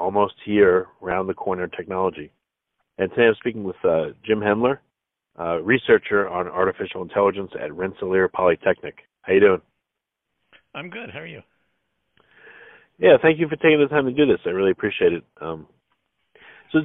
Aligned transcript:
almost 0.00 0.34
here, 0.44 0.88
round 1.00 1.28
the 1.28 1.34
corner 1.34 1.68
technology. 1.68 2.32
And 2.98 3.10
today 3.10 3.28
I'm 3.28 3.34
speaking 3.36 3.64
with 3.64 3.76
uh, 3.84 4.06
Jim 4.26 4.40
Hendler, 4.40 4.78
uh, 5.38 5.60
researcher 5.62 6.28
on 6.28 6.48
artificial 6.48 7.02
intelligence 7.02 7.50
at 7.62 7.74
Rensselaer 7.74 8.28
Polytechnic. 8.28 8.96
How 9.22 9.32
you 9.32 9.40
doing? 9.40 9.60
I'm 10.74 10.90
good. 10.90 11.10
How 11.12 11.20
are 11.20 11.26
you? 11.26 11.42
Yeah, 12.98 13.16
thank 13.22 13.38
you 13.38 13.48
for 13.48 13.56
taking 13.56 13.80
the 13.80 13.88
time 13.88 14.06
to 14.06 14.12
do 14.12 14.26
this. 14.26 14.40
I 14.44 14.50
really 14.50 14.70
appreciate 14.70 15.12
it. 15.12 15.24
Um, 15.40 15.66
so, 16.72 16.80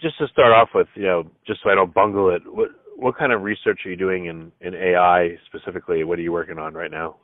just 0.00 0.16
to 0.18 0.28
start 0.28 0.52
off 0.52 0.68
with, 0.74 0.86
you 0.94 1.02
know, 1.02 1.24
just 1.46 1.60
so 1.62 1.70
I 1.70 1.74
don't 1.74 1.92
bungle 1.92 2.34
it, 2.34 2.42
what 2.46 2.68
what 2.96 3.18
kind 3.18 3.32
of 3.32 3.42
research 3.42 3.80
are 3.84 3.90
you 3.90 3.96
doing 3.96 4.26
in 4.26 4.52
in 4.60 4.74
AI 4.74 5.36
specifically? 5.46 6.04
What 6.04 6.18
are 6.18 6.22
you 6.22 6.32
working 6.32 6.58
on 6.58 6.74
right 6.74 6.90
now? 6.90 7.16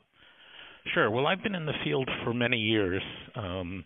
Sure. 0.93 1.09
Well, 1.09 1.25
I've 1.25 1.41
been 1.41 1.55
in 1.55 1.65
the 1.65 1.73
field 1.83 2.09
for 2.23 2.33
many 2.33 2.57
years, 2.57 3.01
um, 3.35 3.85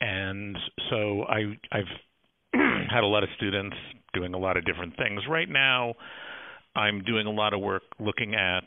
and 0.00 0.56
so 0.90 1.24
I, 1.24 1.56
I've 1.72 1.84
had 2.90 3.02
a 3.02 3.06
lot 3.06 3.22
of 3.22 3.28
students 3.36 3.76
doing 4.14 4.34
a 4.34 4.38
lot 4.38 4.56
of 4.56 4.64
different 4.64 4.96
things. 4.96 5.22
Right 5.28 5.48
now, 5.48 5.94
I'm 6.74 7.02
doing 7.04 7.26
a 7.26 7.30
lot 7.30 7.54
of 7.54 7.60
work 7.60 7.82
looking 7.98 8.34
at 8.34 8.64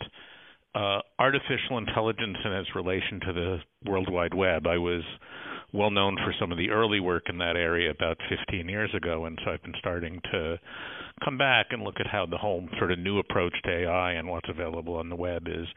uh, 0.76 1.00
artificial 1.18 1.78
intelligence 1.78 2.38
and 2.44 2.54
its 2.54 2.70
relation 2.76 3.20
to 3.28 3.34
the 3.34 3.58
World 3.90 4.12
Wide 4.12 4.34
Web. 4.34 4.68
I 4.68 4.78
was 4.78 5.04
well 5.74 5.92
known 5.92 6.16
for 6.18 6.34
some 6.40 6.52
of 6.52 6.58
the 6.58 6.70
early 6.70 7.00
work 7.00 7.24
in 7.30 7.38
that 7.40 7.56
area 7.56 7.92
about 7.92 8.18
15 8.30 8.68
years 8.68 8.90
ago, 8.96 9.26
and 9.26 9.38
so 9.44 9.52
I've 9.52 9.62
been 9.62 9.74
starting 9.80 10.20
to 10.32 10.58
come 11.24 11.38
back 11.38 11.68
and 11.72 11.84
look 11.84 11.96
at 12.00 12.08
how 12.08 12.26
the 12.26 12.38
whole 12.38 12.68
sort 12.78 12.92
of 12.92 13.00
new 13.00 13.20
approach 13.20 13.54
to 13.64 13.84
AI 13.84 14.14
and 14.14 14.28
what's 14.28 14.50
available 14.50 14.96
on 14.96 15.10
the 15.10 15.16
web 15.16 15.48
is 15.48 15.68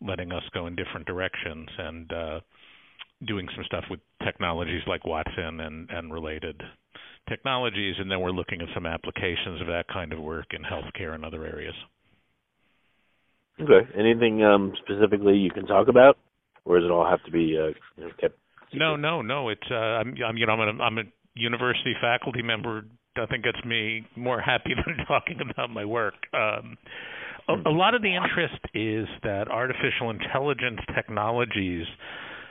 letting 0.00 0.32
us 0.32 0.42
go 0.54 0.66
in 0.66 0.76
different 0.76 1.06
directions 1.06 1.68
and 1.78 2.12
uh, 2.12 2.40
doing 3.26 3.48
some 3.54 3.64
stuff 3.64 3.84
with 3.90 4.00
technologies 4.24 4.82
like 4.86 5.04
Watson 5.04 5.60
and, 5.60 5.90
and 5.90 6.12
related 6.12 6.60
technologies. 7.28 7.96
And 7.98 8.10
then 8.10 8.20
we're 8.20 8.30
looking 8.30 8.60
at 8.60 8.68
some 8.74 8.86
applications 8.86 9.60
of 9.60 9.66
that 9.68 9.84
kind 9.92 10.12
of 10.12 10.20
work 10.20 10.46
in 10.52 10.62
healthcare 10.62 11.14
and 11.14 11.24
other 11.24 11.44
areas. 11.44 11.74
Okay. 13.60 13.88
Anything 13.98 14.44
um, 14.44 14.72
specifically 14.84 15.36
you 15.36 15.50
can 15.50 15.66
talk 15.66 15.88
about, 15.88 16.16
or 16.64 16.78
does 16.78 16.86
it 16.86 16.92
all 16.92 17.08
have 17.08 17.22
to 17.24 17.30
be 17.30 17.58
uh, 17.58 17.68
you 17.96 18.04
know, 18.04 18.10
kept? 18.20 18.38
Secret? 18.70 18.78
No, 18.78 18.96
no, 18.96 19.22
no. 19.22 19.48
It's 19.48 19.60
uh, 19.70 19.74
I'm, 19.74 20.14
I'm 20.24 20.36
you 20.36 20.46
know 20.46 20.52
I'm 20.52 20.78
a, 20.78 20.82
I'm 20.82 20.98
a 20.98 21.02
university 21.34 21.94
faculty 22.00 22.42
member. 22.42 22.84
I 23.16 23.26
think 23.26 23.42
gets 23.42 23.64
me 23.64 24.06
more 24.14 24.40
happy 24.40 24.70
than 24.86 25.04
talking 25.06 25.38
about 25.50 25.70
my 25.70 25.84
work. 25.84 26.14
Um, 26.32 26.76
a, 27.48 27.68
a 27.68 27.72
lot 27.72 27.94
of 27.94 28.02
the 28.02 28.14
interest 28.14 28.60
is 28.74 29.08
that 29.24 29.48
artificial 29.48 30.10
intelligence 30.10 30.80
technologies 30.94 31.86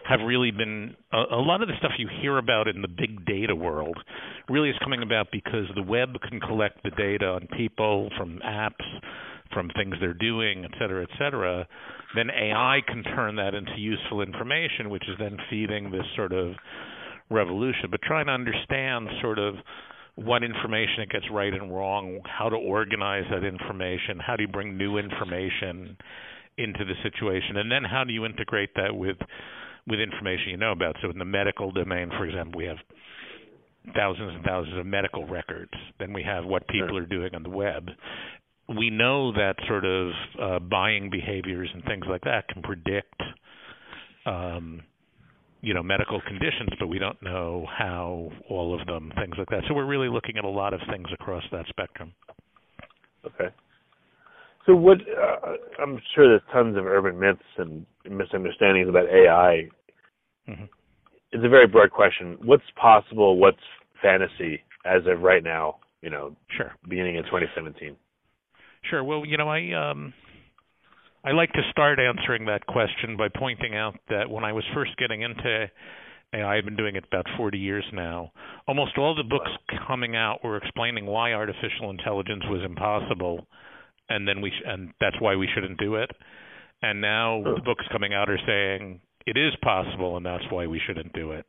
have 0.08 0.22
really 0.26 0.52
been 0.52 0.96
a, 1.12 1.36
a, 1.36 1.42
lot 1.42 1.62
of 1.62 1.68
the 1.68 1.74
stuff 1.80 1.92
you 1.98 2.08
hear 2.22 2.38
about 2.38 2.68
in 2.68 2.82
the 2.82 2.88
big 2.88 3.26
data 3.26 3.56
world 3.56 3.98
really 4.50 4.70
is 4.70 4.76
coming 4.82 5.02
about 5.02 5.28
because 5.32 5.66
the 5.76 5.84
web 5.84 6.10
can 6.30 6.40
collect 6.40 6.82
the 6.84 6.92
data 6.92 7.26
on 7.26 7.48
people 7.58 8.10
from 8.18 8.40
apps 8.46 8.86
from 9.54 9.70
things 9.76 9.96
they're 10.00 10.14
doing 10.14 10.66
et 10.66 10.72
cetera 10.80 11.04
et 11.04 11.10
cetera. 11.18 11.68
Then 12.16 12.30
ai 12.30 12.80
can 12.88 13.04
turn 13.04 13.36
that 13.36 13.54
into 13.54 13.76
useful 13.78 14.22
information 14.22 14.90
which 14.90 15.04
is 15.10 15.16
then 15.20 15.38
feeding 15.50 15.92
this 15.92 16.06
sort 16.16 16.32
of 16.32 16.54
revolution. 17.30 17.90
But 17.92 18.02
trying 18.02 18.28
to 18.28 18.34
understand 18.34 19.10
sort 19.22 19.40
of 19.40 19.56
what 20.16 20.44
information 20.44 21.02
it 21.04 21.10
gets 21.10 21.26
right 21.32 21.54
and 21.54 21.74
wrong, 21.74 22.20
how 22.26 22.50
to 22.50 22.56
organize 22.56 23.26
that 23.30 23.44
information, 23.44 24.20
how 24.26 24.36
do 24.36 24.44
you 24.44 24.48
bring 24.48 24.78
new 24.78 24.98
information 24.98 25.96
into 26.58 26.84
the 26.86 26.96
situation, 27.04 27.58
and 27.58 27.72
then 27.72 27.84
how 27.84 28.04
do 28.04 28.12
you 28.12 28.26
integrate 28.26 28.72
that 28.76 28.96
with 28.96 29.18
with 29.88 30.00
information 30.00 30.50
you 30.50 30.58
know 30.58 30.72
about. 30.72 30.96
So 31.02 31.10
in 31.10 31.18
the 31.18 31.26
medical 31.26 31.72
domain, 31.72 32.10
for 32.18 32.26
example, 32.26 32.58
we 32.58 32.66
have 32.66 32.78
thousands 33.96 34.34
and 34.36 34.44
thousands 34.44 34.78
of 34.78 34.86
medical 34.86 35.26
records. 35.26 35.72
Then 36.00 36.14
we 36.14 36.24
have 36.24 36.46
what 36.46 36.68
people 36.68 36.98
are 36.98 37.06
doing 37.06 37.34
on 37.34 37.44
the 37.44 37.50
web. 37.50 37.90
We 38.78 38.90
know 38.90 39.32
that 39.32 39.56
sort 39.68 39.86
of 39.86 40.12
uh, 40.42 40.60
buying 40.60 41.10
behaviors 41.10 41.70
and 41.74 41.84
things 41.86 42.06
like 42.10 42.22
that 42.26 42.50
can 42.50 42.62
predict 42.62 43.22
um, 44.26 44.82
you 45.62 45.74
know 45.74 45.84
medical 45.84 46.22
conditions, 46.22 46.70
but 46.80 46.88
we 46.88 47.00
don't 47.00 47.22
know 47.22 47.66
how 47.70 48.30
all 48.50 48.80
of 48.80 48.86
them, 48.86 49.12
things 49.16 49.36
like 49.38 49.50
that. 49.50 49.64
So 49.68 49.74
we're 49.74 49.86
really 49.86 50.10
looking 50.10 50.38
at 50.38 50.44
a 50.44 50.50
lot 50.50 50.74
of 50.74 50.82
things 50.92 51.08
across 51.14 51.44
that 51.52 51.66
spectrum. 51.70 52.14
Okay. 53.26 53.54
So 54.68 54.76
what? 54.76 54.98
Uh, 54.98 55.54
I'm 55.82 56.00
sure 56.14 56.28
there's 56.28 56.42
tons 56.52 56.78
of 56.78 56.86
urban 56.86 57.20
myths 57.20 57.42
and 57.58 57.86
misunderstandings 58.08 58.90
about 58.90 59.06
AI. 59.06 59.70
Mm-hmm. 60.48 60.66
It's 61.32 61.44
a 61.44 61.50
very 61.50 61.68
broad 61.68 61.92
question. 61.92 62.38
What's 62.44 62.64
possible? 62.80 63.38
What's 63.38 63.58
fantasy 64.02 64.62
as 64.86 65.02
of 65.08 65.22
right 65.22 65.44
now? 65.44 65.78
You 66.02 66.10
know, 66.10 66.36
sure. 66.56 66.74
Beginning 66.88 67.16
in 67.16 67.24
2017. 67.24 67.96
Sure. 68.90 69.04
Well, 69.04 69.26
you 69.26 69.38
know, 69.38 69.50
I 69.50 69.90
um, 69.90 70.14
I 71.24 71.32
like 71.32 71.52
to 71.54 71.62
start 71.72 72.00
answering 72.00 72.46
that 72.46 72.66
question 72.68 73.18
by 73.18 73.28
pointing 73.34 73.76
out 73.76 73.96
that 74.10 74.30
when 74.30 74.44
I 74.44 74.52
was 74.52 74.64
first 74.74 74.92
getting 74.98 75.22
into 75.22 75.68
AI, 76.34 76.58
I've 76.58 76.66
been 76.66 76.76
doing 76.76 76.96
it 76.96 77.06
about 77.12 77.26
40 77.38 77.58
years 77.58 77.86
now. 77.94 78.32
Almost 78.68 78.98
all 78.98 79.16
the 79.16 79.24
books 79.24 79.52
coming 79.88 80.16
out 80.16 80.44
were 80.44 80.58
explaining 80.58 81.06
why 81.06 81.34
artificial 81.34 81.90
intelligence 81.90 82.44
was 82.50 82.62
impossible, 82.66 83.48
and 84.10 84.28
then 84.28 84.42
we 84.42 84.50
sh- 84.50 84.66
and 84.66 84.94
that's 85.00 85.20
why 85.20 85.36
we 85.36 85.48
shouldn't 85.54 85.80
do 85.80 85.96
it. 85.96 86.12
And 86.82 87.02
now 87.02 87.42
the 87.44 87.62
books 87.64 87.86
coming 87.92 88.14
out 88.14 88.30
are 88.30 88.40
saying 88.46 89.02
it 89.26 89.38
is 89.38 89.54
possible, 89.62 90.18
and 90.18 90.26
that's 90.26 90.44
why 90.50 90.68
we 90.68 90.80
shouldn't 90.86 91.14
do 91.14 91.32
it. 91.32 91.46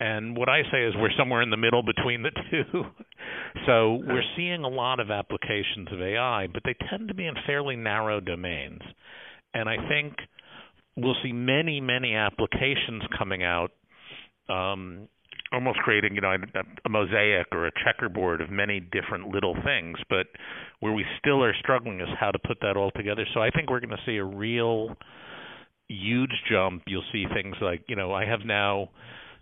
And 0.00 0.36
what 0.36 0.48
I 0.48 0.62
say 0.72 0.84
is 0.84 0.94
we're 0.96 1.16
somewhere 1.16 1.42
in 1.42 1.50
the 1.50 1.56
middle 1.56 1.82
between 1.82 2.22
the 2.22 2.30
two. 2.50 2.84
so 3.66 4.00
we're 4.04 4.24
seeing 4.36 4.64
a 4.64 4.68
lot 4.68 4.98
of 4.98 5.10
applications 5.10 5.92
of 5.92 6.00
AI, 6.00 6.48
but 6.52 6.62
they 6.64 6.74
tend 6.90 7.08
to 7.08 7.14
be 7.14 7.26
in 7.26 7.34
fairly 7.46 7.76
narrow 7.76 8.18
domains. 8.18 8.80
And 9.54 9.68
I 9.68 9.76
think 9.88 10.14
we'll 10.96 11.16
see 11.22 11.32
many, 11.32 11.80
many 11.80 12.14
applications 12.14 13.02
coming 13.16 13.44
out, 13.44 13.70
um, 14.48 15.08
almost 15.52 15.78
creating, 15.80 16.14
you 16.14 16.20
know, 16.20 16.32
a, 16.32 16.60
a 16.84 16.88
mosaic 16.88 17.46
or 17.52 17.66
a 17.66 17.72
checkerboard 17.84 18.40
of 18.40 18.50
many 18.50 18.80
different 18.80 19.28
little 19.28 19.54
things. 19.64 19.98
But 20.08 20.26
where 20.80 20.92
we 20.92 21.04
still 21.18 21.42
are 21.44 21.54
struggling 21.60 22.00
is 22.00 22.08
how 22.18 22.30
to 22.30 22.38
put 22.38 22.58
that 22.62 22.76
all 22.76 22.90
together. 22.90 23.24
So 23.34 23.40
I 23.40 23.50
think 23.50 23.70
we're 23.70 23.80
going 23.80 23.90
to 23.90 24.02
see 24.06 24.16
a 24.16 24.24
real 24.24 24.96
huge 25.88 26.32
jump. 26.50 26.82
You'll 26.86 27.04
see 27.12 27.26
things 27.34 27.56
like, 27.60 27.82
you 27.88 27.96
know, 27.96 28.12
I 28.12 28.24
have 28.24 28.40
now 28.44 28.88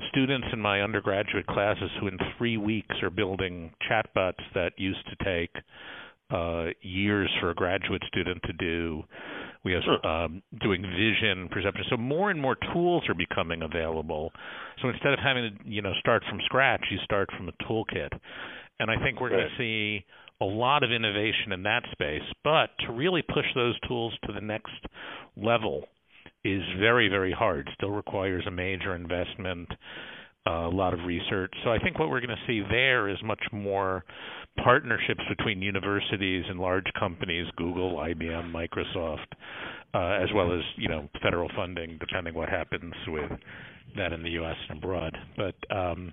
students 0.08 0.48
in 0.52 0.60
my 0.60 0.80
undergraduate 0.80 1.46
classes 1.46 1.90
who 2.00 2.08
in 2.08 2.18
three 2.38 2.56
weeks 2.56 2.96
are 3.02 3.10
building 3.10 3.72
chatbots 3.88 4.42
that 4.54 4.72
used 4.76 5.04
to 5.08 5.24
take 5.24 5.54
uh, 6.30 6.66
years 6.80 7.30
for 7.40 7.50
a 7.50 7.54
graduate 7.54 8.02
student 8.08 8.42
to 8.44 8.52
do. 8.52 9.02
We 9.64 9.72
have 9.72 9.82
um, 10.04 10.42
doing 10.60 10.82
vision 10.82 11.48
perception. 11.50 11.84
So 11.90 11.96
more 11.96 12.30
and 12.30 12.40
more 12.40 12.56
tools 12.72 13.02
are 13.08 13.14
becoming 13.14 13.62
available. 13.62 14.32
So 14.80 14.88
instead 14.88 15.12
of 15.12 15.18
having 15.22 15.50
to 15.50 15.68
you 15.70 15.82
know 15.82 15.92
start 16.00 16.22
from 16.28 16.40
scratch, 16.44 16.84
you 16.90 16.98
start 17.04 17.28
from 17.36 17.48
a 17.48 17.52
toolkit. 17.64 18.10
And 18.78 18.90
I 18.90 19.02
think 19.02 19.20
we're 19.20 19.30
right. 19.30 19.40
going 19.40 19.50
to 19.50 19.58
see 19.58 20.04
a 20.40 20.46
lot 20.46 20.82
of 20.82 20.90
innovation 20.90 21.52
in 21.52 21.62
that 21.64 21.82
space. 21.92 22.22
But 22.42 22.70
to 22.86 22.92
really 22.92 23.22
push 23.22 23.44
those 23.54 23.78
tools 23.86 24.14
to 24.26 24.32
the 24.32 24.40
next 24.40 24.72
level, 25.36 25.84
is 26.44 26.62
very, 26.78 27.08
very 27.08 27.32
hard. 27.32 27.68
Still 27.74 27.90
requires 27.90 28.44
a 28.46 28.50
major 28.50 28.94
investment, 28.94 29.68
uh, 30.46 30.68
a 30.68 30.70
lot 30.70 30.94
of 30.94 31.00
research. 31.06 31.52
So 31.64 31.70
I 31.70 31.78
think 31.78 31.98
what 31.98 32.08
we're 32.08 32.20
going 32.20 32.30
to 32.36 32.46
see 32.46 32.62
there 32.70 33.08
is 33.08 33.18
much 33.22 33.42
more 33.52 34.04
partnerships 34.62 35.22
between 35.28 35.62
universities 35.62 36.44
and 36.48 36.58
large 36.58 36.86
companies, 36.98 37.46
Google, 37.56 37.96
IBM, 37.96 38.52
Microsoft, 38.52 39.26
uh, 39.94 40.22
as 40.22 40.28
well 40.34 40.52
as 40.52 40.60
you 40.76 40.88
know 40.88 41.08
federal 41.22 41.48
funding, 41.56 41.98
depending 41.98 42.34
what 42.34 42.48
happens 42.48 42.94
with 43.08 43.30
that 43.96 44.12
in 44.12 44.22
the 44.22 44.30
U.S. 44.30 44.56
and 44.68 44.78
abroad. 44.78 45.16
But 45.36 45.54
um, 45.74 46.12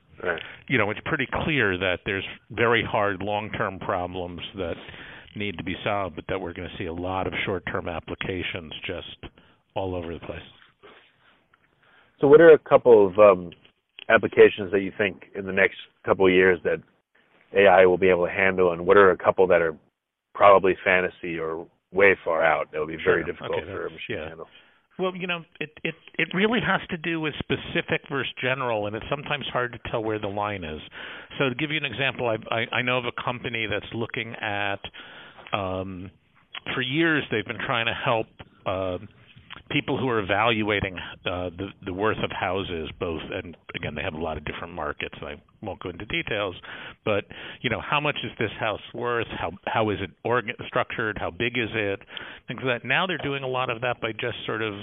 you 0.68 0.78
know, 0.78 0.90
it's 0.92 1.00
pretty 1.06 1.28
clear 1.44 1.78
that 1.78 2.00
there's 2.06 2.26
very 2.52 2.84
hard 2.84 3.22
long-term 3.22 3.80
problems 3.80 4.42
that 4.56 4.76
need 5.36 5.58
to 5.58 5.64
be 5.64 5.76
solved, 5.84 6.16
but 6.16 6.26
that 6.30 6.40
we're 6.40 6.54
going 6.54 6.70
to 6.70 6.78
see 6.78 6.88
a 6.88 6.94
lot 6.94 7.28
of 7.28 7.34
short-term 7.46 7.88
applications 7.88 8.74
just 8.86 9.32
all 9.76 9.96
over 9.96 10.14
the 10.14 10.20
place. 10.22 10.40
So, 12.20 12.28
what 12.28 12.42
are 12.42 12.52
a 12.52 12.58
couple 12.58 13.08
of 13.08 13.20
um, 13.20 13.52
applications 14.10 14.72
that 14.72 14.82
you 14.82 14.92
think 14.98 15.26
in 15.36 15.46
the 15.46 15.52
next 15.52 15.78
couple 16.04 16.26
of 16.26 16.34
years 16.34 16.60
that 16.64 16.82
AI 17.54 17.86
will 17.86 17.98
be 17.98 18.10
able 18.10 18.26
to 18.26 18.32
handle, 18.32 18.72
and 18.74 18.86
what 18.86 18.98
are 18.98 19.12
a 19.12 19.18
couple 19.18 19.48
that 19.48 19.62
are 19.62 19.76
probably 20.34 20.76
fantasy 20.84 21.40
or 21.40 21.68
way 21.92 22.16
far 22.24 22.44
out 22.44 22.72
that 22.72 22.80
will 22.80 22.88
be 22.88 22.98
very 22.98 23.24
Sure. 23.24 23.24
difficult 23.24 23.64
Okay, 23.64 23.72
for 23.72 23.88
a 23.88 23.90
machine 23.90 24.00
yeah. 24.10 24.22
to 24.22 24.28
handle? 24.28 24.48
Well, 25.00 25.16
you 25.16 25.28
know, 25.28 25.46
it, 25.60 25.70
it 25.84 25.94
it 26.18 26.30
really 26.34 26.60
has 26.60 26.82
to 26.90 26.98
do 26.98 27.22
with 27.22 27.36
specific 27.38 28.02
versus 28.10 28.34
general, 28.42 28.88
and 28.88 28.96
it's 28.96 29.06
sometimes 29.10 29.46
hard 29.54 29.74
to 29.74 29.92
tell 29.92 30.04
where 30.04 30.18
the 30.18 30.28
line 30.28 30.64
is. 30.64 30.82
So 31.38 31.50
to 31.50 31.56
give 31.56 31.70
you 31.70 31.78
an 31.78 31.86
example, 31.86 32.28
I 32.28 32.38
I, 32.54 32.78
I 32.78 32.82
know 32.82 32.98
of 32.98 33.06
a 33.06 33.12
company 33.24 33.68
that's 33.70 33.94
looking 33.94 34.34
at. 34.36 34.80
Um, 35.54 36.12
for 36.74 36.82
years, 36.82 37.24
they've 37.32 37.46
been 37.46 37.64
trying 37.66 37.86
to 37.86 37.94
help 37.94 38.28
uh, 38.66 38.98
people 39.70 39.98
who 39.98 40.10
are 40.10 40.20
evaluating 40.20 40.98
uh, 41.26 41.50
the 41.58 41.68
the 41.86 41.94
worth 41.94 42.18
of 42.24 42.32
houses, 42.32 42.90
both 43.00 43.22
and 43.32 43.56
again 43.76 43.96
they 43.96 44.02
have 44.02 44.14
a 44.14 44.22
lot 44.22 44.38
of 44.38 44.46
different 44.46 44.74
markets. 44.74 45.16
I 45.22 45.36
won't 45.62 45.80
go 45.80 45.90
into 45.90 46.06
details, 46.06 46.56
but 47.06 47.26
you 47.62 47.70
know 47.70 47.82
how 47.82 48.00
much 48.00 48.16
is 48.24 48.32
this 48.40 48.52
house 48.60 48.82
worth? 48.94 49.28
How 49.28 49.52
how 49.66 49.90
is 49.90 49.98
it 50.02 50.12
organ- 50.24 50.56
structured? 50.68 51.18
How 51.18 51.32
big 51.32 51.58
is 51.58 51.70
it? 51.74 52.00
Things 52.48 52.62
like 52.64 52.82
that. 52.82 52.88
Now 52.88 53.08
they're 53.08 53.18
doing 53.18 53.44
a 53.44 53.48
lot 53.48 53.70
of 53.70 53.82
that 53.82 54.02
by 54.02 54.12
just 54.12 54.38
sort 54.46 54.62
of 54.62 54.74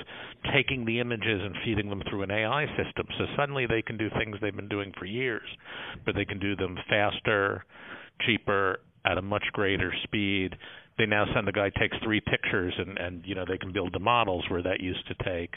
taking 0.52 0.84
the 0.84 1.00
images 1.00 1.40
and 1.42 1.54
feeding 1.64 1.88
them 1.88 2.02
through 2.08 2.22
an 2.22 2.30
AI 2.30 2.66
system. 2.76 3.06
So 3.18 3.26
suddenly 3.36 3.66
they 3.66 3.82
can 3.82 3.96
do 3.96 4.08
things 4.18 4.36
they've 4.40 4.54
been 4.54 4.68
doing 4.68 4.92
for 4.98 5.06
years, 5.06 5.48
but 6.04 6.14
they 6.14 6.24
can 6.24 6.38
do 6.38 6.56
them 6.56 6.76
faster, 6.88 7.64
cheaper, 8.26 8.80
at 9.04 9.18
a 9.18 9.22
much 9.22 9.44
greater 9.52 9.92
speed 10.02 10.56
they 10.98 11.06
now 11.06 11.24
send 11.34 11.46
the 11.46 11.52
guy 11.52 11.70
takes 11.70 11.96
three 12.02 12.20
pictures 12.20 12.72
and 12.78 12.98
and 12.98 13.22
you 13.24 13.34
know 13.34 13.44
they 13.46 13.58
can 13.58 13.72
build 13.72 13.92
the 13.92 13.98
models 13.98 14.44
where 14.48 14.62
that 14.62 14.80
used 14.80 15.06
to 15.08 15.14
take 15.24 15.50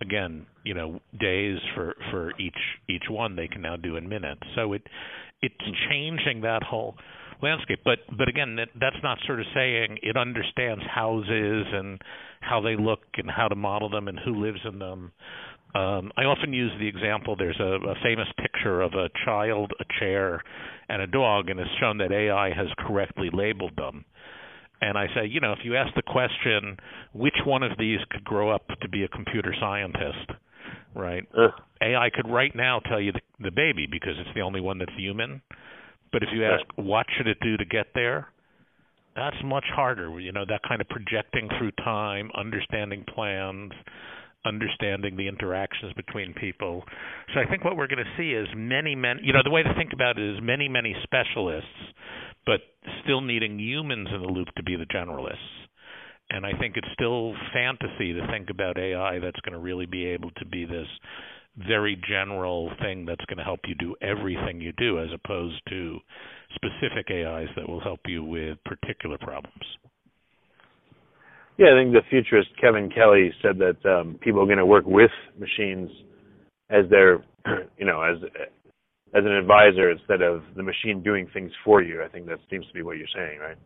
again 0.00 0.46
you 0.64 0.74
know 0.74 1.00
days 1.18 1.58
for 1.74 1.94
for 2.10 2.32
each 2.38 2.58
each 2.88 3.04
one 3.08 3.36
they 3.36 3.48
can 3.48 3.62
now 3.62 3.76
do 3.76 3.96
in 3.96 4.08
minutes. 4.08 4.42
So 4.54 4.72
it 4.72 4.82
it's 5.42 5.54
changing 5.90 6.42
that 6.42 6.62
whole 6.62 6.96
landscape. 7.42 7.80
But 7.84 7.98
but 8.16 8.28
again 8.28 8.56
that, 8.56 8.68
that's 8.78 9.02
not 9.02 9.18
sort 9.26 9.40
of 9.40 9.46
saying 9.54 9.98
it 10.02 10.16
understands 10.16 10.82
houses 10.84 11.66
and 11.72 12.00
how 12.40 12.60
they 12.60 12.76
look 12.76 13.00
and 13.16 13.30
how 13.30 13.48
to 13.48 13.54
model 13.54 13.90
them 13.90 14.08
and 14.08 14.18
who 14.18 14.42
lives 14.42 14.60
in 14.64 14.78
them. 14.78 15.12
Um, 15.72 16.10
I 16.16 16.24
often 16.24 16.52
use 16.52 16.72
the 16.80 16.88
example. 16.88 17.36
There's 17.36 17.60
a, 17.60 17.78
a 17.90 17.94
famous 18.02 18.26
picture 18.38 18.80
of 18.80 18.94
a 18.94 19.08
child, 19.24 19.70
a 19.78 19.84
chair, 20.00 20.42
and 20.88 21.00
a 21.00 21.06
dog, 21.06 21.48
and 21.48 21.60
it's 21.60 21.70
shown 21.78 21.98
that 21.98 22.10
AI 22.10 22.48
has 22.52 22.66
correctly 22.78 23.30
labeled 23.32 23.76
them 23.76 24.04
and 24.80 24.96
I 24.96 25.06
say, 25.14 25.26
you 25.26 25.40
know, 25.40 25.52
if 25.52 25.60
you 25.64 25.76
ask 25.76 25.94
the 25.94 26.02
question, 26.02 26.76
which 27.12 27.36
one 27.44 27.62
of 27.62 27.72
these 27.78 27.98
could 28.10 28.24
grow 28.24 28.50
up 28.50 28.66
to 28.80 28.88
be 28.88 29.04
a 29.04 29.08
computer 29.08 29.54
scientist, 29.60 30.30
right? 30.94 31.26
Ugh. 31.36 31.50
AI 31.82 32.10
could 32.14 32.28
right 32.28 32.54
now 32.54 32.80
tell 32.80 33.00
you 33.00 33.12
the, 33.12 33.20
the 33.40 33.50
baby 33.50 33.86
because 33.90 34.14
it's 34.18 34.34
the 34.34 34.40
only 34.40 34.60
one 34.60 34.78
that's 34.78 34.92
human. 34.96 35.42
But 36.12 36.22
if 36.22 36.30
you 36.32 36.44
ask, 36.44 36.64
what 36.76 37.06
should 37.16 37.26
it 37.26 37.38
do 37.40 37.56
to 37.56 37.64
get 37.64 37.86
there? 37.94 38.28
That's 39.14 39.36
much 39.44 39.64
harder. 39.74 40.18
You 40.18 40.32
know, 40.32 40.44
that 40.48 40.60
kind 40.66 40.80
of 40.80 40.88
projecting 40.88 41.48
through 41.58 41.72
time, 41.84 42.30
understanding 42.36 43.04
plans, 43.14 43.72
understanding 44.44 45.16
the 45.16 45.28
interactions 45.28 45.92
between 45.94 46.32
people. 46.34 46.82
So 47.34 47.40
I 47.40 47.46
think 47.46 47.64
what 47.64 47.76
we're 47.76 47.86
going 47.86 48.04
to 48.04 48.16
see 48.16 48.32
is 48.32 48.48
many, 48.56 48.94
many, 48.94 49.20
you 49.22 49.32
know, 49.32 49.40
the 49.44 49.50
way 49.50 49.62
to 49.62 49.74
think 49.74 49.92
about 49.92 50.18
it 50.18 50.36
is 50.36 50.38
many, 50.42 50.68
many 50.68 50.96
specialists, 51.02 51.68
but 52.50 52.62
still 53.04 53.20
needing 53.20 53.60
humans 53.60 54.08
in 54.12 54.20
the 54.22 54.26
loop 54.26 54.48
to 54.56 54.62
be 54.64 54.74
the 54.74 54.84
generalists. 54.86 55.36
And 56.30 56.44
I 56.44 56.50
think 56.58 56.76
it's 56.76 56.88
still 56.94 57.32
fantasy 57.52 58.12
to 58.12 58.26
think 58.26 58.50
about 58.50 58.76
AI 58.76 59.20
that's 59.20 59.38
going 59.42 59.52
to 59.52 59.60
really 59.60 59.86
be 59.86 60.04
able 60.06 60.32
to 60.32 60.44
be 60.44 60.64
this 60.64 60.88
very 61.68 61.96
general 62.08 62.72
thing 62.82 63.06
that's 63.06 63.24
going 63.26 63.38
to 63.38 63.44
help 63.44 63.60
you 63.68 63.76
do 63.76 63.94
everything 64.02 64.60
you 64.60 64.72
do 64.78 64.98
as 64.98 65.10
opposed 65.14 65.62
to 65.68 65.98
specific 66.56 67.06
AIs 67.08 67.46
that 67.54 67.68
will 67.68 67.80
help 67.80 68.00
you 68.08 68.24
with 68.24 68.58
particular 68.64 69.18
problems. 69.18 69.64
Yeah, 71.56 71.68
I 71.72 71.78
think 71.78 71.92
the 71.92 72.02
futurist 72.10 72.48
Kevin 72.60 72.90
Kelly 72.90 73.30
said 73.42 73.58
that 73.58 73.88
um, 73.88 74.18
people 74.20 74.42
are 74.42 74.46
going 74.46 74.58
to 74.58 74.66
work 74.66 74.86
with 74.86 75.10
machines 75.38 75.88
as 76.68 76.90
their, 76.90 77.22
you 77.78 77.86
know, 77.86 78.02
as 78.02 78.16
as 79.14 79.24
an 79.24 79.32
advisor 79.32 79.90
instead 79.90 80.22
of 80.22 80.42
the 80.56 80.62
machine 80.62 81.02
doing 81.02 81.28
things 81.32 81.50
for 81.64 81.82
you. 81.82 82.02
I 82.02 82.08
think 82.08 82.26
that 82.26 82.38
seems 82.48 82.66
to 82.66 82.72
be 82.72 82.82
what 82.82 82.96
you're 82.96 83.10
saying, 83.14 83.40
right? 83.40 83.56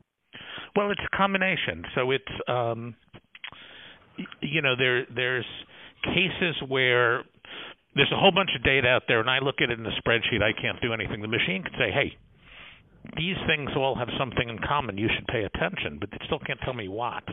Well, 0.74 0.90
it's 0.90 1.00
a 1.00 1.16
combination. 1.16 1.84
So 1.94 2.10
it's 2.10 2.24
um, 2.48 2.94
you 4.40 4.62
know 4.62 4.74
there 4.76 5.06
there's 5.14 5.46
cases 6.02 6.56
where 6.68 7.24
there's 7.94 8.10
a 8.12 8.18
whole 8.18 8.32
bunch 8.32 8.50
of 8.56 8.64
data 8.64 8.88
out 8.88 9.02
there, 9.06 9.20
and 9.20 9.30
I 9.30 9.38
look 9.38 9.56
at 9.60 9.70
it 9.70 9.78
in 9.78 9.86
a 9.86 9.94
spreadsheet. 10.02 10.42
I 10.42 10.52
can't 10.60 10.80
do 10.82 10.92
anything. 10.92 11.22
The 11.22 11.28
machine 11.28 11.62
can 11.62 11.72
say, 11.78 11.90
"Hey, 11.92 12.16
these 13.16 13.36
things 13.46 13.70
all 13.76 13.94
have 13.94 14.08
something 14.18 14.48
in 14.48 14.58
common. 14.58 14.98
You 14.98 15.08
should 15.14 15.26
pay 15.26 15.44
attention," 15.44 15.98
but 16.00 16.08
it 16.12 16.22
still 16.26 16.40
can't 16.40 16.60
tell 16.64 16.74
me 16.74 16.88
what. 16.88 17.24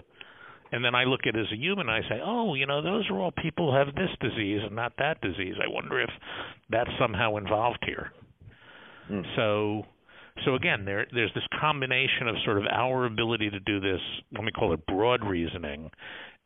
And 0.72 0.84
then 0.84 0.96
I 0.96 1.04
look 1.04 1.22
at 1.28 1.36
it 1.36 1.40
as 1.40 1.52
a 1.52 1.58
human. 1.58 1.90
I 1.90 2.02
say, 2.08 2.22
"Oh, 2.24 2.54
you 2.54 2.66
know, 2.66 2.82
those 2.82 3.10
are 3.10 3.20
all 3.20 3.32
people 3.32 3.72
who 3.72 3.78
have 3.78 3.94
this 3.96 4.12
disease 4.20 4.62
and 4.64 4.76
not 4.76 4.94
that 4.98 5.20
disease. 5.22 5.56
I 5.62 5.68
wonder 5.68 6.00
if 6.00 6.10
that's 6.70 6.90
somehow 6.98 7.36
involved 7.38 7.84
here." 7.86 8.12
Mm. 9.10 9.26
So 9.36 9.86
so 10.46 10.56
again, 10.56 10.86
there 10.86 11.06
there's 11.14 11.34
this 11.34 11.44
combination 11.60 12.28
of 12.28 12.36
sort 12.46 12.58
of 12.58 12.64
our 12.72 13.06
ability 13.06 13.50
to 13.50 13.60
do 13.60 13.80
this, 13.80 14.00
let 14.32 14.44
me 14.44 14.52
call 14.52 14.74
it 14.74 14.86
broad 14.86 15.24
reasoning, 15.24 15.92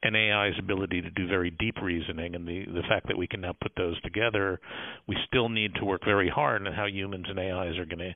and 0.03 0.15
AI's 0.15 0.57
ability 0.59 1.01
to 1.01 1.09
do 1.11 1.27
very 1.27 1.51
deep 1.51 1.75
reasoning, 1.81 2.35
and 2.35 2.47
the 2.47 2.65
the 2.65 2.83
fact 2.89 3.07
that 3.07 3.17
we 3.17 3.27
can 3.27 3.41
now 3.41 3.53
put 3.61 3.71
those 3.77 3.99
together, 4.01 4.59
we 5.07 5.15
still 5.27 5.49
need 5.49 5.75
to 5.75 5.85
work 5.85 6.03
very 6.03 6.29
hard 6.29 6.65
on 6.65 6.73
how 6.73 6.85
humans 6.85 7.25
and 7.29 7.39
AIs 7.39 7.77
are 7.77 7.85
going 7.85 7.99
to 7.99 8.15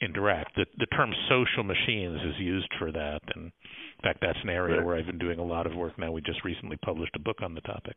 interact. 0.00 0.54
The 0.56 0.66
the 0.78 0.86
term 0.86 1.12
social 1.28 1.64
machines 1.64 2.20
is 2.22 2.38
used 2.38 2.68
for 2.78 2.92
that, 2.92 3.20
and 3.34 3.46
in 3.46 4.02
fact, 4.02 4.18
that's 4.20 4.38
an 4.42 4.50
area 4.50 4.76
Right. 4.76 4.84
where 4.84 4.96
I've 4.96 5.06
been 5.06 5.18
doing 5.18 5.38
a 5.38 5.44
lot 5.44 5.66
of 5.66 5.74
work 5.76 5.98
now. 5.98 6.10
We 6.12 6.20
just 6.20 6.44
recently 6.44 6.76
published 6.84 7.16
a 7.16 7.20
book 7.20 7.42
on 7.42 7.54
the 7.54 7.60
topic. 7.62 7.96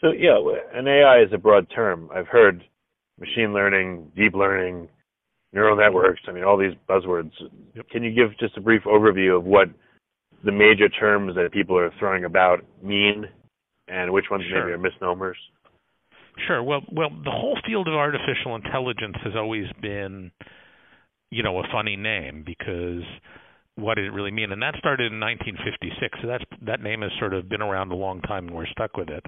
So 0.00 0.12
yeah, 0.12 0.36
an 0.74 0.86
AI 0.86 1.22
is 1.22 1.32
a 1.32 1.38
broad 1.38 1.68
term. 1.74 2.10
I've 2.14 2.26
heard 2.28 2.62
machine 3.18 3.54
learning, 3.54 4.12
deep 4.14 4.34
learning, 4.34 4.88
neural 5.52 5.76
networks. 5.76 6.20
I 6.28 6.32
mean, 6.32 6.44
all 6.44 6.58
these 6.58 6.74
buzzwords. 6.88 7.30
Yep. 7.74 7.88
Can 7.90 8.02
you 8.02 8.12
give 8.12 8.36
just 8.38 8.56
a 8.58 8.60
brief 8.60 8.82
overview 8.82 9.36
of 9.38 9.44
what 9.44 9.68
the 10.44 10.52
major 10.52 10.88
terms 10.90 11.34
that 11.36 11.50
people 11.52 11.78
are 11.78 11.90
throwing 11.98 12.24
about 12.24 12.62
mean, 12.82 13.26
and 13.88 14.12
which 14.12 14.26
ones 14.30 14.44
Sure. 14.44 14.60
maybe 14.60 14.72
are 14.72 14.78
misnomers? 14.78 15.38
Sure. 16.46 16.62
Well, 16.62 16.82
well, 16.92 17.10
the 17.10 17.30
whole 17.30 17.58
field 17.66 17.88
of 17.88 17.94
artificial 17.94 18.56
intelligence 18.56 19.16
has 19.24 19.34
always 19.36 19.66
been, 19.80 20.30
you 21.30 21.42
know, 21.42 21.58
a 21.58 21.62
funny 21.72 21.96
name 21.96 22.42
because 22.44 23.02
what 23.76 23.94
did 23.94 24.04
it 24.06 24.10
really 24.10 24.30
mean? 24.30 24.52
And 24.52 24.62
that 24.62 24.74
started 24.78 25.12
in 25.12 25.20
1956. 25.20 26.18
So 26.20 26.28
that's 26.28 26.44
that 26.62 26.82
name 26.82 27.02
has 27.02 27.10
sort 27.18 27.34
of 27.34 27.48
been 27.48 27.62
around 27.62 27.90
a 27.92 27.94
long 27.96 28.20
time, 28.22 28.48
and 28.48 28.56
we're 28.56 28.66
stuck 28.66 28.96
with 28.96 29.08
it. 29.08 29.24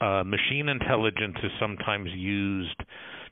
Uh, 0.00 0.24
machine 0.24 0.68
intelligence 0.68 1.36
is 1.44 1.50
sometimes 1.60 2.10
used 2.14 2.78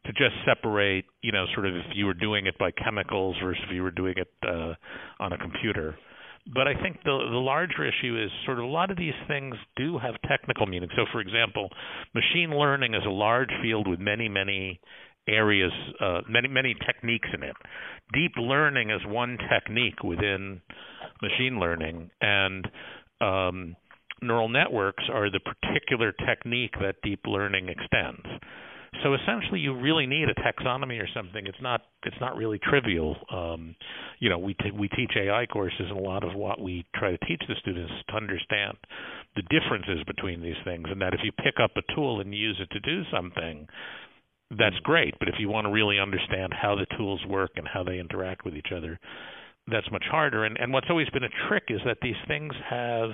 to 0.06 0.12
just 0.12 0.34
separate, 0.46 1.04
you 1.22 1.32
know, 1.32 1.46
sort 1.54 1.66
of 1.66 1.74
if 1.74 1.84
you 1.94 2.06
were 2.06 2.14
doing 2.14 2.46
it 2.46 2.56
by 2.58 2.70
chemicals 2.70 3.36
versus 3.42 3.62
if 3.68 3.74
you 3.74 3.82
were 3.82 3.90
doing 3.90 4.14
it 4.16 4.30
uh, 4.46 4.74
on 5.18 5.32
a 5.32 5.38
computer. 5.38 5.96
But 6.52 6.66
I 6.66 6.74
think 6.82 7.02
the 7.04 7.18
the 7.30 7.38
larger 7.38 7.86
issue 7.86 8.20
is 8.22 8.30
sort 8.44 8.58
of 8.58 8.64
a 8.64 8.68
lot 8.68 8.90
of 8.90 8.96
these 8.96 9.14
things 9.28 9.54
do 9.76 9.98
have 9.98 10.14
technical 10.28 10.66
meaning. 10.66 10.88
So, 10.96 11.04
for 11.12 11.20
example, 11.20 11.68
machine 12.14 12.50
learning 12.50 12.94
is 12.94 13.02
a 13.06 13.10
large 13.10 13.50
field 13.62 13.86
with 13.86 14.00
many 14.00 14.28
many 14.28 14.80
areas, 15.28 15.72
uh, 16.00 16.22
many 16.28 16.48
many 16.48 16.74
techniques 16.86 17.28
in 17.34 17.42
it. 17.42 17.56
Deep 18.12 18.32
learning 18.36 18.90
is 18.90 19.00
one 19.06 19.38
technique 19.52 20.02
within 20.02 20.60
machine 21.22 21.60
learning, 21.60 22.10
and 22.20 22.66
um, 23.20 23.76
neural 24.22 24.48
networks 24.48 25.04
are 25.12 25.30
the 25.30 25.40
particular 25.40 26.12
technique 26.26 26.74
that 26.80 26.96
deep 27.02 27.20
learning 27.26 27.68
extends. 27.68 28.26
So 29.02 29.14
essentially, 29.14 29.60
you 29.60 29.78
really 29.78 30.06
need 30.06 30.28
a 30.28 30.34
taxonomy 30.34 31.00
or 31.00 31.08
something. 31.14 31.46
It's 31.46 31.60
not 31.62 31.82
it's 32.04 32.16
not 32.20 32.36
really 32.36 32.58
trivial. 32.58 33.16
Um, 33.32 33.76
you 34.18 34.28
know, 34.28 34.38
we 34.38 34.54
t- 34.54 34.72
we 34.76 34.88
teach 34.88 35.12
AI 35.16 35.46
courses, 35.46 35.86
and 35.88 35.98
a 35.98 36.02
lot 36.02 36.24
of 36.24 36.34
what 36.34 36.60
we 36.60 36.84
try 36.96 37.12
to 37.12 37.18
teach 37.26 37.42
the 37.48 37.54
students 37.60 37.92
to 38.08 38.16
understand 38.16 38.76
the 39.36 39.42
differences 39.42 40.02
between 40.06 40.42
these 40.42 40.58
things, 40.64 40.86
and 40.90 41.00
that 41.00 41.14
if 41.14 41.20
you 41.22 41.30
pick 41.32 41.54
up 41.62 41.70
a 41.76 41.94
tool 41.94 42.20
and 42.20 42.34
use 42.34 42.58
it 42.60 42.68
to 42.72 42.80
do 42.80 43.02
something, 43.12 43.68
that's 44.58 44.78
great. 44.82 45.14
But 45.20 45.28
if 45.28 45.36
you 45.38 45.48
want 45.48 45.66
to 45.66 45.72
really 45.72 46.00
understand 46.00 46.52
how 46.52 46.74
the 46.74 46.86
tools 46.96 47.20
work 47.28 47.52
and 47.56 47.68
how 47.68 47.84
they 47.84 48.00
interact 48.00 48.44
with 48.44 48.56
each 48.56 48.72
other, 48.76 48.98
that's 49.68 49.90
much 49.92 50.04
harder. 50.10 50.44
And 50.44 50.56
and 50.58 50.72
what's 50.72 50.90
always 50.90 51.08
been 51.10 51.24
a 51.24 51.48
trick 51.48 51.64
is 51.68 51.80
that 51.86 51.98
these 52.02 52.20
things 52.26 52.52
have 52.68 53.10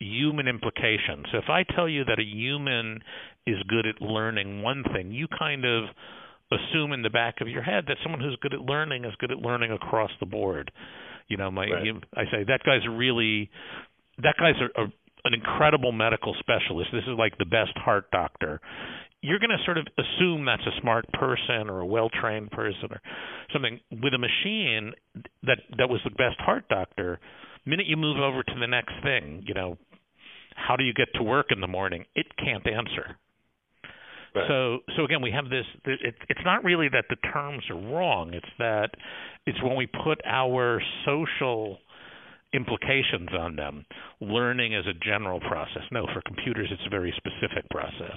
human 0.00 0.48
implications. 0.48 1.26
So 1.32 1.38
if 1.38 1.48
I 1.48 1.62
tell 1.74 1.88
you 1.88 2.04
that 2.04 2.18
a 2.18 2.24
human 2.24 3.00
is 3.46 3.56
good 3.68 3.86
at 3.86 4.00
learning 4.00 4.62
one 4.62 4.84
thing, 4.94 5.12
you 5.12 5.26
kind 5.38 5.64
of 5.64 5.84
assume 6.52 6.92
in 6.92 7.02
the 7.02 7.10
back 7.10 7.40
of 7.40 7.48
your 7.48 7.62
head 7.62 7.84
that 7.88 7.96
someone 8.02 8.20
who's 8.20 8.36
good 8.40 8.54
at 8.54 8.60
learning 8.60 9.04
is 9.04 9.12
good 9.18 9.30
at 9.30 9.38
learning 9.38 9.72
across 9.72 10.10
the 10.20 10.26
board. 10.26 10.70
You 11.28 11.36
know, 11.36 11.50
my 11.50 11.66
Right. 11.66 11.84
you, 11.84 12.00
I 12.14 12.24
say 12.30 12.44
that 12.46 12.60
guy's 12.64 12.84
a 12.86 12.90
really 12.90 13.50
that 14.22 14.36
guy's 14.38 14.54
a, 14.60 14.82
a, 14.82 14.84
an 15.24 15.34
incredible 15.34 15.90
medical 15.90 16.34
specialist. 16.38 16.90
This 16.92 17.04
is 17.04 17.18
like 17.18 17.36
the 17.38 17.46
best 17.46 17.76
heart 17.76 18.10
doctor. 18.10 18.60
you're 19.22 19.38
going 19.38 19.56
to 19.56 19.64
sort 19.64 19.78
of 19.78 19.86
assume 19.96 20.44
that's 20.44 20.66
a 20.66 20.80
smart 20.82 21.06
person 21.14 21.70
or 21.70 21.80
a 21.80 21.86
well-trained 21.86 22.50
person 22.50 22.88
or 22.90 23.00
something. 23.52 23.80
With 23.90 24.12
a 24.12 24.18
machine 24.18 24.92
that 25.44 25.58
that 25.78 25.88
was 25.88 26.00
the 26.04 26.10
best 26.10 26.38
heart 26.40 26.68
doctor, 26.68 27.18
minute 27.64 27.86
you 27.86 27.96
move 27.96 28.18
over 28.18 28.42
to 28.42 28.54
the 28.60 28.66
next 28.66 28.92
thing, 29.02 29.42
you 29.46 29.54
know, 29.54 29.78
how 30.54 30.76
do 30.76 30.84
you 30.84 30.92
get 30.92 31.08
to 31.14 31.22
work 31.22 31.46
in 31.50 31.60
the 31.62 31.66
morning? 31.66 32.04
It 32.14 32.26
can't 32.36 32.66
answer. 32.66 33.16
Right. 34.34 34.48
So, 34.48 34.78
so 34.96 35.04
again, 35.04 35.22
we 35.22 35.30
have 35.30 35.48
this. 35.48 35.64
It, 35.84 36.14
it's 36.28 36.40
not 36.44 36.64
really 36.64 36.88
that 36.88 37.04
the 37.08 37.16
terms 37.32 37.62
are 37.70 37.76
wrong. 37.76 38.34
It's 38.34 38.46
that 38.58 38.90
it's 39.46 39.62
when 39.62 39.76
we 39.76 39.86
put 39.86 40.20
our 40.26 40.82
social 41.04 41.78
implications 42.52 43.30
on 43.38 43.56
them. 43.56 43.84
Learning 44.20 44.74
as 44.74 44.84
a 44.86 44.94
general 45.04 45.40
process. 45.40 45.82
No, 45.92 46.06
for 46.12 46.22
computers, 46.26 46.68
it's 46.70 46.82
a 46.86 46.90
very 46.90 47.14
specific 47.16 47.68
process 47.70 48.16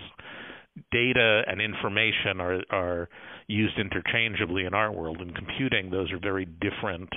data 0.91 1.41
and 1.47 1.61
information 1.61 2.39
are 2.39 2.61
are 2.69 3.09
used 3.47 3.79
interchangeably 3.79 4.65
in 4.65 4.73
our 4.73 4.91
world. 4.91 5.21
In 5.21 5.33
computing, 5.33 5.89
those 5.89 6.11
are 6.11 6.19
very 6.19 6.45
different 6.45 7.09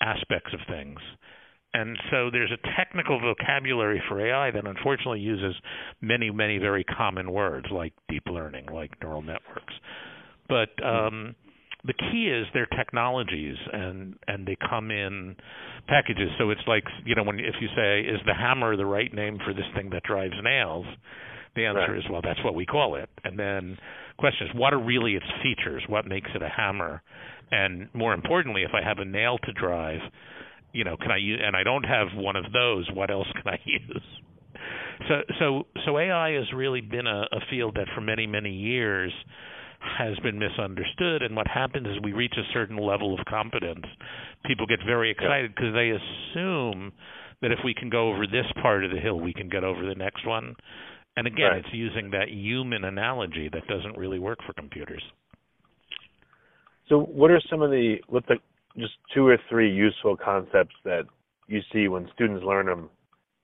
aspects 0.00 0.52
of 0.52 0.60
things. 0.68 0.98
And 1.74 1.98
so 2.10 2.30
there's 2.30 2.52
a 2.52 2.76
technical 2.76 3.18
vocabulary 3.20 4.00
for 4.08 4.24
AI 4.24 4.52
that 4.52 4.64
unfortunately 4.64 5.20
uses 5.20 5.56
many, 6.00 6.30
many 6.30 6.58
very 6.58 6.84
common 6.84 7.32
words 7.32 7.66
like 7.72 7.92
deep 8.08 8.22
learning, 8.30 8.66
like 8.72 8.92
neural 9.02 9.22
networks. 9.22 9.74
But 10.48 10.70
um, 10.86 11.34
the 11.84 11.94
key 11.94 12.28
is 12.28 12.46
they're 12.54 12.66
technologies, 12.66 13.56
and 13.72 14.14
and 14.28 14.46
they 14.46 14.56
come 14.70 14.92
in 14.92 15.34
packages. 15.88 16.30
So 16.38 16.50
it's 16.50 16.62
like 16.68 16.84
you 17.04 17.16
know 17.16 17.24
when 17.24 17.40
if 17.40 17.56
you 17.60 17.68
say 17.74 18.02
is 18.02 18.20
the 18.24 18.34
hammer 18.34 18.76
the 18.76 18.86
right 18.86 19.12
name 19.12 19.38
for 19.44 19.52
this 19.52 19.66
thing 19.74 19.90
that 19.90 20.04
drives 20.04 20.34
nails, 20.44 20.86
the 21.56 21.66
answer 21.66 21.92
right. 21.92 21.98
is 21.98 22.04
well, 22.10 22.22
that's 22.22 22.42
what 22.44 22.54
we 22.54 22.66
call 22.66 22.94
it. 22.94 23.08
And 23.24 23.36
then 23.36 23.76
question 24.16 24.46
is, 24.46 24.54
what 24.54 24.72
are 24.72 24.80
really 24.80 25.14
its 25.14 25.26
features? 25.42 25.82
What 25.88 26.06
makes 26.06 26.30
it 26.34 26.42
a 26.42 26.48
hammer? 26.48 27.02
And 27.50 27.88
more 27.94 28.14
importantly, 28.14 28.62
if 28.62 28.70
I 28.74 28.86
have 28.86 28.98
a 28.98 29.04
nail 29.04 29.38
to 29.38 29.52
drive, 29.52 30.00
you 30.74 30.84
know, 30.84 30.96
can 30.96 31.10
I 31.10 31.16
use? 31.16 31.40
And 31.42 31.56
I 31.56 31.62
don't 31.62 31.84
have 31.84 32.08
one 32.14 32.36
of 32.36 32.52
those. 32.52 32.88
What 32.92 33.10
else 33.10 33.28
can 33.32 33.54
I 33.54 33.58
use? 33.64 34.02
So, 35.08 35.14
so, 35.38 35.62
so 35.86 35.98
AI 35.98 36.32
has 36.32 36.52
really 36.54 36.80
been 36.80 37.06
a, 37.06 37.22
a 37.32 37.40
field 37.50 37.76
that 37.76 37.86
for 37.94 38.00
many, 38.00 38.26
many 38.26 38.50
years 38.50 39.12
has 39.98 40.18
been 40.20 40.38
misunderstood. 40.38 41.22
And 41.22 41.36
what 41.36 41.46
happens 41.46 41.86
is 41.86 42.02
we 42.02 42.12
reach 42.12 42.34
a 42.36 42.52
certain 42.52 42.76
level 42.76 43.14
of 43.18 43.24
competence. 43.26 43.84
People 44.46 44.66
get 44.66 44.80
very 44.84 45.10
excited 45.10 45.54
because 45.54 45.74
they 45.74 45.90
assume 45.90 46.92
that 47.42 47.52
if 47.52 47.58
we 47.64 47.74
can 47.74 47.90
go 47.90 48.10
over 48.12 48.26
this 48.26 48.46
part 48.62 48.84
of 48.84 48.90
the 48.90 48.98
hill, 48.98 49.20
we 49.20 49.32
can 49.32 49.48
get 49.48 49.64
over 49.64 49.86
the 49.86 49.94
next 49.94 50.26
one. 50.26 50.54
And 51.16 51.26
again, 51.26 51.46
right. 51.50 51.58
it's 51.58 51.68
using 51.72 52.10
that 52.10 52.30
human 52.30 52.84
analogy 52.84 53.48
that 53.52 53.66
doesn't 53.68 53.96
really 53.96 54.18
work 54.18 54.38
for 54.46 54.52
computers. 54.54 55.02
So, 56.88 56.98
what 56.98 57.30
are 57.30 57.40
some 57.48 57.62
of 57.62 57.70
the 57.70 57.96
what 58.08 58.24
the 58.26 58.36
just 58.76 58.94
two 59.14 59.26
or 59.26 59.38
three 59.48 59.72
useful 59.72 60.16
concepts 60.16 60.74
that 60.84 61.02
you 61.46 61.60
see 61.72 61.88
when 61.88 62.08
students 62.14 62.44
learn 62.44 62.66
them? 62.66 62.90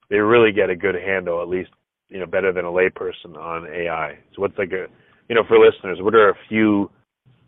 They 0.09 0.17
really 0.17 0.53
get 0.53 0.71
a 0.71 0.77
good 0.77 0.95
handle, 0.95 1.41
at 1.43 1.49
least 1.49 1.71
you 2.09 2.19
know 2.19 2.27
better 2.27 2.53
than 2.53 2.65
a 2.65 2.69
layperson 2.69 3.37
on 3.37 3.67
AI. 3.67 4.19
So, 4.35 4.43
what's 4.43 4.59
like 4.59 4.73
a 4.73 4.87
you 5.29 5.35
know 5.35 5.45
for 5.47 5.59
listeners, 5.59 5.99
what 6.01 6.15
are 6.15 6.31
a 6.31 6.35
few 6.49 6.91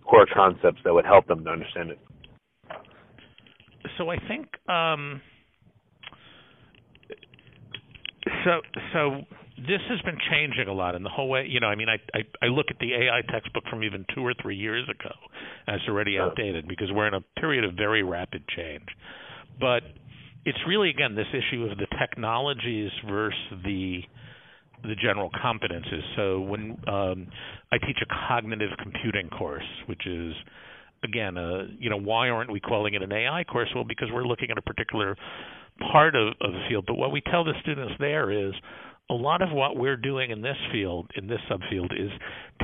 core 0.05 0.27
concepts 0.33 0.81
that 0.85 0.95
would 0.95 1.05
help 1.05 1.27
them 1.27 1.45
to 1.45 1.51
understand 1.51 1.91
it? 1.91 1.99
So, 3.99 4.11
I 4.11 4.17
think 4.29 4.47
um, 4.69 5.21
so. 8.45 8.61
So 8.93 9.23
this 9.57 9.81
has 9.89 10.01
been 10.03 10.19
changing 10.31 10.69
a 10.69 10.73
lot 10.73 10.95
in 10.95 11.03
the 11.03 11.09
whole 11.09 11.29
way. 11.29 11.47
You 11.49 11.61
know, 11.61 11.67
I 11.67 11.75
mean, 11.75 11.89
I, 11.89 11.99
I 12.17 12.47
I 12.47 12.47
look 12.49 12.67
at 12.71 12.79
the 12.79 12.95
AI 12.95 13.21
textbook 13.31 13.65
from 13.69 13.85
even 13.85 14.05
two 14.15 14.25
or 14.25 14.35
three 14.41 14.57
years 14.57 14.89
ago 14.89 15.15
and 15.67 15.77
it's 15.77 15.89
already 15.89 16.19
outdated 16.19 16.67
because 16.69 16.89
we're 16.93 17.09
in 17.09 17.15
a 17.15 17.21
period 17.41 17.65
of 17.65 17.75
very 17.75 18.03
rapid 18.03 18.45
change. 18.49 18.87
But 19.61 19.83
it's 20.45 20.59
really 20.67 20.91
again 20.91 21.15
this 21.15 21.27
issue 21.31 21.65
of 21.65 21.79
the 21.79 21.87
technologies 21.99 22.91
versus 23.09 23.39
the 23.65 24.01
the 24.83 24.95
general 24.97 25.31
competences. 25.31 26.03
So 26.17 26.41
when 26.41 26.77
um, 26.89 27.29
I 27.71 27.79
teach 27.79 27.99
a 28.03 28.29
cognitive 28.29 28.71
computing 28.83 29.29
course, 29.29 29.63
which 29.87 30.07
is 30.07 30.33
again, 31.05 31.37
uh, 31.37 31.67
you 31.79 31.91
know, 31.91 31.99
why 31.99 32.31
aren't 32.31 32.51
we 32.51 32.59
calling 32.59 32.95
it 32.95 33.03
an 33.03 33.13
AI 33.13 33.45
course? 33.45 33.69
Well, 33.75 33.85
because 33.85 34.09
we're 34.13 34.25
looking 34.25 34.51
at 34.51 34.59
a 34.59 34.63
particular 34.63 35.17
part 35.93 36.15
of, 36.17 36.29
of 36.41 36.53
the 36.53 36.61
field. 36.69 36.85
But 36.87 36.95
what 36.95 37.13
we 37.13 37.21
tell 37.21 37.45
the 37.45 37.55
students 37.63 37.95
there 37.99 38.31
is 38.31 38.53
a 39.11 39.15
lot 39.15 39.43
of 39.43 39.51
what 39.51 39.77
we're 39.77 39.97
doing 39.97 40.31
in 40.31 40.43
this 40.43 40.57
field, 40.73 41.11
in 41.17 41.27
this 41.27 41.41
subfield, 41.51 41.93
is 41.93 42.11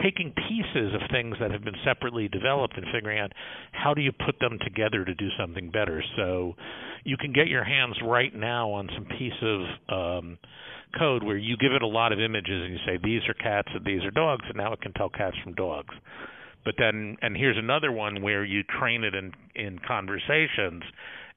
taking 0.03 0.33
pieces 0.49 0.95
of 0.95 1.01
things 1.11 1.37
that 1.41 1.51
have 1.51 1.65
been 1.65 1.77
separately 1.85 2.29
developed 2.29 2.77
and 2.77 2.87
figuring 2.93 3.19
out 3.19 3.33
how 3.73 3.93
do 3.93 4.01
you 4.01 4.13
put 4.13 4.39
them 4.41 4.59
together 4.63 5.05
to 5.05 5.15
do 5.15 5.29
something 5.39 5.71
better. 5.71 6.03
So 6.17 6.55
you 7.05 7.17
can 7.17 7.33
get 7.33 7.49
your 7.49 7.65
hands 7.65 7.97
right 8.03 8.35
now 8.35 8.71
on 8.71 8.89
some 8.95 9.07
piece 9.19 9.33
of 9.43 9.61
um, 9.89 10.39
code 10.99 11.23
where 11.23 11.37
you 11.37 11.57
give 11.57 11.73
it 11.73 11.83
a 11.83 11.87
lot 11.87 12.13
of 12.13 12.21
images 12.21 12.63
and 12.65 12.73
you 12.73 12.79
say 12.87 12.99
these 13.03 13.23
are 13.29 13.35
cats 13.35 13.69
and 13.75 13.85
these 13.85 14.05
are 14.05 14.11
dogs, 14.11 14.45
and 14.49 14.57
now 14.57 14.73
it 14.73 14.81
can 14.81 14.93
tell 14.93 15.11
cats 15.11 15.37
from 15.43 15.55
dogs. 15.55 15.95
But 16.65 16.75
then, 16.79 17.17
and 17.23 17.37
here's 17.37 17.57
another 17.57 17.93
one 17.93 18.23
where 18.23 18.45
you 18.45 18.63
train 18.63 19.05
it 19.05 19.15
in 19.15 19.33
in 19.55 19.79
conversations 19.87 20.83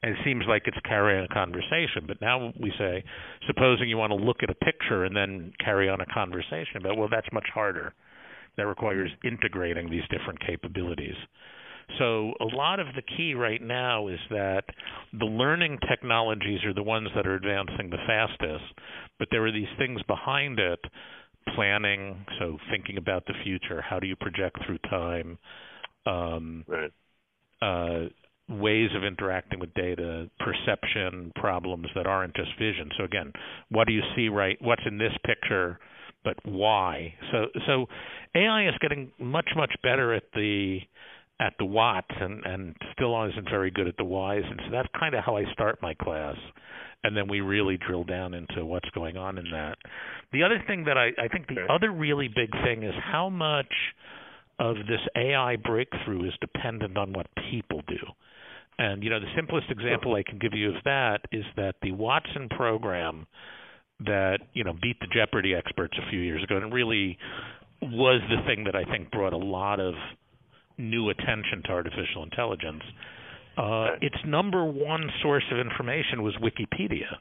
and 0.03 0.13
it 0.13 0.17
seems 0.25 0.43
like 0.47 0.63
it's 0.65 0.77
carrying 0.83 1.23
a 1.23 1.33
conversation. 1.33 2.05
But 2.07 2.21
now 2.21 2.51
we 2.59 2.71
say, 2.77 3.03
supposing 3.47 3.87
you 3.87 3.97
want 3.97 4.11
to 4.11 4.15
look 4.15 4.37
at 4.43 4.49
a 4.49 4.55
picture 4.55 5.05
and 5.05 5.15
then 5.15 5.53
carry 5.63 5.89
on 5.89 6.01
a 6.01 6.05
conversation 6.13 6.77
about, 6.77 6.97
well, 6.97 7.09
that's 7.09 7.27
much 7.31 7.47
harder. 7.53 7.93
That 8.57 8.67
requires 8.67 9.09
integrating 9.23 9.89
these 9.89 10.03
different 10.09 10.39
capabilities. 10.45 11.15
So 11.99 12.33
a 12.39 12.55
lot 12.55 12.79
of 12.79 12.87
the 12.95 13.01
key 13.01 13.33
right 13.33 13.61
now 13.61 14.07
is 14.07 14.19
that 14.29 14.63
the 15.17 15.25
learning 15.25 15.79
technologies 15.89 16.63
are 16.65 16.73
the 16.73 16.83
ones 16.83 17.09
that 17.15 17.27
are 17.27 17.35
advancing 17.35 17.89
the 17.89 17.97
fastest, 18.07 18.63
but 19.19 19.27
there 19.31 19.45
are 19.45 19.51
these 19.51 19.71
things 19.77 20.01
behind 20.07 20.59
it, 20.59 20.79
planning, 21.55 22.25
so 22.39 22.57
thinking 22.69 22.97
about 22.97 23.25
the 23.25 23.33
future, 23.43 23.81
how 23.81 23.99
do 23.99 24.07
you 24.07 24.15
project 24.15 24.57
through 24.65 24.77
time, 24.89 25.37
um, 26.05 26.65
right. 26.67 26.91
uh, 27.61 28.09
ways 28.51 28.89
of 28.95 29.03
interacting 29.03 29.59
with 29.59 29.73
data, 29.73 30.29
perception 30.39 31.31
problems 31.35 31.87
that 31.95 32.07
aren't 32.07 32.35
just 32.35 32.51
vision. 32.59 32.89
So 32.97 33.03
again, 33.03 33.31
what 33.69 33.87
do 33.87 33.93
you 33.93 34.01
see 34.15 34.29
right? 34.29 34.57
What's 34.61 34.83
in 34.85 34.97
this 34.97 35.13
picture, 35.25 35.79
but 36.23 36.35
why? 36.43 37.13
So 37.31 37.45
so 37.65 37.85
AI 38.35 38.67
is 38.67 38.75
getting 38.81 39.11
much 39.19 39.49
much 39.55 39.73
better 39.83 40.13
at 40.13 40.23
the 40.33 40.79
at 41.39 41.53
the 41.57 41.65
what 41.65 42.05
and 42.19 42.45
and 42.45 42.75
still 42.93 43.23
isn't 43.25 43.49
very 43.49 43.71
good 43.71 43.87
at 43.87 43.97
the 43.97 44.05
whys. 44.05 44.43
And 44.47 44.59
so 44.65 44.71
that's 44.71 44.89
kind 44.99 45.15
of 45.15 45.23
how 45.23 45.37
I 45.37 45.43
start 45.53 45.79
my 45.81 45.93
class. 45.93 46.35
And 47.03 47.17
then 47.17 47.27
we 47.27 47.41
really 47.41 47.77
drill 47.77 48.03
down 48.03 48.35
into 48.35 48.63
what's 48.63 48.89
going 48.91 49.17
on 49.17 49.39
in 49.39 49.45
that. 49.51 49.77
The 50.33 50.43
other 50.43 50.63
thing 50.67 50.83
that 50.85 50.97
I, 50.99 51.07
I 51.19 51.27
think 51.29 51.47
the 51.47 51.65
other 51.67 51.91
really 51.91 52.27
big 52.27 52.51
thing 52.63 52.83
is 52.83 52.93
how 53.11 53.27
much 53.27 53.73
of 54.59 54.75
this 54.87 55.01
AI 55.15 55.55
breakthrough 55.55 56.27
is 56.27 56.33
dependent 56.39 56.95
on 56.95 57.11
what 57.11 57.25
people 57.49 57.81
do. 57.87 57.97
And 58.81 59.03
you 59.03 59.11
know, 59.11 59.19
the 59.19 59.31
simplest 59.35 59.69
example 59.69 60.15
I 60.15 60.23
can 60.23 60.39
give 60.39 60.53
you 60.53 60.69
of 60.69 60.83
that 60.85 61.19
is 61.31 61.43
that 61.55 61.75
the 61.83 61.91
Watson 61.91 62.49
program 62.49 63.27
that 63.99 64.39
you 64.53 64.63
know 64.63 64.73
beat 64.81 64.99
the 64.99 65.07
Jeopardy 65.13 65.53
experts 65.53 65.95
a 65.99 66.09
few 66.09 66.19
years 66.19 66.43
ago, 66.43 66.57
and 66.57 66.73
really 66.73 67.15
was 67.79 68.21
the 68.27 68.41
thing 68.47 68.63
that 68.63 68.75
I 68.75 68.83
think 68.85 69.11
brought 69.11 69.33
a 69.33 69.37
lot 69.37 69.79
of 69.79 69.93
new 70.79 71.11
attention 71.11 71.61
to 71.65 71.69
artificial 71.69 72.23
intelligence. 72.23 72.81
Uh, 73.55 73.89
its 74.01 74.17
number 74.25 74.65
one 74.65 75.11
source 75.21 75.43
of 75.51 75.59
information 75.59 76.23
was 76.23 76.33
Wikipedia, 76.41 77.17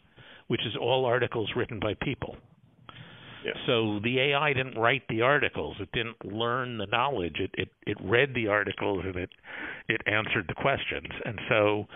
which 0.46 0.62
is 0.64 0.72
all 0.80 1.04
articles 1.04 1.50
written 1.54 1.78
by 1.78 1.92
people. 2.00 2.36
So 3.66 4.00
the 4.02 4.20
AI 4.20 4.52
didn't 4.52 4.78
write 4.78 5.02
the 5.08 5.22
articles. 5.22 5.76
It 5.80 5.90
didn't 5.92 6.24
learn 6.24 6.78
the 6.78 6.86
knowledge. 6.86 7.36
It 7.38 7.50
it 7.54 7.68
it 7.86 7.96
read 8.02 8.34
the 8.34 8.48
articles 8.48 9.04
and 9.04 9.16
it 9.16 9.30
it 9.88 10.00
answered 10.06 10.46
the 10.48 10.54
questions. 10.54 11.08
And 11.24 11.38
so 11.48 11.86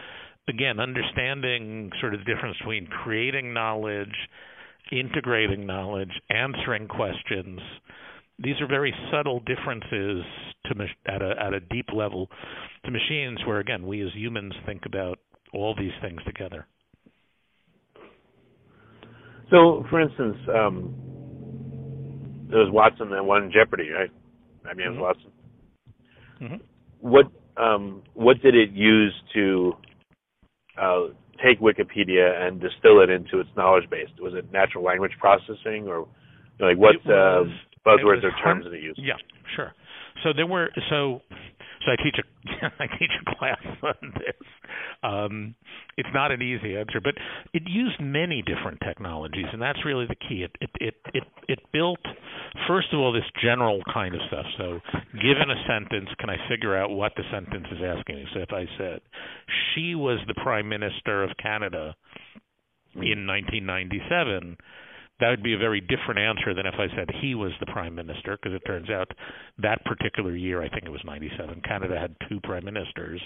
again, 0.49 0.81
understanding 0.81 1.91
sort 2.01 2.15
of 2.15 2.21
the 2.21 2.33
difference 2.33 2.57
between 2.59 2.87
creating 2.87 3.53
knowledge, 3.53 4.15
integrating 4.93 5.67
knowledge, 5.67 6.13
answering 6.31 6.89
questions. 6.89 7.61
These 8.39 8.61
are 8.61 8.67
very 8.67 8.95
subtle 9.13 9.41
differences 9.41 10.25
to 10.67 10.87
at 11.07 11.23
a 11.23 11.35
at 11.41 11.55
a 11.55 11.61
deep 11.61 11.87
level 11.95 12.29
to 12.85 12.91
machines 12.91 13.39
where 13.47 13.61
again 13.61 13.87
we 13.87 14.03
as 14.03 14.13
humans 14.15 14.55
think 14.67 14.83
about 14.87 15.19
all 15.53 15.75
these 15.77 15.93
things 16.01 16.21
together. 16.27 16.67
So, 19.51 19.85
for 19.91 20.01
instance, 20.01 20.37
um, 20.49 21.04
it 22.55 22.65
was 22.65 22.73
Watson 22.73 23.11
that 23.11 23.25
won 23.25 23.51
Jeopardy, 23.53 23.91
right? 23.91 24.11
I 24.65 24.75
mean, 24.75 24.87
it 24.87 24.91
was 24.91 24.95
mm-hmm. 24.95 25.03
Watson. 25.03 25.31
Mm-hmm. 26.41 26.57
What 27.01 27.27
um, 27.57 28.03
what 28.15 28.41
did 28.43 28.55
it 28.55 28.71
use 28.73 29.15
to 29.35 29.73
uh, 30.81 31.07
take 31.45 31.61
Wikipedia 31.61 32.47
and 32.47 32.61
distill 32.61 33.01
it 33.01 33.11
into 33.11 33.41
its 33.41 33.51
knowledge 33.57 33.89
base? 33.91 34.09
Was 34.21 34.35
it 34.35 34.53
natural 34.53 34.85
language 34.85 35.13
processing, 35.21 35.87
or 35.87 36.07
you 36.59 36.61
know, 36.61 36.67
like 36.67 36.79
what? 36.79 36.97
Was, 37.05 37.49
buzzwords 37.87 38.25
or 38.25 38.33
terms 38.43 38.65
that 38.65 38.73
it 38.73 38.83
uses. 38.83 39.05
Yeah, 39.05 39.15
sure. 39.55 39.73
So 40.23 40.31
there 40.35 40.47
were 40.47 40.71
so 40.91 41.21
so 41.85 41.93
I 41.93 41.97
teach 42.03 42.17
a 42.19 42.25
I 42.83 42.87
teach 42.99 43.11
a 43.21 43.37
class 43.37 43.63
on 43.83 44.13
this. 44.15 44.47
Um, 45.03 45.55
it's 45.97 46.09
not 46.13 46.33
an 46.33 46.43
easy 46.43 46.77
answer, 46.77 47.01
but 47.03 47.15
it 47.53 47.63
used 47.67 48.01
many 48.01 48.43
different 48.43 48.81
technologies, 48.87 49.47
and 49.53 49.61
that's 49.61 49.85
really 49.85 50.07
the 50.07 50.17
key. 50.17 50.45
It 50.45 50.51
it 50.61 50.71
it 50.81 50.95
it, 51.15 51.25
it 51.49 51.59
built 51.73 52.01
first 52.67 52.89
of 52.93 53.01
all 53.01 53.13
this 53.13 53.29
general 53.43 53.81
kind 53.93 54.15
of 54.15 54.21
stuff. 54.29 54.47
So 54.59 54.81
given 55.21 55.51
a 55.51 55.65
sentence, 55.69 56.09
can 56.19 56.31
I 56.31 56.37
figure 56.49 56.77
out 56.77 56.91
what 56.91 57.13
the 57.17 57.25
sentence 57.31 57.67
is 57.71 57.79
asking 57.85 58.17
me? 58.17 58.25
So 58.35 58.41
if 58.41 58.53
I 58.53 58.67
said 58.79 59.01
she 59.75 59.95
was 59.95 60.19
the 60.27 60.35
prime 60.35 60.69
minister 60.69 61.23
of 61.23 61.31
Canada 61.41 61.95
in 62.95 63.27
1997 63.27 64.57
that 65.21 65.31
would 65.31 65.43
be 65.43 65.55
a 65.55 65.59
very 65.59 65.81
different 65.81 66.19
answer 66.19 66.55
than 66.55 66.67
if 66.67 66.75
I 66.75 66.89
said 66.97 67.09
he 67.21 67.35
was 67.35 67.53
the 67.61 67.67
prime 67.67 67.95
minister, 67.95 68.37
because 68.37 68.55
it 68.55 68.67
turns 68.67 68.91
out 68.91 69.11
that 69.63 69.85
particular 69.85 70.35
year, 70.35 70.63
I 70.63 70.69
think 70.69 70.85
it 70.85 70.91
was 70.91 71.03
97, 71.05 71.63
Canada 71.67 71.99
had 71.99 72.17
two 72.29 72.41
prime 72.43 72.65
ministers, 72.65 73.21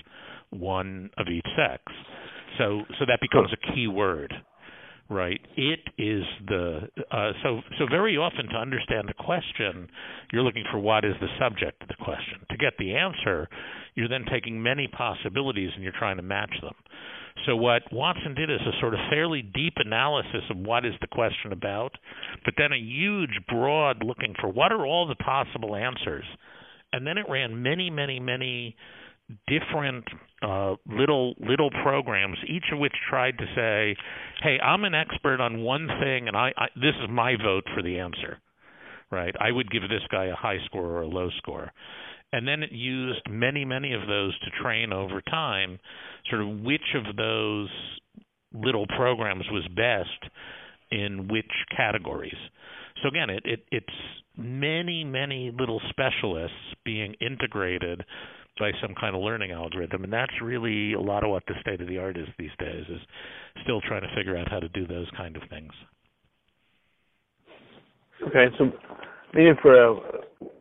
one 0.50 1.11
of 1.16 1.26
each 1.28 1.47
sex. 1.57 1.83
So 2.59 2.83
so 2.99 3.04
that 3.07 3.21
becomes 3.21 3.50
a 3.52 3.75
key 3.75 3.88
word, 3.88 4.33
right? 5.09 5.40
It 5.57 5.80
is 5.97 6.25
the 6.47 6.88
uh, 7.11 7.33
so 7.42 7.61
so 7.78 7.87
very 7.90 8.16
often 8.16 8.49
to 8.49 8.57
understand 8.57 9.09
the 9.09 9.14
question, 9.14 9.88
you're 10.33 10.42
looking 10.42 10.64
for 10.71 10.78
what 10.78 11.04
is 11.04 11.14
the 11.21 11.28
subject 11.38 11.83
of 11.83 11.88
the 11.88 12.04
question. 12.04 12.40
To 12.50 12.57
get 12.57 12.73
the 12.78 12.97
answer, 12.97 13.49
you're 13.95 14.09
then 14.09 14.25
taking 14.30 14.62
many 14.62 14.88
possibilities 14.88 15.71
and 15.75 15.83
you're 15.83 15.99
trying 15.99 16.16
to 16.16 16.23
match 16.23 16.54
them. 16.62 16.75
So 17.47 17.57
what 17.57 17.83
Watson 17.92 18.35
did 18.35 18.50
is 18.50 18.61
a 18.61 18.80
sort 18.80 18.95
of 18.95 19.00
fairly 19.11 19.42
deep 19.42 19.75
analysis 19.76 20.42
of 20.50 20.59
what 20.59 20.85
is 20.85 20.95
the 21.00 21.07
question 21.07 21.52
about, 21.52 21.92
but 22.45 22.54
then 22.57 22.73
a 22.73 22.78
huge, 22.78 23.40
broad 23.49 24.02
looking 24.04 24.35
for 24.40 24.49
what 24.49 24.73
are 24.73 24.87
all 24.87 25.07
the 25.07 25.14
possible 25.16 25.75
answers, 25.75 26.25
and 26.92 27.07
then 27.07 27.18
it 27.18 27.26
ran 27.28 27.62
many, 27.62 27.90
many, 27.90 28.18
many 28.18 28.76
different 29.47 30.04
uh, 30.42 30.75
little 30.87 31.35
little 31.38 31.71
programs, 31.83 32.38
each 32.49 32.64
of 32.73 32.78
which 32.78 32.95
tried 33.09 33.37
to 33.38 33.45
say, 33.54 33.97
"Hey, 34.42 34.59
I'm 34.61 34.85
an 34.85 34.95
expert 34.95 35.40
on 35.40 35.62
one 35.62 35.87
thing, 36.00 36.28
and 36.28 36.37
I, 36.37 36.52
I 36.57 36.68
this 36.76 36.95
is 37.02 37.11
my 37.11 37.37
vote 37.37 37.64
for 37.75 37.83
the 37.83 37.99
answer." 37.99 38.38
Right? 39.11 39.35
I 39.40 39.52
would 39.52 39.71
give 39.71 39.83
this 39.83 40.02
guy 40.11 40.26
a 40.26 40.35
high 40.35 40.59
score 40.66 40.85
or 40.85 41.00
a 41.02 41.07
low 41.07 41.30
score 41.38 41.73
and 42.32 42.47
then 42.47 42.62
it 42.62 42.73
used 42.73 43.23
many 43.30 43.64
many 43.64 43.92
of 43.94 44.06
those 44.06 44.38
to 44.40 44.62
train 44.62 44.92
over 44.92 45.20
time 45.23 45.78
sort 46.30 46.42
of 46.42 46.61
which 46.61 46.94
of 46.94 47.16
those 47.16 47.68
little 48.52 48.87
programs 48.97 49.44
was 49.50 49.66
best 49.76 50.32
in 50.90 51.28
which 51.28 51.50
categories. 51.76 52.37
So 53.02 53.08
again 53.08 53.30
it, 53.30 53.42
it 53.44 53.61
it's 53.70 53.87
many 54.37 55.04
many 55.04 55.52
little 55.58 55.80
specialists 55.90 56.56
being 56.85 57.14
integrated 57.20 58.04
by 58.58 58.73
some 58.82 58.94
kind 59.00 59.14
of 59.14 59.23
learning 59.23 59.52
algorithm 59.52 60.04
and 60.04 60.12
that's 60.12 60.32
really 60.42 60.92
a 60.92 61.00
lot 61.00 61.25
of 61.25 61.30
what 61.30 61.44
the 61.47 61.54
state 61.61 61.80
of 61.80 61.87
the 61.87 61.99
art 61.99 62.16
is 62.16 62.26
these 62.38 62.50
days 62.58 62.85
is 62.88 63.00
still 63.62 63.80
trying 63.82 64.02
to 64.02 64.14
figure 64.16 64.37
out 64.37 64.50
how 64.50 64.58
to 64.58 64.68
do 64.70 64.87
those 64.87 65.06
kind 65.16 65.37
of 65.37 65.42
things. 65.49 65.73
Okay 68.26 68.47
so 68.58 68.73
maybe 69.35 69.50
for 69.61 69.75
a 69.75 69.94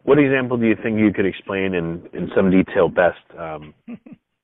what 0.03 0.19
example 0.19 0.57
do 0.57 0.65
you 0.65 0.75
think 0.81 0.97
you 0.97 1.11
could 1.13 1.25
explain 1.25 1.73
in, 1.73 2.07
in 2.13 2.29
some 2.35 2.49
detail 2.49 2.87
best? 2.87 3.19
Um, 3.37 3.73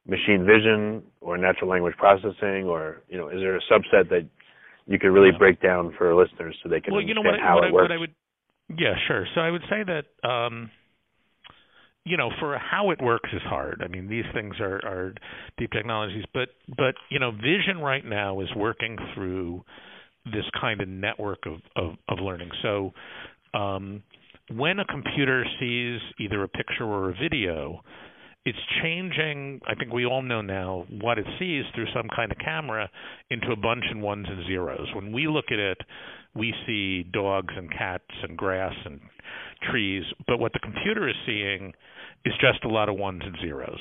machine 0.07 0.45
vision 0.45 1.01
or 1.21 1.37
natural 1.37 1.69
language 1.69 1.95
processing, 1.97 2.65
or 2.67 3.01
you 3.07 3.17
know, 3.17 3.29
is 3.29 3.37
there 3.39 3.55
a 3.55 3.61
subset 3.71 4.09
that 4.09 4.27
you 4.85 4.99
could 4.99 5.07
really 5.07 5.31
break 5.37 5.61
down 5.61 5.93
for 5.97 6.13
listeners 6.13 6.57
so 6.61 6.69
they 6.69 6.81
can 6.81 6.93
well, 6.93 6.99
understand 7.01 7.07
you 7.07 7.13
know 7.15 7.29
what, 7.29 7.39
how 7.39 7.55
what 7.55 7.63
it 7.63 7.67
I, 7.67 7.71
works? 7.71 7.83
What 7.83 7.91
I 7.91 7.97
would, 7.97 8.15
yeah, 8.77 8.93
sure. 9.07 9.25
So 9.35 9.41
I 9.41 9.49
would 9.49 9.63
say 9.69 9.83
that. 9.83 10.27
Um, 10.27 10.71
you 12.05 12.17
know, 12.17 12.29
for 12.37 12.57
how 12.57 12.91
it 12.91 13.01
works 13.01 13.29
is 13.31 13.41
hard. 13.45 13.81
I 13.81 13.87
mean, 13.87 14.09
these 14.09 14.25
things 14.33 14.55
are, 14.59 14.75
are 14.85 15.13
deep 15.57 15.71
technologies, 15.71 16.25
but 16.33 16.49
but 16.67 16.95
you 17.09 17.17
know, 17.17 17.31
vision 17.31 17.77
right 17.81 18.03
now 18.03 18.41
is 18.41 18.49
working 18.57 18.97
through 19.15 19.63
this 20.25 20.43
kind 20.59 20.81
of 20.81 20.89
network 20.89 21.45
of 21.45 21.61
of, 21.77 21.95
of 22.09 22.19
learning. 22.19 22.49
So, 22.61 22.91
um, 23.57 24.03
when 24.57 24.79
a 24.79 24.85
computer 24.85 25.45
sees 25.59 25.99
either 26.19 26.43
a 26.43 26.47
picture 26.47 26.85
or 26.85 27.09
a 27.09 27.13
video, 27.13 27.81
it's 28.45 28.57
changing 28.81 29.61
i 29.67 29.75
think 29.75 29.93
we 29.93 30.05
all 30.05 30.21
know 30.21 30.41
now 30.41 30.85
what 31.01 31.17
it 31.17 31.25
sees 31.39 31.63
through 31.73 31.87
some 31.95 32.07
kind 32.13 32.31
of 32.31 32.37
camera 32.39 32.89
into 33.29 33.51
a 33.51 33.55
bunch 33.55 33.85
of 33.93 34.01
ones 34.01 34.27
and 34.29 34.45
zeros. 34.47 34.87
When 34.93 35.13
we 35.13 35.27
look 35.27 35.45
at 35.51 35.59
it 35.59 35.77
we 36.35 36.53
see 36.65 37.03
dogs 37.03 37.53
and 37.55 37.71
cats 37.71 38.03
and 38.21 38.37
grass 38.37 38.73
and 38.85 38.99
trees 39.71 40.03
but 40.27 40.39
what 40.39 40.51
the 40.53 40.59
computer 40.59 41.07
is 41.07 41.15
seeing 41.25 41.73
is 42.25 42.33
just 42.41 42.63
a 42.65 42.69
lot 42.69 42.89
of 42.89 42.95
ones 42.97 43.21
and 43.25 43.35
zeros. 43.41 43.79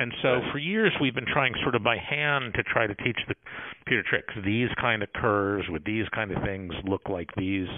And 0.00 0.12
so 0.22 0.40
for 0.52 0.58
years 0.58 0.92
we've 1.00 1.14
been 1.14 1.26
trying 1.32 1.54
sort 1.62 1.74
of 1.74 1.84
by 1.84 1.98
hand 1.98 2.54
to 2.54 2.62
try 2.64 2.86
to 2.86 2.94
teach 2.96 3.18
the 3.28 3.34
computer 3.78 4.04
tricks. 4.08 4.34
These 4.44 4.70
kind 4.80 5.02
of 5.02 5.12
curves 5.14 5.68
with 5.68 5.84
these 5.84 6.06
kind 6.14 6.32
of 6.32 6.42
things 6.42 6.72
look 6.84 7.08
like 7.08 7.28
these 7.36 7.68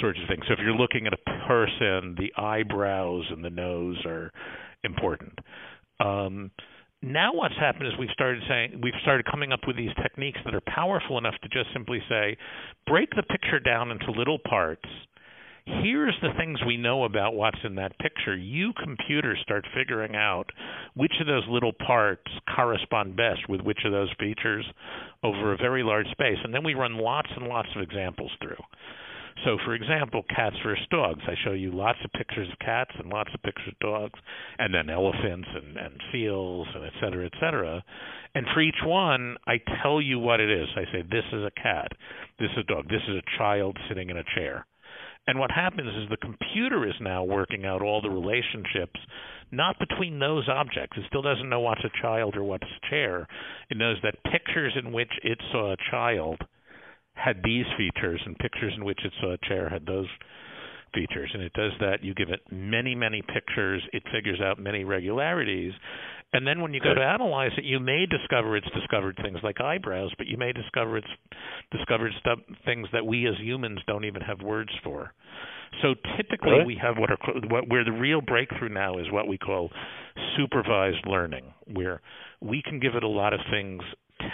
sorts 0.00 0.18
of 0.22 0.28
things. 0.28 0.44
So 0.46 0.54
if 0.54 0.60
you're 0.60 0.74
looking 0.74 1.06
at 1.06 1.12
a 1.12 1.46
person, 1.46 2.16
the 2.18 2.32
eyebrows 2.36 3.24
and 3.30 3.44
the 3.44 3.50
nose 3.50 3.96
are 4.06 4.30
important. 4.84 5.38
Um, 5.98 6.50
now 7.02 7.32
what's 7.32 7.56
happened 7.56 7.86
is 7.86 7.94
we've 7.98 8.10
started 8.12 8.42
saying 8.48 8.80
we've 8.82 8.94
started 9.02 9.24
coming 9.30 9.52
up 9.52 9.60
with 9.66 9.76
these 9.76 9.90
techniques 10.02 10.38
that 10.44 10.54
are 10.54 10.62
powerful 10.66 11.16
enough 11.18 11.34
to 11.42 11.48
just 11.48 11.72
simply 11.72 12.00
say 12.08 12.36
break 12.86 13.08
the 13.16 13.22
picture 13.22 13.58
down 13.58 13.90
into 13.90 14.10
little 14.10 14.38
parts 14.38 14.84
here's 15.64 16.14
the 16.20 16.30
things 16.36 16.58
we 16.66 16.76
know 16.76 17.04
about 17.04 17.34
what's 17.34 17.58
in 17.64 17.74
that 17.76 17.98
picture 17.98 18.36
you 18.36 18.72
computers 18.82 19.38
start 19.42 19.64
figuring 19.74 20.14
out 20.14 20.46
which 20.94 21.12
of 21.20 21.26
those 21.26 21.44
little 21.48 21.72
parts 21.72 22.30
correspond 22.54 23.16
best 23.16 23.48
with 23.48 23.60
which 23.62 23.80
of 23.84 23.92
those 23.92 24.10
features 24.18 24.66
over 25.22 25.52
a 25.52 25.56
very 25.56 25.82
large 25.82 26.06
space 26.10 26.38
and 26.44 26.52
then 26.52 26.64
we 26.64 26.74
run 26.74 26.98
lots 26.98 27.30
and 27.34 27.46
lots 27.46 27.68
of 27.76 27.82
examples 27.82 28.30
through 28.42 28.56
so, 29.44 29.56
for 29.64 29.74
example, 29.74 30.22
cats 30.34 30.56
versus 30.64 30.86
dogs. 30.90 31.20
I 31.26 31.34
show 31.44 31.52
you 31.52 31.72
lots 31.72 31.98
of 32.04 32.12
pictures 32.12 32.48
of 32.52 32.58
cats 32.58 32.90
and 32.98 33.08
lots 33.08 33.30
of 33.34 33.42
pictures 33.42 33.68
of 33.68 33.78
dogs, 33.78 34.18
and 34.58 34.74
then 34.74 34.90
elephants 34.90 35.48
and, 35.54 35.76
and 35.76 35.94
seals 36.12 36.68
and 36.74 36.84
et 36.84 36.92
cetera, 37.00 37.26
et 37.26 37.32
cetera. 37.40 37.82
And 38.34 38.46
for 38.54 38.60
each 38.60 38.82
one, 38.84 39.36
I 39.46 39.60
tell 39.82 40.00
you 40.00 40.18
what 40.18 40.40
it 40.40 40.50
is. 40.50 40.68
I 40.76 40.84
say, 40.92 41.02
this 41.02 41.24
is 41.32 41.44
a 41.44 41.60
cat, 41.62 41.88
this 42.38 42.50
is 42.52 42.58
a 42.58 42.72
dog, 42.72 42.88
this 42.88 43.02
is 43.08 43.16
a 43.16 43.38
child 43.38 43.76
sitting 43.88 44.10
in 44.10 44.18
a 44.18 44.24
chair. 44.34 44.66
And 45.26 45.38
what 45.38 45.50
happens 45.50 45.88
is 45.88 46.08
the 46.08 46.16
computer 46.16 46.86
is 46.86 46.94
now 47.00 47.22
working 47.24 47.64
out 47.64 47.82
all 47.82 48.00
the 48.00 48.10
relationships, 48.10 48.98
not 49.52 49.78
between 49.78 50.18
those 50.18 50.48
objects. 50.48 50.96
It 50.96 51.04
still 51.08 51.22
doesn't 51.22 51.48
know 51.48 51.60
what's 51.60 51.84
a 51.84 52.02
child 52.02 52.36
or 52.36 52.42
what's 52.42 52.64
a 52.64 52.90
chair. 52.90 53.28
It 53.70 53.76
knows 53.76 53.98
that 54.02 54.22
pictures 54.32 54.72
in 54.82 54.92
which 54.92 55.12
it 55.22 55.38
saw 55.52 55.72
a 55.72 55.76
child 55.90 56.38
had 57.22 57.42
these 57.44 57.66
features 57.76 58.20
and 58.24 58.36
pictures 58.38 58.72
in 58.76 58.84
which 58.84 59.00
it 59.04 59.12
saw 59.20 59.32
a 59.32 59.38
chair 59.48 59.68
had 59.68 59.86
those 59.86 60.08
features. 60.94 61.30
And 61.32 61.42
it 61.42 61.52
does 61.52 61.72
that. 61.80 62.02
You 62.02 62.14
give 62.14 62.30
it 62.30 62.40
many 62.50 62.94
many 62.94 63.22
pictures. 63.22 63.82
It 63.92 64.02
figures 64.12 64.40
out 64.40 64.58
many 64.58 64.84
regularities. 64.84 65.72
And 66.32 66.46
then 66.46 66.60
when 66.60 66.72
you 66.72 66.80
go 66.80 66.94
to 66.94 67.00
analyze 67.00 67.50
it 67.58 67.64
you 67.64 67.80
may 67.80 68.06
discover 68.06 68.56
it's 68.56 68.70
discovered 68.70 69.18
things 69.22 69.38
like 69.42 69.60
eyebrows 69.60 70.12
but 70.16 70.28
you 70.28 70.36
may 70.36 70.52
discover 70.52 70.96
it's 70.96 71.08
discovered 71.72 72.12
stuff 72.20 72.38
things 72.64 72.86
that 72.92 73.04
we 73.04 73.26
as 73.26 73.34
humans 73.40 73.80
don't 73.86 74.04
even 74.04 74.22
have 74.22 74.40
words 74.40 74.70
for. 74.84 75.12
So 75.82 75.94
typically 76.16 76.50
really? 76.50 76.64
we 76.64 76.78
have 76.82 76.96
what 76.98 77.10
are 77.10 77.18
what 77.48 77.68
where 77.68 77.84
the 77.84 77.92
real 77.92 78.20
breakthrough 78.20 78.68
now 78.68 78.98
is 78.98 79.10
what 79.10 79.28
we 79.28 79.38
call 79.38 79.70
supervised 80.36 81.06
learning 81.06 81.44
where 81.72 82.00
we 82.40 82.62
can 82.62 82.80
give 82.80 82.94
it 82.94 83.02
a 83.02 83.08
lot 83.08 83.32
of 83.32 83.40
things 83.50 83.82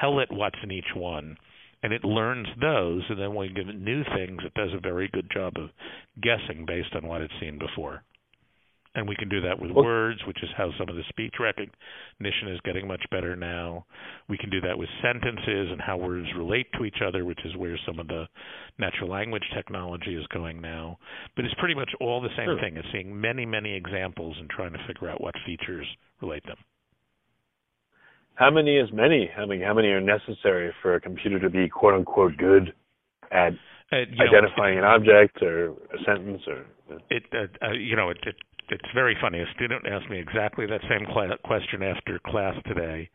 tell 0.01 0.18
it 0.20 0.29
what's 0.31 0.57
in 0.62 0.70
each 0.72 0.94
one 0.94 1.37
and 1.82 1.92
it 1.92 2.04
learns 2.04 2.48
those, 2.60 3.02
and 3.08 3.18
then 3.18 3.34
when 3.34 3.48
we 3.48 3.54
give 3.54 3.68
it 3.68 3.80
new 3.80 4.02
things, 4.14 4.40
it 4.44 4.54
does 4.54 4.70
a 4.74 4.80
very 4.80 5.08
good 5.12 5.30
job 5.32 5.54
of 5.56 5.70
guessing 6.22 6.64
based 6.66 6.94
on 6.94 7.06
what 7.06 7.20
it's 7.20 7.34
seen 7.40 7.58
before. 7.58 8.02
And 8.96 9.06
we 9.06 9.14
can 9.14 9.28
do 9.28 9.42
that 9.42 9.60
with 9.60 9.72
words, 9.72 10.20
which 10.26 10.42
is 10.42 10.48
how 10.56 10.70
some 10.78 10.88
of 10.88 10.96
the 10.96 11.02
speech 11.10 11.34
recognition 11.38 12.48
is 12.48 12.58
getting 12.64 12.88
much 12.88 13.04
better 13.10 13.36
now. 13.36 13.84
We 14.26 14.38
can 14.38 14.48
do 14.48 14.62
that 14.62 14.78
with 14.78 14.88
sentences 15.02 15.68
and 15.70 15.82
how 15.82 15.98
words 15.98 16.26
relate 16.34 16.66
to 16.78 16.84
each 16.86 17.02
other, 17.06 17.26
which 17.26 17.44
is 17.44 17.54
where 17.56 17.78
some 17.86 17.98
of 17.98 18.08
the 18.08 18.24
natural 18.78 19.10
language 19.10 19.44
technology 19.54 20.14
is 20.14 20.26
going 20.28 20.62
now. 20.62 20.98
But 21.36 21.44
it's 21.44 21.54
pretty 21.58 21.74
much 21.74 21.90
all 22.00 22.22
the 22.22 22.34
same 22.38 22.46
sure. 22.46 22.58
thing. 22.58 22.78
It's 22.78 22.88
seeing 22.90 23.20
many, 23.20 23.44
many 23.44 23.74
examples 23.74 24.34
and 24.40 24.48
trying 24.48 24.72
to 24.72 24.78
figure 24.86 25.10
out 25.10 25.20
what 25.20 25.34
features 25.44 25.86
relate 26.22 26.46
them. 26.46 26.56
How 28.37 28.51
many 28.51 28.77
is 28.77 28.88
many? 28.92 29.31
I 29.37 29.46
mean, 29.46 29.62
how 29.62 29.75
many 29.75 29.88
are 29.88 30.01
necessary 30.01 30.72
for 30.83 30.94
a 30.94 31.01
computer 31.01 31.40
to 31.40 31.51
be 31.51 31.68
quote 31.68 31.94
unquote 31.94 32.37
good 32.37 32.72
at 33.33 33.53
uh, 33.92 33.96
identifying 33.96 34.77
know, 34.77 34.83
an 34.83 34.85
object 34.85 35.42
or 35.42 35.70
a 35.70 35.99
sentence 36.05 36.42
or? 36.46 36.66
It, 37.11 37.25
uh, 37.33 37.66
uh, 37.66 37.72
you 37.72 37.96
know, 37.96 38.11
it, 38.11 38.18
it 38.25 38.37
it's 38.68 38.88
very 38.94 39.16
funny. 39.20 39.40
A 39.40 39.46
student 39.55 39.87
asked 39.87 40.11
me 40.11 40.18
exactly 40.18 40.66
that 40.66 40.81
same 40.88 41.07
cl- 41.07 41.37
question 41.44 41.83
after 41.83 42.20
class 42.27 42.55
today, 42.66 43.09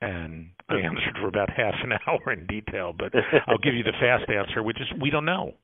and 0.00 0.50
I 0.68 0.76
answered 0.76 1.16
for 1.20 1.28
about 1.28 1.50
half 1.56 1.74
an 1.82 1.92
hour 2.06 2.32
in 2.32 2.46
detail. 2.46 2.94
But 2.96 3.12
I'll 3.48 3.58
give 3.58 3.74
you 3.74 3.82
the 3.82 3.96
fast 4.00 4.30
answer, 4.30 4.62
which 4.62 4.80
is 4.80 4.86
we 5.00 5.10
don't 5.10 5.24
know. 5.24 5.54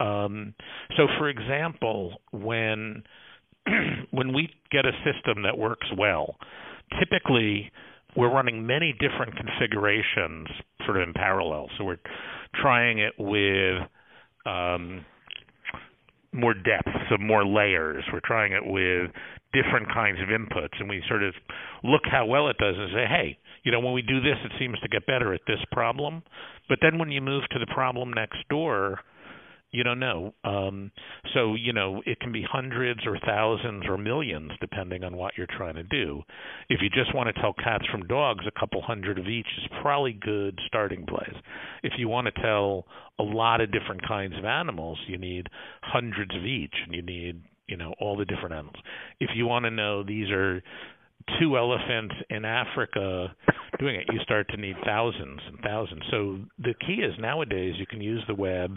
Um, 0.00 0.54
so, 0.96 1.06
for 1.18 1.28
example, 1.28 2.20
when 2.30 3.02
when 4.10 4.32
we 4.32 4.50
get 4.70 4.84
a 4.86 4.92
system 5.04 5.42
that 5.42 5.58
works 5.58 5.86
well, 5.96 6.36
typically 7.00 7.72
we're 8.16 8.32
running 8.32 8.66
many 8.66 8.94
different 9.00 9.34
configurations 9.36 10.48
sort 10.84 10.96
of 10.98 11.08
in 11.08 11.14
parallel. 11.14 11.68
So 11.78 11.84
we're 11.84 11.98
trying 12.60 12.98
it 12.98 13.14
with 13.18 13.82
um, 14.46 15.04
more 16.32 16.54
depth, 16.54 16.88
so 17.08 17.16
more 17.18 17.44
layers. 17.44 18.04
We're 18.12 18.20
trying 18.24 18.52
it 18.52 18.64
with 18.64 19.10
different 19.52 19.88
kinds 19.92 20.18
of 20.20 20.28
inputs, 20.28 20.78
and 20.80 20.88
we 20.88 21.02
sort 21.08 21.22
of 21.22 21.34
look 21.82 22.02
how 22.10 22.26
well 22.26 22.48
it 22.48 22.58
does 22.58 22.74
and 22.76 22.90
say, 22.92 23.06
hey, 23.08 23.38
you 23.62 23.72
know, 23.72 23.80
when 23.80 23.94
we 23.94 24.02
do 24.02 24.20
this, 24.20 24.36
it 24.44 24.52
seems 24.58 24.78
to 24.80 24.88
get 24.88 25.06
better 25.06 25.32
at 25.32 25.40
this 25.46 25.60
problem. 25.72 26.22
But 26.68 26.78
then 26.82 26.98
when 26.98 27.10
you 27.10 27.20
move 27.20 27.44
to 27.52 27.58
the 27.58 27.72
problem 27.72 28.12
next 28.12 28.38
door, 28.50 29.00
you 29.74 29.82
don't 29.82 29.98
know. 29.98 30.32
Um, 30.44 30.92
so 31.34 31.54
you 31.54 31.72
know 31.72 32.00
it 32.06 32.20
can 32.20 32.30
be 32.30 32.46
hundreds 32.48 33.00
or 33.06 33.18
thousands 33.26 33.84
or 33.88 33.98
millions 33.98 34.52
depending 34.60 35.02
on 35.02 35.16
what 35.16 35.36
you're 35.36 35.48
trying 35.48 35.74
to 35.74 35.82
do. 35.82 36.22
If 36.68 36.80
you 36.80 36.88
just 36.90 37.12
want 37.12 37.34
to 37.34 37.40
tell 37.40 37.52
cats 37.52 37.84
from 37.90 38.06
dogs, 38.06 38.44
a 38.46 38.58
couple 38.58 38.80
hundred 38.82 39.18
of 39.18 39.26
each 39.26 39.48
is 39.58 39.68
probably 39.82 40.12
good 40.12 40.58
starting 40.68 41.04
place. 41.06 41.34
If 41.82 41.94
you 41.98 42.08
want 42.08 42.28
to 42.32 42.40
tell 42.40 42.86
a 43.18 43.24
lot 43.24 43.60
of 43.60 43.72
different 43.72 44.06
kinds 44.06 44.38
of 44.38 44.44
animals, 44.44 44.98
you 45.08 45.18
need 45.18 45.48
hundreds 45.82 46.34
of 46.36 46.44
each, 46.44 46.74
and 46.86 46.94
you 46.94 47.02
need 47.02 47.42
you 47.66 47.76
know 47.76 47.94
all 48.00 48.16
the 48.16 48.24
different 48.24 48.54
animals. 48.54 48.76
If 49.18 49.30
you 49.34 49.46
want 49.46 49.64
to 49.64 49.72
know 49.72 50.04
these 50.04 50.30
are 50.30 50.62
two 51.38 51.56
elephants 51.56 52.14
in 52.30 52.44
Africa 52.44 53.34
doing 53.78 53.96
it, 53.96 54.06
you 54.12 54.20
start 54.22 54.48
to 54.50 54.56
need 54.56 54.76
thousands 54.84 55.40
and 55.46 55.58
thousands. 55.60 56.02
So 56.10 56.38
the 56.58 56.74
key 56.86 57.02
is 57.02 57.12
nowadays 57.18 57.74
you 57.78 57.86
can 57.86 58.00
use 58.00 58.22
the 58.28 58.34
web, 58.34 58.76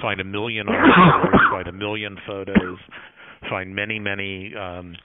find 0.00 0.20
a 0.20 0.24
million 0.24 0.68
articles, 0.68 1.40
find 1.50 1.68
a 1.68 1.72
million 1.72 2.16
photos, 2.26 2.78
find 3.48 3.74
many, 3.74 3.98
many 3.98 4.54
um, 4.56 4.96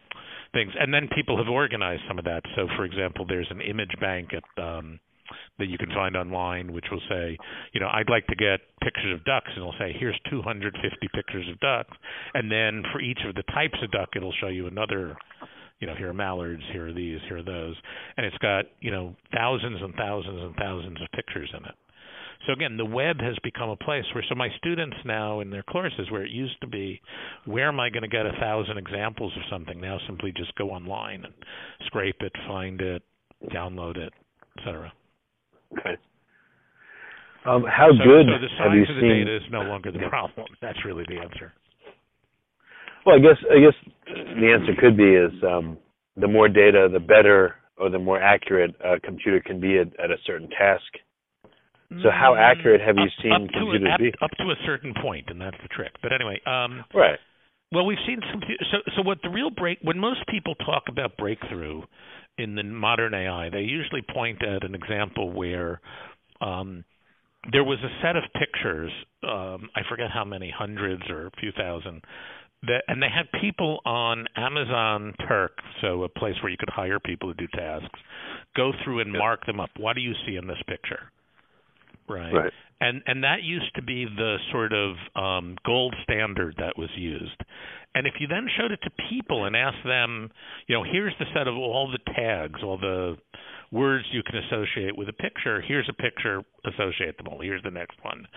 things, 0.53 0.71
and 0.79 0.93
then 0.93 1.09
people 1.13 1.37
have 1.37 1.47
organized 1.47 2.03
some 2.07 2.17
of 2.17 2.25
that. 2.25 2.43
So, 2.55 2.67
for 2.75 2.85
example, 2.85 3.25
there's 3.27 3.47
an 3.49 3.61
image 3.61 3.91
bank 3.99 4.29
at 4.33 4.63
um, 4.63 4.99
that 5.57 5.67
you 5.67 5.77
can 5.77 5.89
find 5.89 6.15
online, 6.15 6.71
which 6.71 6.85
will 6.91 7.01
say, 7.09 7.37
you 7.73 7.81
know, 7.81 7.87
I'd 7.87 8.09
like 8.09 8.27
to 8.27 8.35
get 8.35 8.59
pictures 8.81 9.13
of 9.13 9.23
ducks, 9.25 9.47
and 9.47 9.57
it'll 9.57 9.75
say, 9.79 9.95
here's 9.97 10.19
250 10.29 10.77
pictures 11.13 11.47
of 11.49 11.59
ducks, 11.59 11.95
and 12.33 12.51
then 12.51 12.83
for 12.91 13.01
each 13.01 13.19
of 13.27 13.35
the 13.35 13.43
types 13.53 13.77
of 13.83 13.91
duck, 13.91 14.09
it'll 14.15 14.33
show 14.39 14.47
you 14.47 14.67
another 14.67 15.15
you 15.79 15.87
know, 15.87 15.95
here 15.95 16.09
are 16.09 16.13
mallards, 16.13 16.63
here 16.71 16.87
are 16.87 16.93
these, 16.93 17.19
here 17.27 17.37
are 17.37 17.43
those, 17.43 17.75
and 18.17 18.25
it's 18.25 18.37
got 18.37 18.65
you 18.79 18.91
know 18.91 19.15
thousands 19.33 19.81
and 19.81 19.93
thousands 19.95 20.41
and 20.41 20.55
thousands 20.55 21.01
of 21.01 21.07
pictures 21.13 21.49
in 21.57 21.65
it. 21.65 21.75
So 22.45 22.53
again, 22.53 22.77
the 22.77 22.85
web 22.85 23.19
has 23.21 23.35
become 23.43 23.69
a 23.69 23.75
place 23.75 24.05
where 24.13 24.23
so 24.29 24.35
my 24.35 24.49
students 24.57 24.97
now 25.03 25.39
in 25.39 25.49
their 25.49 25.63
courses 25.63 26.11
where 26.11 26.23
it 26.23 26.31
used 26.31 26.59
to 26.61 26.67
be, 26.67 27.01
where 27.45 27.67
am 27.67 27.79
I 27.79 27.89
going 27.89 28.03
to 28.03 28.09
get 28.09 28.25
a 28.25 28.33
thousand 28.39 28.77
examples 28.77 29.33
of 29.35 29.43
something? 29.49 29.81
Now 29.81 29.97
simply 30.05 30.31
just 30.35 30.53
go 30.55 30.69
online 30.69 31.25
and 31.25 31.33
scrape 31.87 32.17
it, 32.19 32.31
find 32.47 32.79
it, 32.81 33.01
download 33.51 33.97
it, 33.97 34.13
etc. 34.57 34.93
Okay. 35.79 35.97
Um, 37.45 37.63
how 37.69 37.89
so, 37.91 38.03
good 38.03 38.25
so 38.25 38.41
the 38.41 38.49
have 38.63 38.73
you 38.73 38.85
size 38.85 38.89
of 38.89 38.95
the 38.95 39.01
seen? 39.01 39.25
data 39.25 39.35
is 39.37 39.43
no 39.51 39.61
longer 39.61 39.91
the 39.91 39.99
problem. 40.09 40.47
That's 40.61 40.83
really 40.85 41.05
the 41.07 41.19
answer. 41.19 41.53
Well, 43.05 43.15
I 43.15 43.19
guess 43.19 43.37
I 43.51 43.59
guess 43.59 43.93
the 44.07 44.51
answer 44.51 44.73
could 44.79 44.97
be 44.97 45.15
is 45.15 45.31
um, 45.43 45.77
the 46.17 46.27
more 46.27 46.47
data, 46.49 46.89
the 46.91 46.99
better, 46.99 47.55
or 47.77 47.89
the 47.89 47.99
more 47.99 48.21
accurate 48.21 48.75
a 48.83 48.99
computer 48.99 49.41
can 49.45 49.59
be 49.59 49.77
at, 49.77 49.87
at 49.99 50.11
a 50.11 50.17
certain 50.25 50.49
task. 50.49 50.83
So, 52.01 52.09
how 52.09 52.33
Mm, 52.33 52.39
accurate 52.39 52.81
have 52.81 52.97
you 52.97 53.03
up, 53.03 53.09
seen 53.21 53.31
up 53.31 53.41
computers 53.53 53.87
a, 53.87 53.93
up, 53.93 53.99
be? 53.99 54.13
up 54.21 54.31
to 54.39 54.43
a 54.51 54.55
certain 54.65 54.93
point, 55.01 55.29
and 55.29 55.39
that's 55.39 55.57
the 55.61 55.69
trick. 55.69 55.91
But 56.01 56.11
anyway, 56.13 56.41
um, 56.45 56.83
Right. 56.93 57.19
Well, 57.71 57.85
we've 57.85 58.01
seen 58.07 58.19
some. 58.31 58.41
So, 58.71 58.77
so 58.95 59.01
what 59.01 59.19
the 59.21 59.29
real 59.29 59.49
break 59.49 59.79
when 59.81 59.99
most 59.99 60.25
people 60.27 60.55
talk 60.55 60.83
about 60.87 61.17
breakthrough 61.17 61.81
in 62.37 62.55
the 62.55 62.63
modern 62.63 63.13
AI, 63.13 63.49
they 63.49 63.61
usually 63.61 64.01
point 64.01 64.43
at 64.43 64.63
an 64.63 64.75
example 64.75 65.31
where 65.31 65.81
um, 66.41 66.83
there 67.51 67.63
was 67.63 67.79
a 67.83 67.89
set 68.01 68.15
of 68.15 68.23
pictures. 68.33 68.91
Um, 69.23 69.69
I 69.75 69.81
forget 69.89 70.11
how 70.13 70.23
many 70.23 70.53
hundreds 70.55 71.03
or 71.09 71.27
a 71.27 71.31
few 71.39 71.51
thousand. 71.51 72.03
That, 72.67 72.83
and 72.87 73.01
they 73.01 73.09
had 73.09 73.27
people 73.41 73.79
on 73.85 74.25
Amazon 74.35 75.13
Turk, 75.27 75.57
so 75.81 76.03
a 76.03 76.09
place 76.09 76.35
where 76.41 76.51
you 76.51 76.57
could 76.57 76.69
hire 76.69 76.99
people 76.99 77.33
to 77.33 77.35
do 77.35 77.47
tasks, 77.55 77.99
go 78.55 78.71
through 78.83 79.01
and 79.01 79.11
mark 79.11 79.45
them 79.45 79.59
up. 79.59 79.69
What 79.77 79.95
do 79.95 80.01
you 80.01 80.13
see 80.25 80.35
in 80.35 80.47
this 80.47 80.61
picture? 80.67 81.11
Right. 82.07 82.33
Right. 82.33 82.53
And 82.81 83.01
and 83.07 83.23
that 83.23 83.41
used 83.41 83.73
to 83.75 83.81
be 83.81 84.05
the 84.05 84.37
sort 84.51 84.73
of 84.73 84.95
um, 85.15 85.55
gold 85.65 85.95
standard 86.03 86.55
that 86.57 86.77
was 86.77 86.89
used. 86.97 87.41
And 87.95 88.05
if 88.05 88.15
you 88.19 88.27
then 88.27 88.47
showed 88.57 88.71
it 88.71 88.79
to 88.83 88.91
people 89.09 89.45
and 89.45 89.55
asked 89.55 89.85
them, 89.85 90.29
you 90.67 90.75
know, 90.75 90.83
here's 90.83 91.13
the 91.17 91.25
set 91.33 91.47
of 91.47 91.55
all 91.55 91.89
the 91.89 92.13
tags, 92.13 92.59
all 92.61 92.77
the 92.77 93.15
words 93.71 94.03
you 94.11 94.21
can 94.23 94.35
associate 94.43 94.97
with 94.97 95.07
a 95.07 95.13
picture. 95.13 95.61
Here's 95.61 95.87
a 95.89 95.93
picture, 95.93 96.43
associate 96.65 97.17
them 97.17 97.27
all. 97.29 97.41
Here's 97.41 97.63
the 97.63 97.71
next 97.71 97.97
one. 98.03 98.27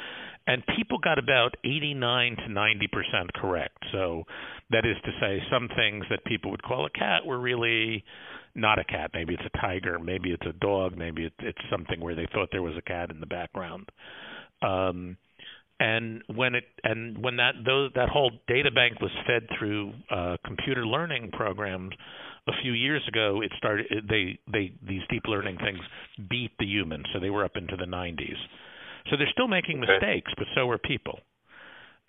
And 0.49 0.65
people 0.79 0.97
got 0.99 1.19
about 1.19 1.55
89 1.63 2.37
to 2.37 2.43
90% 2.45 3.33
correct. 3.35 3.77
So 3.93 4.25
that 4.71 4.87
is 4.87 4.97
to 5.05 5.11
say, 5.21 5.43
some 5.53 5.69
things 5.77 6.07
that 6.09 6.25
people 6.25 6.51
would 6.51 6.63
call 6.63 6.87
a 6.87 6.91
cat 6.91 7.27
were 7.27 7.39
really 7.39 8.03
not 8.55 8.79
a 8.79 8.85
cat. 8.85 9.11
Maybe 9.13 9.35
it's 9.35 9.43
a 9.45 9.59
tiger. 9.59 9.99
Maybe 9.99 10.31
it's 10.31 10.47
a 10.47 10.55
dog. 10.55 10.97
Maybe 10.97 11.27
it's, 11.27 11.37
it's 11.41 11.59
something 11.71 12.01
where 12.01 12.15
they 12.15 12.27
thought 12.33 12.49
there 12.51 12.63
was 12.63 12.73
a 12.79 12.83
cat 12.83 13.11
in 13.11 13.21
the 13.21 13.27
background. 13.27 13.91
Um, 14.63 15.19
and 15.81 16.23
when 16.35 16.55
it 16.55 16.65
and 16.83 17.23
when 17.23 17.37
that 17.37 17.53
those, 17.65 17.93
that 17.95 18.09
whole 18.09 18.33
data 18.49 18.71
bank 18.73 19.01
was 19.01 19.13
fed 19.27 19.47
through 19.59 19.93
uh, 20.11 20.37
computer 20.45 20.85
learning 20.85 21.31
programs 21.33 21.93
a 22.49 22.53
few 22.63 22.73
years 22.73 23.03
ago, 23.07 23.43
it 23.43 23.53
started. 23.59 23.87
They 24.09 24.41
they 24.51 24.73
these 24.85 25.03
deep 25.09 25.23
learning 25.27 25.59
things 25.59 25.79
beat 26.29 26.51
the 26.59 26.67
humans, 26.67 27.05
so 27.13 27.21
they 27.21 27.31
were 27.31 27.45
up 27.45 27.53
into 27.55 27.77
the 27.77 27.85
90s. 27.85 28.35
So 29.11 29.17
they're 29.17 29.31
still 29.33 29.49
making 29.49 29.81
mistakes, 29.81 30.33
but 30.37 30.47
so 30.55 30.69
are 30.71 30.79
people. 30.79 31.21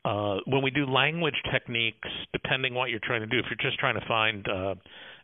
Uh, 0.06 0.38
when 0.48 0.64
we 0.64 0.72
do 0.72 0.86
language 0.86 1.36
techniques, 1.52 2.08
depending 2.32 2.74
what 2.74 2.90
you're 2.90 3.02
trying 3.04 3.22
to 3.22 3.28
do, 3.28 3.38
if 3.38 3.46
you're 3.50 3.70
just 3.70 3.80
trying 3.80 4.00
to 4.00 4.06
find 4.08 4.48
uh, 4.48 4.76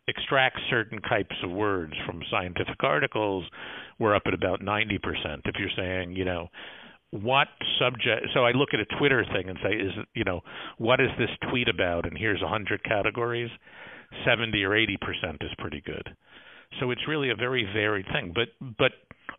extract 0.06 0.58
certain 0.68 1.00
types 1.02 1.34
of 1.42 1.50
words 1.50 1.94
from 2.04 2.20
scientific 2.30 2.82
articles, 2.82 3.44
we're 3.98 4.14
up 4.14 4.22
at 4.26 4.34
about 4.34 4.60
90%. 4.60 4.98
If 5.44 5.56
you're 5.58 5.70
saying, 5.76 6.12
you 6.12 6.24
know, 6.24 6.48
what 7.10 7.48
subject 7.78 8.26
so 8.34 8.44
I 8.44 8.52
look 8.52 8.70
at 8.72 8.80
a 8.80 8.98
Twitter 8.98 9.24
thing 9.32 9.48
and 9.48 9.58
say, 9.62 9.74
is 9.76 9.92
you 10.14 10.24
know, 10.24 10.40
what 10.78 11.00
is 11.00 11.08
this 11.18 11.30
tweet 11.50 11.68
about? 11.68 12.06
And 12.06 12.16
here's 12.18 12.42
a 12.42 12.48
hundred 12.48 12.82
categories, 12.84 13.50
seventy 14.26 14.64
or 14.64 14.74
eighty 14.74 14.96
percent 15.00 15.38
is 15.40 15.50
pretty 15.58 15.82
good. 15.84 16.14
So 16.80 16.90
it's 16.90 17.02
really 17.08 17.30
a 17.30 17.36
very 17.36 17.64
varied 17.72 18.06
thing. 18.12 18.34
But 18.34 18.48
but 18.78 18.92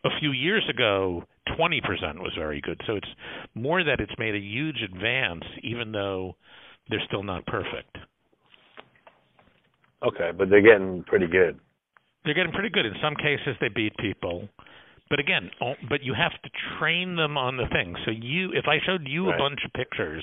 a 0.04 0.10
few 0.18 0.32
years 0.32 0.64
ago, 0.68 1.24
twenty 1.56 1.80
percent 1.80 2.18
was 2.20 2.32
very 2.36 2.60
good. 2.60 2.80
So 2.86 2.96
it's 2.96 3.08
more 3.54 3.84
that 3.84 4.00
it's 4.00 4.12
made 4.18 4.34
a 4.34 4.38
huge 4.38 4.82
advance, 4.82 5.44
even 5.62 5.92
though 5.92 6.36
they're 6.88 7.02
still 7.06 7.22
not 7.22 7.46
perfect. 7.46 7.96
Okay, 10.02 10.30
but 10.36 10.48
they're 10.48 10.62
getting 10.62 11.02
pretty 11.04 11.26
good. 11.26 11.58
They're 12.24 12.34
getting 12.34 12.52
pretty 12.52 12.70
good. 12.70 12.86
In 12.86 12.94
some 13.02 13.16
cases, 13.16 13.56
they 13.60 13.68
beat 13.68 13.96
people. 13.98 14.48
But 15.10 15.18
again, 15.18 15.50
but 15.88 16.02
you 16.02 16.14
have 16.14 16.32
to 16.42 16.50
train 16.78 17.16
them 17.16 17.38
on 17.38 17.56
the 17.56 17.66
thing. 17.72 17.96
So 18.04 18.10
you, 18.10 18.50
if 18.52 18.66
I 18.68 18.76
showed 18.84 19.08
you 19.08 19.26
Right. 19.26 19.34
a 19.34 19.38
bunch 19.38 19.60
of 19.64 19.72
pictures, 19.72 20.22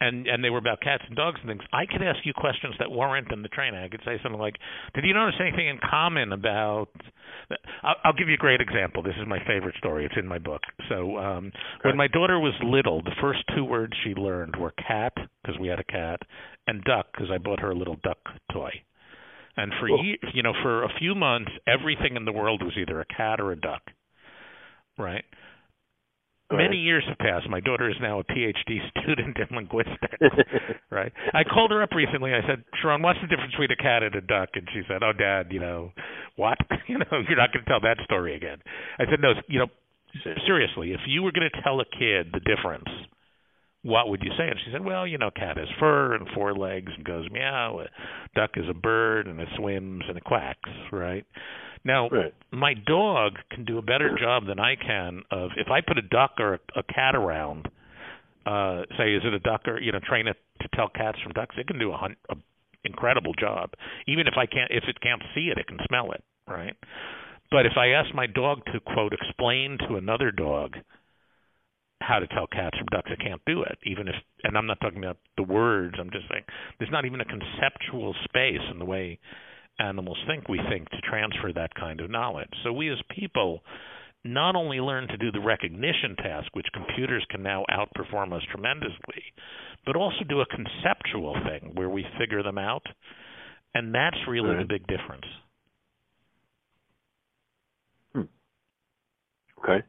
and 0.00 0.26
and 0.26 0.42
they 0.44 0.50
were 0.50 0.58
about 0.58 0.80
cats 0.80 1.02
and 1.06 1.16
dogs 1.16 1.38
and 1.42 1.48
things, 1.48 1.62
I 1.72 1.86
could 1.86 2.02
ask 2.02 2.18
you 2.24 2.32
questions 2.34 2.74
that 2.78 2.90
weren't 2.90 3.30
in 3.32 3.42
the 3.42 3.48
training. 3.48 3.80
I 3.82 3.88
could 3.88 4.02
say 4.04 4.18
something 4.22 4.40
like, 4.40 4.56
"Did 4.94 5.04
you 5.04 5.14
notice 5.14 5.34
anything 5.40 5.68
in 5.68 5.78
common 5.78 6.32
about?" 6.32 6.88
I'll, 7.82 7.96
I'll 8.04 8.12
give 8.12 8.28
you 8.28 8.34
a 8.34 8.38
great 8.38 8.60
example. 8.60 9.02
This 9.02 9.14
is 9.20 9.26
my 9.26 9.38
favorite 9.46 9.74
story. 9.78 10.04
It's 10.04 10.14
in 10.18 10.26
my 10.26 10.38
book. 10.38 10.62
So 10.88 11.16
um, 11.16 11.50
when 11.82 11.96
my 11.96 12.06
daughter 12.08 12.38
was 12.38 12.52
little, 12.62 13.02
the 13.02 13.14
first 13.20 13.40
two 13.56 13.64
words 13.64 13.92
she 14.04 14.10
learned 14.14 14.56
were 14.56 14.72
cat 14.72 15.12
because 15.42 15.58
we 15.58 15.68
had 15.68 15.78
a 15.80 15.84
cat, 15.84 16.20
and 16.66 16.82
duck 16.84 17.06
because 17.12 17.30
I 17.32 17.38
bought 17.38 17.60
her 17.60 17.70
a 17.70 17.74
little 17.76 17.96
duck 18.02 18.18
toy. 18.52 18.70
And 19.56 19.72
for 19.80 19.88
Cool. 19.88 20.04
ye- 20.04 20.18
you 20.34 20.42
know, 20.42 20.52
for 20.62 20.84
a 20.84 20.88
few 20.98 21.14
months, 21.14 21.50
everything 21.66 22.16
in 22.16 22.24
the 22.24 22.32
world 22.32 22.62
was 22.62 22.74
either 22.76 23.00
a 23.00 23.04
cat 23.06 23.40
or 23.40 23.50
a 23.52 23.56
duck. 23.56 23.82
Right. 24.98 25.24
Many 26.50 26.78
years 26.78 27.04
have 27.06 27.18
passed. 27.18 27.48
My 27.50 27.60
daughter 27.60 27.90
is 27.90 27.96
now 28.00 28.20
a 28.20 28.24
PhD 28.24 28.78
student 29.02 29.36
in 29.36 29.56
linguistics. 29.56 30.16
right. 30.90 31.12
I 31.34 31.44
called 31.44 31.70
her 31.72 31.82
up 31.82 31.90
recently. 31.94 32.32
I 32.32 32.40
said, 32.48 32.64
Sharon, 32.80 33.02
what's 33.02 33.20
the 33.20 33.28
difference 33.28 33.52
between 33.52 33.70
a 33.70 33.76
cat 33.76 34.02
and 34.02 34.14
a 34.14 34.22
duck? 34.22 34.50
And 34.54 34.66
she 34.72 34.80
said, 34.88 35.02
Oh, 35.02 35.12
Dad, 35.12 35.48
you 35.50 35.60
know, 35.60 35.92
what? 36.36 36.56
you 36.88 36.98
know, 36.98 37.20
you're 37.28 37.36
not 37.36 37.52
going 37.52 37.64
to 37.64 37.70
tell 37.70 37.80
that 37.80 37.98
story 38.04 38.34
again. 38.34 38.58
I 38.98 39.04
said, 39.10 39.20
No, 39.20 39.32
you 39.46 39.58
know, 39.60 39.66
seriously, 40.46 40.92
if 40.92 41.00
you 41.06 41.22
were 41.22 41.32
going 41.32 41.48
to 41.52 41.62
tell 41.62 41.80
a 41.80 41.84
kid 41.84 42.32
the 42.32 42.40
difference, 42.40 42.88
what 43.82 44.08
would 44.08 44.22
you 44.22 44.30
say? 44.38 44.48
And 44.48 44.58
she 44.64 44.72
said, 44.72 44.84
Well, 44.84 45.06
you 45.06 45.18
know, 45.18 45.30
cat 45.30 45.58
has 45.58 45.68
fur 45.78 46.14
and 46.14 46.26
four 46.34 46.54
legs 46.54 46.90
and 46.96 47.04
goes 47.04 47.28
meow. 47.30 47.80
A 47.80 48.38
duck 48.38 48.52
is 48.56 48.64
a 48.70 48.74
bird 48.74 49.26
and 49.26 49.38
it 49.38 49.48
swims 49.58 50.04
and 50.08 50.16
it 50.16 50.24
quacks, 50.24 50.70
right? 50.92 51.26
Now, 51.84 52.08
Right. 52.08 52.34
my 52.50 52.74
dog 52.74 53.38
can 53.50 53.64
do 53.64 53.78
a 53.78 53.82
better 53.82 54.16
job 54.18 54.46
than 54.46 54.58
I 54.58 54.76
can 54.76 55.22
of 55.30 55.50
if 55.56 55.68
I 55.68 55.80
put 55.80 55.98
a 55.98 56.02
duck 56.02 56.32
or 56.38 56.54
a, 56.54 56.60
a 56.76 56.82
cat 56.82 57.14
around, 57.14 57.68
uh, 58.46 58.82
say, 58.96 59.14
is 59.14 59.22
it 59.24 59.34
a 59.34 59.38
duck 59.38 59.66
or 59.66 59.80
you 59.80 59.92
know, 59.92 60.00
train 60.00 60.26
it 60.26 60.36
to 60.62 60.68
tell 60.74 60.88
cats 60.88 61.18
from 61.22 61.32
ducks. 61.32 61.56
It 61.58 61.66
can 61.66 61.78
do 61.78 61.92
a, 61.92 61.96
hun- 61.96 62.16
a 62.30 62.36
incredible 62.84 63.34
job. 63.34 63.70
Even 64.06 64.26
if 64.26 64.34
I 64.36 64.46
can't, 64.46 64.70
if 64.70 64.84
it 64.88 65.00
can't 65.00 65.22
see 65.34 65.48
it, 65.52 65.58
it 65.58 65.66
can 65.66 65.78
smell 65.86 66.12
it, 66.12 66.22
right? 66.46 66.76
But 67.50 67.66
if 67.66 67.72
I 67.76 67.88
ask 67.88 68.14
my 68.14 68.26
dog 68.26 68.64
to 68.72 68.80
quote 68.80 69.12
explain 69.12 69.78
to 69.88 69.96
another 69.96 70.30
dog 70.30 70.76
how 72.00 72.18
to 72.18 72.26
tell 72.28 72.46
cats 72.46 72.76
from 72.78 72.86
ducks, 72.90 73.10
it 73.10 73.20
can't 73.20 73.40
do 73.46 73.62
it. 73.62 73.78
Even 73.84 74.08
if, 74.08 74.14
and 74.44 74.56
I'm 74.56 74.66
not 74.66 74.80
talking 74.80 74.98
about 74.98 75.18
the 75.36 75.42
words. 75.42 75.96
I'm 75.98 76.10
just 76.10 76.28
saying 76.30 76.44
there's 76.78 76.92
not 76.92 77.04
even 77.04 77.20
a 77.20 77.24
conceptual 77.24 78.14
space 78.24 78.62
in 78.70 78.78
the 78.78 78.84
way 78.84 79.18
animals 79.78 80.18
think 80.26 80.48
we 80.48 80.60
think 80.68 80.88
to 80.90 81.00
transfer 81.02 81.52
that 81.54 81.74
kind 81.74 82.00
of 82.00 82.10
knowledge. 82.10 82.50
So 82.64 82.72
we 82.72 82.90
as 82.90 82.98
people 83.14 83.60
not 84.24 84.56
only 84.56 84.78
learn 84.78 85.08
to 85.08 85.16
do 85.16 85.30
the 85.30 85.40
recognition 85.40 86.16
task, 86.16 86.48
which 86.54 86.66
computers 86.74 87.24
can 87.30 87.42
now 87.42 87.64
outperform 87.70 88.32
us 88.32 88.42
tremendously, 88.50 89.22
but 89.86 89.96
also 89.96 90.24
do 90.28 90.40
a 90.40 90.46
conceptual 90.46 91.34
thing 91.44 91.72
where 91.74 91.88
we 91.88 92.04
figure 92.18 92.42
them 92.42 92.58
out. 92.58 92.82
And 93.74 93.94
that's 93.94 94.16
really 94.28 94.50
right. 94.50 94.58
the 94.58 94.64
big 94.64 94.86
difference. 94.86 95.24
Hmm. 98.12 98.22
Okay. 99.62 99.84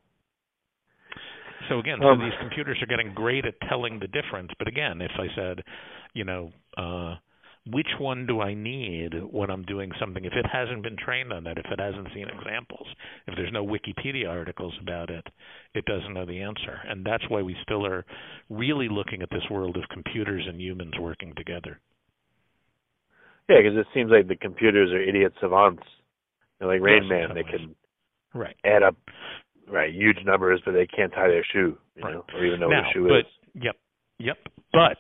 So 1.70 1.80
again, 1.80 1.98
so 2.02 2.10
Um, 2.10 2.20
these 2.20 2.38
computers 2.40 2.78
are 2.82 2.88
getting 2.88 3.14
great 3.14 3.46
at 3.46 3.56
telling 3.68 4.00
the 4.00 4.08
difference. 4.08 4.52
But 4.60 4.68
again, 4.68 5.02
if 5.02 5.12
I 5.18 5.28
said, 5.36 5.64
you 6.14 6.24
know, 6.24 6.52
uh, 6.78 7.16
which 7.68 7.90
one 8.00 8.26
do 8.26 8.42
I 8.42 8.54
need 8.54 9.14
when 9.32 9.50
I'm 9.50 9.64
doing 9.64 9.92
something? 10.00 10.24
If 10.26 10.34
it 10.34 10.46
hasn't 10.52 10.84
been 10.84 10.98
trained 10.98 11.34
on 11.34 11.44
that, 11.44 11.58
if 11.58 11.66
it 11.72 11.80
hasn't 11.80 12.08
seen 12.14 12.28
examples, 12.28 12.88
if 13.28 13.36
there's 13.36 13.52
no 13.52 13.66
Wikipedia 13.66 14.30
articles 14.30 14.74
about 14.82 15.10
it, 15.10 15.26
it 15.74 15.86
doesn't 15.86 16.14
know 16.14 16.26
the 16.26 16.42
answer. 16.42 16.80
And 16.88 17.06
that's 17.06 17.30
why 17.30 17.42
we 17.42 17.56
still 17.64 17.86
are 17.86 18.06
really 18.50 18.90
looking 18.90 19.22
at 19.22 19.30
this 19.30 19.44
world 19.52 19.78
of 19.78 19.84
computers 19.90 20.46
and 20.48 20.60
humans 20.60 20.94
working 21.00 21.34
together. 21.36 21.80
Yeah, 23.50 23.58
because 23.62 23.78
it 23.78 23.88
seems 23.94 24.12
like 24.12 24.28
the 24.28 24.36
computers 24.36 24.92
are 24.92 25.02
idiot 25.02 25.34
savants. 25.42 25.84
They're 26.60 26.68
like 26.68 26.82
Rain 26.82 27.04
Yes, 27.04 27.10
Man. 27.10 27.36
They 27.36 27.44
can 27.44 27.76
Right. 28.34 28.56
add 28.64 28.84
up 28.84 28.96
right 29.68 29.94
huge 29.94 30.24
numbers, 30.24 30.62
but 30.66 30.74
they 30.74 30.88
can't 30.88 31.12
tie 31.14 31.28
their 31.28 31.44
shoe, 31.44 31.78
you 31.96 32.04
Right. 32.04 32.14
know, 32.14 32.26
or 32.34 32.46
even 32.46 32.60
know 32.60 32.70
now, 32.70 32.82
what 32.82 32.90
a 32.90 32.94
shoe 32.94 33.08
but, 33.08 33.20
is. 33.20 33.26
Yep. 33.56 33.78
Yep. 34.20 34.38
But 34.72 34.98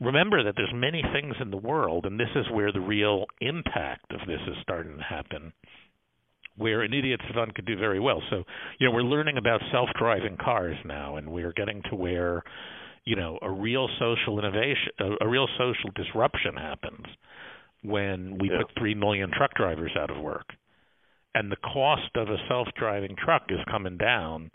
remember 0.00 0.42
that 0.44 0.54
there's 0.56 0.72
many 0.74 1.02
things 1.12 1.34
in 1.40 1.50
the 1.50 1.56
world, 1.56 2.06
and 2.06 2.18
this 2.18 2.28
is 2.36 2.46
where 2.52 2.72
the 2.72 2.80
real 2.80 3.26
impact 3.40 4.12
of 4.12 4.20
this 4.26 4.40
is 4.46 4.56
starting 4.62 4.96
to 4.96 5.02
happen, 5.02 5.52
where 6.56 6.82
an 6.82 6.92
idiot 6.92 7.20
savant 7.28 7.54
could 7.54 7.66
do 7.66 7.76
very 7.76 8.00
well. 8.00 8.22
So, 8.30 8.44
you 8.78 8.86
know, 8.86 8.94
we're 8.94 9.02
learning 9.02 9.36
about 9.38 9.60
self-driving 9.72 10.38
cars 10.42 10.76
now, 10.84 11.16
and 11.16 11.30
we're 11.30 11.52
getting 11.52 11.82
to 11.90 11.96
where, 11.96 12.42
you 13.04 13.16
know, 13.16 13.38
a 13.42 13.50
real 13.50 13.88
social 13.98 14.38
innovation, 14.38 14.92
a, 15.00 15.24
a 15.24 15.28
real 15.28 15.48
social 15.56 15.90
disruption 15.94 16.56
happens 16.56 17.06
when 17.82 18.38
we 18.38 18.50
Yeah. 18.50 18.58
put 18.58 18.74
three 18.76 18.94
million 18.94 19.30
truck 19.30 19.54
drivers 19.54 19.92
out 19.96 20.10
of 20.10 20.18
work. 20.18 20.54
And 21.34 21.52
the 21.52 21.56
cost 21.56 22.10
of 22.16 22.28
a 22.28 22.38
self-driving 22.48 23.16
truck 23.16 23.44
is 23.50 23.60
coming 23.70 23.96
down, 23.96 24.50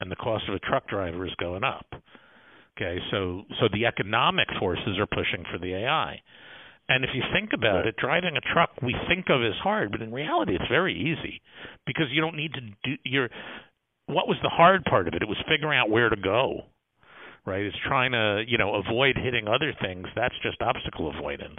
and 0.00 0.10
the 0.10 0.16
cost 0.16 0.48
of 0.48 0.54
a 0.54 0.60
truck 0.60 0.86
driver 0.88 1.26
is 1.26 1.34
going 1.40 1.64
up. 1.64 1.86
Okay, 2.78 2.98
so 3.10 3.42
so 3.58 3.66
the 3.72 3.86
economic 3.86 4.46
forces 4.60 4.98
are 4.98 5.06
pushing 5.06 5.44
for 5.50 5.58
the 5.58 5.74
AI. 5.74 6.22
And 6.88 7.04
if 7.04 7.10
you 7.12 7.22
think 7.34 7.50
about 7.52 7.86
it, 7.86 7.96
driving 7.96 8.36
a 8.36 8.54
truck 8.54 8.70
we 8.82 8.94
think 9.08 9.26
of 9.28 9.42
as 9.42 9.58
hard, 9.62 9.90
but 9.90 10.00
in 10.00 10.12
reality 10.12 10.54
it's 10.54 10.68
very 10.70 10.94
easy 10.94 11.42
because 11.86 12.06
you 12.12 12.20
don't 12.20 12.36
need 12.36 12.54
to 12.54 12.60
do 12.60 12.96
your 13.04 13.28
what 14.06 14.28
was 14.28 14.38
the 14.42 14.48
hard 14.48 14.84
part 14.84 15.08
of 15.08 15.14
it? 15.14 15.22
It 15.22 15.28
was 15.28 15.36
figuring 15.48 15.78
out 15.78 15.90
where 15.90 16.08
to 16.08 16.16
go. 16.16 16.62
Right? 17.44 17.62
It's 17.62 17.76
trying 17.86 18.12
to, 18.12 18.44
you 18.46 18.58
know, 18.58 18.74
avoid 18.74 19.16
hitting 19.16 19.48
other 19.48 19.74
things. 19.80 20.06
That's 20.14 20.34
just 20.42 20.60
obstacle 20.62 21.12
avoidance. 21.16 21.58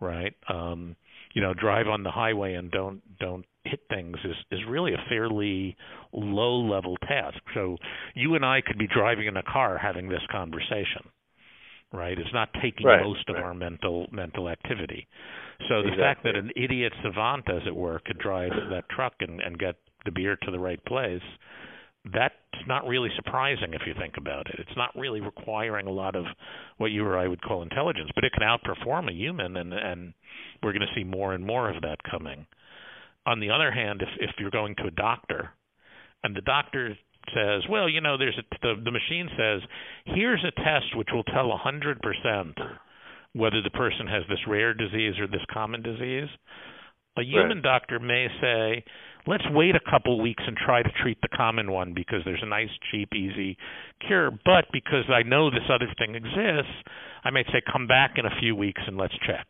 Right? 0.00 0.34
Um, 0.48 0.96
you 1.34 1.40
know, 1.40 1.54
drive 1.54 1.86
on 1.86 2.02
the 2.02 2.10
highway 2.10 2.54
and 2.54 2.70
don't 2.70 3.00
don't 3.18 3.46
hit 3.64 3.80
things 3.88 4.16
is 4.24 4.36
is 4.50 4.60
really 4.68 4.92
a 4.94 5.04
fairly 5.08 5.76
low 6.12 6.60
level 6.60 6.96
task. 7.08 7.38
So 7.54 7.76
you 8.14 8.34
and 8.34 8.44
I 8.44 8.60
could 8.62 8.78
be 8.78 8.88
driving 8.88 9.26
in 9.26 9.36
a 9.36 9.42
car 9.42 9.78
having 9.78 10.08
this 10.08 10.22
conversation. 10.30 11.10
Right? 11.92 12.18
It's 12.18 12.32
not 12.32 12.50
taking 12.62 12.86
Right, 12.86 12.96
most 12.96 13.28
of 13.28 13.36
right. 13.36 13.44
our 13.44 13.54
mental 13.54 14.08
mental 14.12 14.48
activity. 14.48 15.06
So 15.68 15.82
the 15.82 15.92
Exactly. 15.92 16.02
fact 16.02 16.24
that 16.24 16.36
an 16.36 16.50
idiot 16.56 16.92
savant, 17.02 17.48
as 17.50 17.62
it 17.66 17.74
were, 17.76 18.00
could 18.04 18.18
drive 18.18 18.52
that 18.70 18.88
truck 18.90 19.14
and, 19.20 19.40
and 19.40 19.58
get 19.58 19.76
the 20.04 20.10
beer 20.12 20.36
to 20.42 20.50
the 20.50 20.58
right 20.58 20.82
place, 20.86 21.22
that's 22.12 22.34
not 22.66 22.86
really 22.86 23.10
surprising 23.16 23.74
if 23.74 23.82
you 23.86 23.94
think 23.98 24.14
about 24.16 24.46
it. 24.48 24.56
It's 24.58 24.76
not 24.76 24.90
really 24.96 25.20
requiring 25.20 25.86
a 25.86 25.92
lot 25.92 26.16
of 26.16 26.24
what 26.78 26.90
you 26.90 27.04
or 27.06 27.16
I 27.18 27.28
would 27.28 27.42
call 27.42 27.62
intelligence, 27.62 28.10
but 28.14 28.24
it 28.24 28.32
can 28.32 28.42
outperform 28.42 29.08
a 29.08 29.14
human, 29.14 29.56
and 29.56 29.72
and 29.72 30.14
we're 30.62 30.72
going 30.72 30.86
to 30.86 30.94
see 30.94 31.04
more 31.04 31.34
and 31.34 31.46
more 31.46 31.70
of 31.70 31.80
that 31.82 31.98
coming. 32.10 32.46
On 33.26 33.40
the 33.40 33.50
other 33.50 33.70
hand, 33.70 34.02
if 34.02 34.08
if 34.18 34.30
you're 34.38 34.50
going 34.50 34.74
to 34.76 34.86
a 34.88 34.90
doctor, 34.90 35.50
and 36.24 36.34
the 36.34 36.40
doctor 36.40 36.96
says, 37.34 37.62
well, 37.70 37.88
you 37.88 38.00
know, 38.00 38.18
there's 38.18 38.38
a, 38.38 38.42
the 38.62 38.74
the 38.84 38.90
machine 38.90 39.28
says, 39.36 39.60
here's 40.06 40.44
a 40.44 40.50
test 40.62 40.96
which 40.96 41.08
will 41.12 41.24
tell 41.24 41.52
a 41.52 41.56
hundred 41.56 42.00
percent 42.02 42.56
whether 43.34 43.62
the 43.62 43.70
person 43.70 44.06
has 44.06 44.22
this 44.28 44.40
rare 44.46 44.74
disease 44.74 45.14
or 45.20 45.26
this 45.26 45.44
common 45.52 45.82
disease. 45.82 46.28
A 47.18 47.22
human 47.22 47.58
Right. 47.58 47.62
doctor 47.62 47.98
may 48.00 48.26
say, 48.40 48.84
let's 49.26 49.44
wait 49.50 49.74
a 49.76 49.90
couple 49.90 50.20
weeks 50.20 50.42
and 50.46 50.56
try 50.56 50.82
to 50.82 50.90
treat 51.02 51.18
the 51.20 51.28
common 51.28 51.70
one 51.70 51.92
because 51.94 52.20
there's 52.24 52.42
a 52.42 52.46
nice, 52.46 52.70
cheap, 52.90 53.14
easy 53.14 53.56
cure. 54.06 54.30
But 54.30 54.64
because 54.72 55.04
I 55.08 55.22
know 55.22 55.50
this 55.50 55.68
other 55.70 55.88
thing 55.98 56.14
exists, 56.14 56.72
I 57.22 57.30
might 57.30 57.46
say, 57.52 57.62
come 57.70 57.86
back 57.86 58.12
in 58.16 58.26
a 58.26 58.40
few 58.40 58.56
weeks 58.56 58.82
and 58.86 58.96
let's 58.96 59.14
check. 59.26 59.46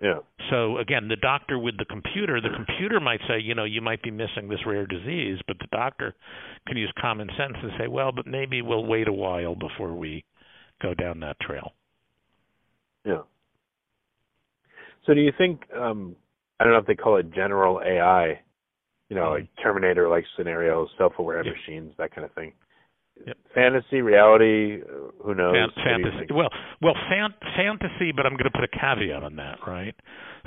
Yeah. 0.00 0.20
So 0.50 0.78
again, 0.78 1.08
the 1.08 1.16
doctor 1.16 1.58
with 1.58 1.76
the 1.76 1.84
computer, 1.84 2.40
the 2.40 2.48
computer 2.56 3.00
might 3.00 3.20
say, 3.28 3.38
you 3.38 3.54
know, 3.54 3.64
you 3.64 3.82
might 3.82 4.02
be 4.02 4.10
missing 4.10 4.48
this 4.48 4.60
rare 4.66 4.86
disease, 4.86 5.38
but 5.46 5.58
the 5.58 5.66
doctor 5.70 6.14
can 6.66 6.76
use 6.76 6.90
common 7.00 7.28
sense 7.36 7.54
and 7.62 7.72
say, 7.78 7.86
well, 7.86 8.10
but 8.10 8.26
maybe 8.26 8.62
we'll 8.62 8.86
wait 8.86 9.08
a 9.08 9.12
while 9.12 9.54
before 9.54 9.94
we 9.94 10.24
go 10.80 10.94
down 10.94 11.20
that 11.20 11.38
trail. 11.40 11.72
Yeah. 13.04 13.22
So 15.06 15.14
do 15.14 15.20
you 15.20 15.32
think 15.36 15.62
um 15.76 16.16
I 16.58 16.64
don't 16.64 16.72
know 16.72 16.78
if 16.78 16.86
they 16.86 16.94
call 16.94 17.16
it 17.16 17.32
general 17.34 17.80
AI, 17.84 18.40
you 19.08 19.16
know, 19.16 19.30
like 19.32 19.48
Terminator 19.62 20.08
like 20.08 20.24
scenarios, 20.36 20.88
self 20.98 21.12
aware 21.18 21.44
Yeah. 21.44 21.52
machines, 21.52 21.92
that 21.98 22.14
kind 22.14 22.24
of 22.24 22.32
thing. 22.32 22.52
Yep. 23.26 23.36
Fantasy, 23.54 24.00
reality, 24.00 24.80
who 25.22 25.34
knows? 25.34 25.54
Fan- 25.54 25.62
What 25.62 25.74
do 25.74 25.80
you 25.80 26.02
fantasy. 26.12 26.32
Well, 26.32 26.48
well, 26.80 26.94
fan- 27.08 27.34
fantasy, 27.56 28.12
but 28.12 28.26
I'm 28.26 28.32
going 28.32 28.50
to 28.50 28.56
put 28.56 28.64
a 28.64 28.68
caveat 28.68 29.22
on 29.22 29.36
that, 29.36 29.58
right? 29.66 29.94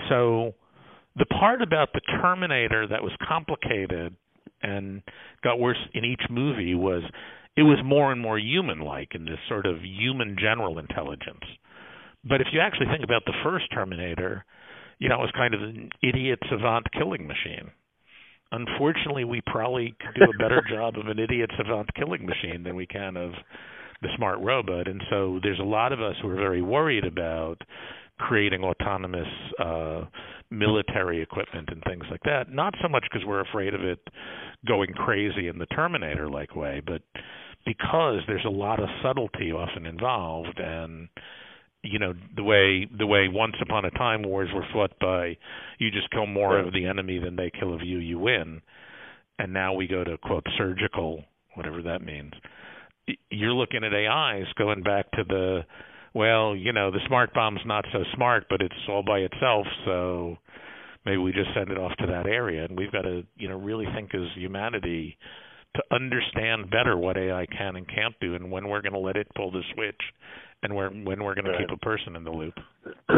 So, 0.10 0.56
the 1.16 1.26
part 1.26 1.62
about 1.62 1.90
the 1.94 2.02
Terminator 2.22 2.88
that 2.88 3.04
was 3.04 3.12
complicated 3.28 4.16
and 4.64 5.04
got 5.44 5.60
worse 5.60 5.78
in 5.94 6.04
each 6.06 6.24
movie 6.30 6.74
was 6.74 7.04
it 7.56 7.64
was 7.64 7.78
more 7.86 8.12
and 8.12 8.20
more 8.20 8.40
human-like 8.40 9.10
in 9.14 9.26
this 9.26 9.38
sort 9.48 9.66
of 9.66 9.78
human 9.84 10.36
general 10.40 10.80
intelligence. 10.80 11.44
But 12.24 12.42
if 12.42 12.48
you 12.52 12.62
actually 12.62 12.88
think 12.88 13.04
about 13.04 13.26
the 13.26 13.34
first 13.44 13.66
Terminator, 13.72 14.46
you 14.98 15.10
know, 15.10 15.16
it 15.16 15.22
was 15.22 15.32
kind 15.36 15.54
of 15.54 15.62
an 15.62 15.90
idiot 16.02 16.40
savant 16.50 16.88
killing 16.98 17.28
machine. 17.28 17.72
Unfortunately, 18.54 19.24
we 19.24 19.42
probably 19.48 19.96
could 20.00 20.14
do 20.16 20.32
a 20.34 20.38
better 20.38 20.62
job 20.70 20.96
of 20.98 21.08
an 21.08 21.18
idiot 21.18 21.50
savant 21.58 21.90
killing 21.96 22.26
machine 22.26 22.64
than 22.64 22.76
we 22.76 22.86
can 22.86 23.18
of 23.18 23.32
the 24.04 24.10
smart 24.16 24.40
robot. 24.42 24.88
And 24.88 25.02
so 25.10 25.40
there's 25.42 25.60
a 25.60 25.64
lot 25.64 25.92
of 25.92 26.02
us 26.02 26.16
who 26.22 26.30
are 26.30 26.36
very 26.36 26.62
worried 26.62 27.06
about 27.06 27.58
creating 28.20 28.64
autonomous 28.64 29.28
uh, 29.60 30.04
military 30.52 31.22
equipment 31.22 31.70
and 31.72 31.82
things 31.88 32.04
like 32.12 32.22
that. 32.26 32.52
Not 32.52 32.76
so 32.82 32.88
much 32.88 33.06
because 33.12 33.26
we're 33.26 33.42
afraid 33.42 33.74
of 33.74 33.82
it 33.82 34.00
going 34.68 34.94
crazy 34.94 35.48
in 35.48 35.58
the 35.58 35.66
Terminator 35.68 36.30
like 36.30 36.56
way, 36.56 36.82
but 36.86 37.02
because 37.66 38.20
there's 38.28 38.46
a 38.46 38.50
lot 38.50 38.80
of 38.80 38.88
subtlety 39.02 39.52
often 39.52 39.86
involved 39.88 40.60
and 40.60 41.10
you 41.84 42.00
know 42.00 42.14
the 42.36 42.44
way 42.44 42.88
the 42.98 43.06
way 43.06 43.28
once 43.28 43.56
upon 43.62 43.86
a 43.86 43.92
time 43.92 44.24
wars 44.24 44.50
were 44.54 44.66
fought 44.74 44.98
by 45.00 45.38
you 45.80 45.92
just 45.92 46.10
kill 46.12 46.26
more 46.26 46.58
Yeah. 46.58 46.66
of 46.68 46.74
the 46.74 46.86
enemy 46.86 47.20
than 47.20 47.36
they 47.36 47.52
kill 47.52 47.74
of 47.74 47.82
you 47.84 47.98
you 48.00 48.20
win. 48.20 48.62
And 49.40 49.52
now 49.52 49.74
we 49.74 49.88
go 49.88 50.04
to 50.04 50.18
quote 50.18 50.46
surgical 50.58 51.26
whatever 51.56 51.82
that 51.84 52.02
means. 52.02 52.34
You're 53.30 53.54
looking 53.54 53.84
at 53.84 53.94
AIs 53.94 54.46
going 54.58 54.82
back 54.82 55.12
to 55.12 55.24
the 55.24 55.66
well 56.14 56.56
you 56.56 56.72
know 56.72 56.90
the 56.92 57.02
smart 57.08 57.34
bomb's 57.34 57.62
not 57.66 57.86
so 57.92 58.04
smart 58.16 58.46
but 58.50 58.62
it's 58.62 58.74
all 58.88 59.04
by 59.04 59.20
itself 59.20 59.68
so 59.86 60.38
maybe 61.06 61.18
we 61.18 61.34
just 61.34 61.50
send 61.54 61.70
it 61.70 61.78
off 61.78 61.92
to 61.98 62.08
that 62.08 62.28
area. 62.28 62.64
And 62.66 62.78
we've 62.78 62.92
got 62.92 63.02
to 63.02 63.24
you 63.36 63.50
know 63.50 63.58
really 63.58 63.86
think 63.94 64.16
as 64.16 64.22
humanity 64.36 65.18
to 65.76 65.84
understand 65.92 66.70
better 66.70 66.96
what 66.98 67.18
AI 67.18 67.46
can 67.48 67.76
and 67.76 67.88
can't 67.88 68.14
do. 68.22 68.36
And 68.36 68.52
when 68.52 68.70
we're 68.70 68.82
going 68.84 68.94
to 68.94 69.00
let 69.00 69.16
it 69.16 69.28
pull 69.36 69.52
the 69.52 69.64
switch 69.74 70.00
and 70.64 70.76
where, 70.76 70.90
when 70.90 71.24
we're 71.24 71.36
going 71.36 71.46
to 71.46 71.58
keep 71.58 71.72
a 71.72 71.78
person 71.78 72.16
in 72.16 72.24
the 72.24 72.32
loop. 72.32 72.54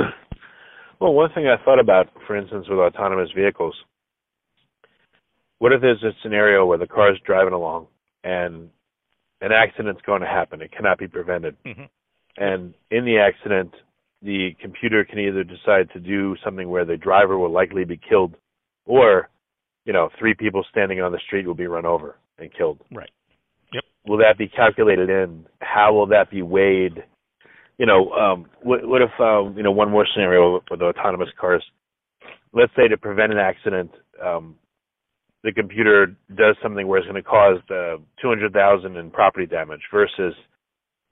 well, 1.00 1.14
one 1.14 1.30
thing 1.34 1.48
I 1.48 1.64
thought 1.64 1.80
about, 1.80 2.08
for 2.28 2.36
instance, 2.36 2.66
with 2.70 2.80
autonomous 2.80 3.30
vehicles, 3.36 3.76
what 5.60 5.72
if 5.72 5.82
there's 5.82 6.04
a 6.04 6.12
scenario 6.22 6.66
where 6.66 6.78
the 6.78 6.88
car's 6.88 7.20
driving 7.26 7.54
along 7.54 7.88
and 8.24 8.70
an 9.42 9.52
accident's 9.52 10.02
going 10.02 10.22
to 10.22 10.28
happen. 10.28 10.62
It 10.62 10.72
cannot 10.72 10.98
be 10.98 11.08
prevented. 11.08 11.56
Mm-hmm. 11.64 11.84
And 12.38 12.74
in 12.92 13.06
the 13.06 13.18
accident, 13.20 13.74
the 14.22 14.52
computer 14.60 15.06
can 15.06 15.20
either 15.20 15.44
decide 15.44 15.90
to 15.94 16.00
do 16.00 16.36
something 16.44 16.70
where 16.70 16.86
the 16.86 16.98
driver 16.98 17.38
will 17.38 17.52
likely 17.52 17.86
be 17.86 18.00
killed, 18.10 18.36
or, 18.86 19.30
you 19.86 19.94
know, 19.94 20.10
three 20.18 20.34
people 20.34 20.66
standing 20.70 21.02
on 21.02 21.12
the 21.12 21.20
street 21.28 21.46
will 21.46 21.54
be 21.54 21.68
run 21.68 21.86
over 21.86 22.18
and 22.40 22.50
killed. 22.54 22.80
Right. 22.92 23.10
Yep. 23.74 23.84
Will 24.08 24.18
that 24.18 24.38
be 24.38 24.48
calculated 24.48 25.10
in? 25.10 25.46
How 25.62 25.94
will 25.94 26.08
that 26.08 26.32
be 26.32 26.42
weighed? 26.42 27.04
You 27.78 27.86
know, 27.86 28.12
um, 28.12 28.46
what, 28.64 28.88
what 28.88 29.02
if, 29.02 29.12
um, 29.20 29.56
you 29.58 29.64
know, 29.64 29.72
one 29.72 29.92
more 29.92 30.08
scenario 30.14 30.62
with 30.70 30.80
the 30.80 30.86
autonomous 30.86 31.30
cars. 31.40 31.64
Let's 32.54 32.72
say 32.76 32.88
to 32.88 32.98
prevent 32.98 33.34
an 33.34 33.38
accident, 33.38 33.92
um, 34.24 34.56
the 35.44 35.52
computer 35.52 36.16
does 36.34 36.56
something 36.64 36.88
where 36.88 37.00
it's 37.00 37.08
going 37.08 37.22
to 37.22 37.30
cause 37.30 37.60
uh, 37.70 37.98
200,000 38.22 38.96
in 38.96 39.12
property 39.12 39.46
damage 39.46 39.82
versus 39.92 40.34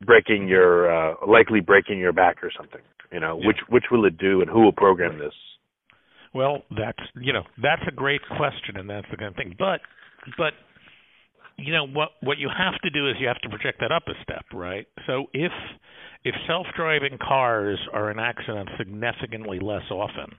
breaking 0.05 0.47
your 0.47 0.91
uh, 0.91 1.15
likely 1.27 1.59
breaking 1.59 1.99
your 1.99 2.13
back 2.13 2.43
or 2.43 2.51
something. 2.57 2.81
You 3.11 3.19
know, 3.19 3.37
Yeah. 3.39 3.47
which 3.47 3.57
which 3.69 3.83
will 3.91 4.05
it 4.05 4.17
do, 4.17 4.41
and 4.41 4.49
who 4.49 4.61
will 4.61 4.71
program 4.71 5.19
this? 5.19 5.33
Well, 6.33 6.63
that's 6.75 6.97
you 7.15 7.31
know 7.31 7.43
that's 7.61 7.83
a 7.87 7.91
great 7.91 8.21
question, 8.37 8.77
and 8.77 8.89
that's 8.89 9.05
the 9.11 9.17
kind 9.17 9.29
of 9.29 9.35
thing. 9.35 9.55
But 9.59 9.81
but 10.35 10.53
you 11.57 11.71
know 11.73 11.85
what 11.87 12.09
what 12.21 12.37
you 12.37 12.49
have 12.49 12.79
to 12.81 12.89
do 12.89 13.09
is 13.09 13.15
you 13.19 13.27
have 13.27 13.39
to 13.41 13.49
project 13.49 13.79
that 13.79 13.91
up 13.91 14.03
a 14.07 14.13
step, 14.23 14.45
right? 14.53 14.87
So 15.07 15.27
if 15.33 15.51
if 16.23 16.35
self-driving 16.47 17.17
cars 17.19 17.79
are 17.91 18.09
in 18.11 18.19
accidents 18.19 18.71
significantly 18.77 19.59
less 19.59 19.89
often, 19.91 20.37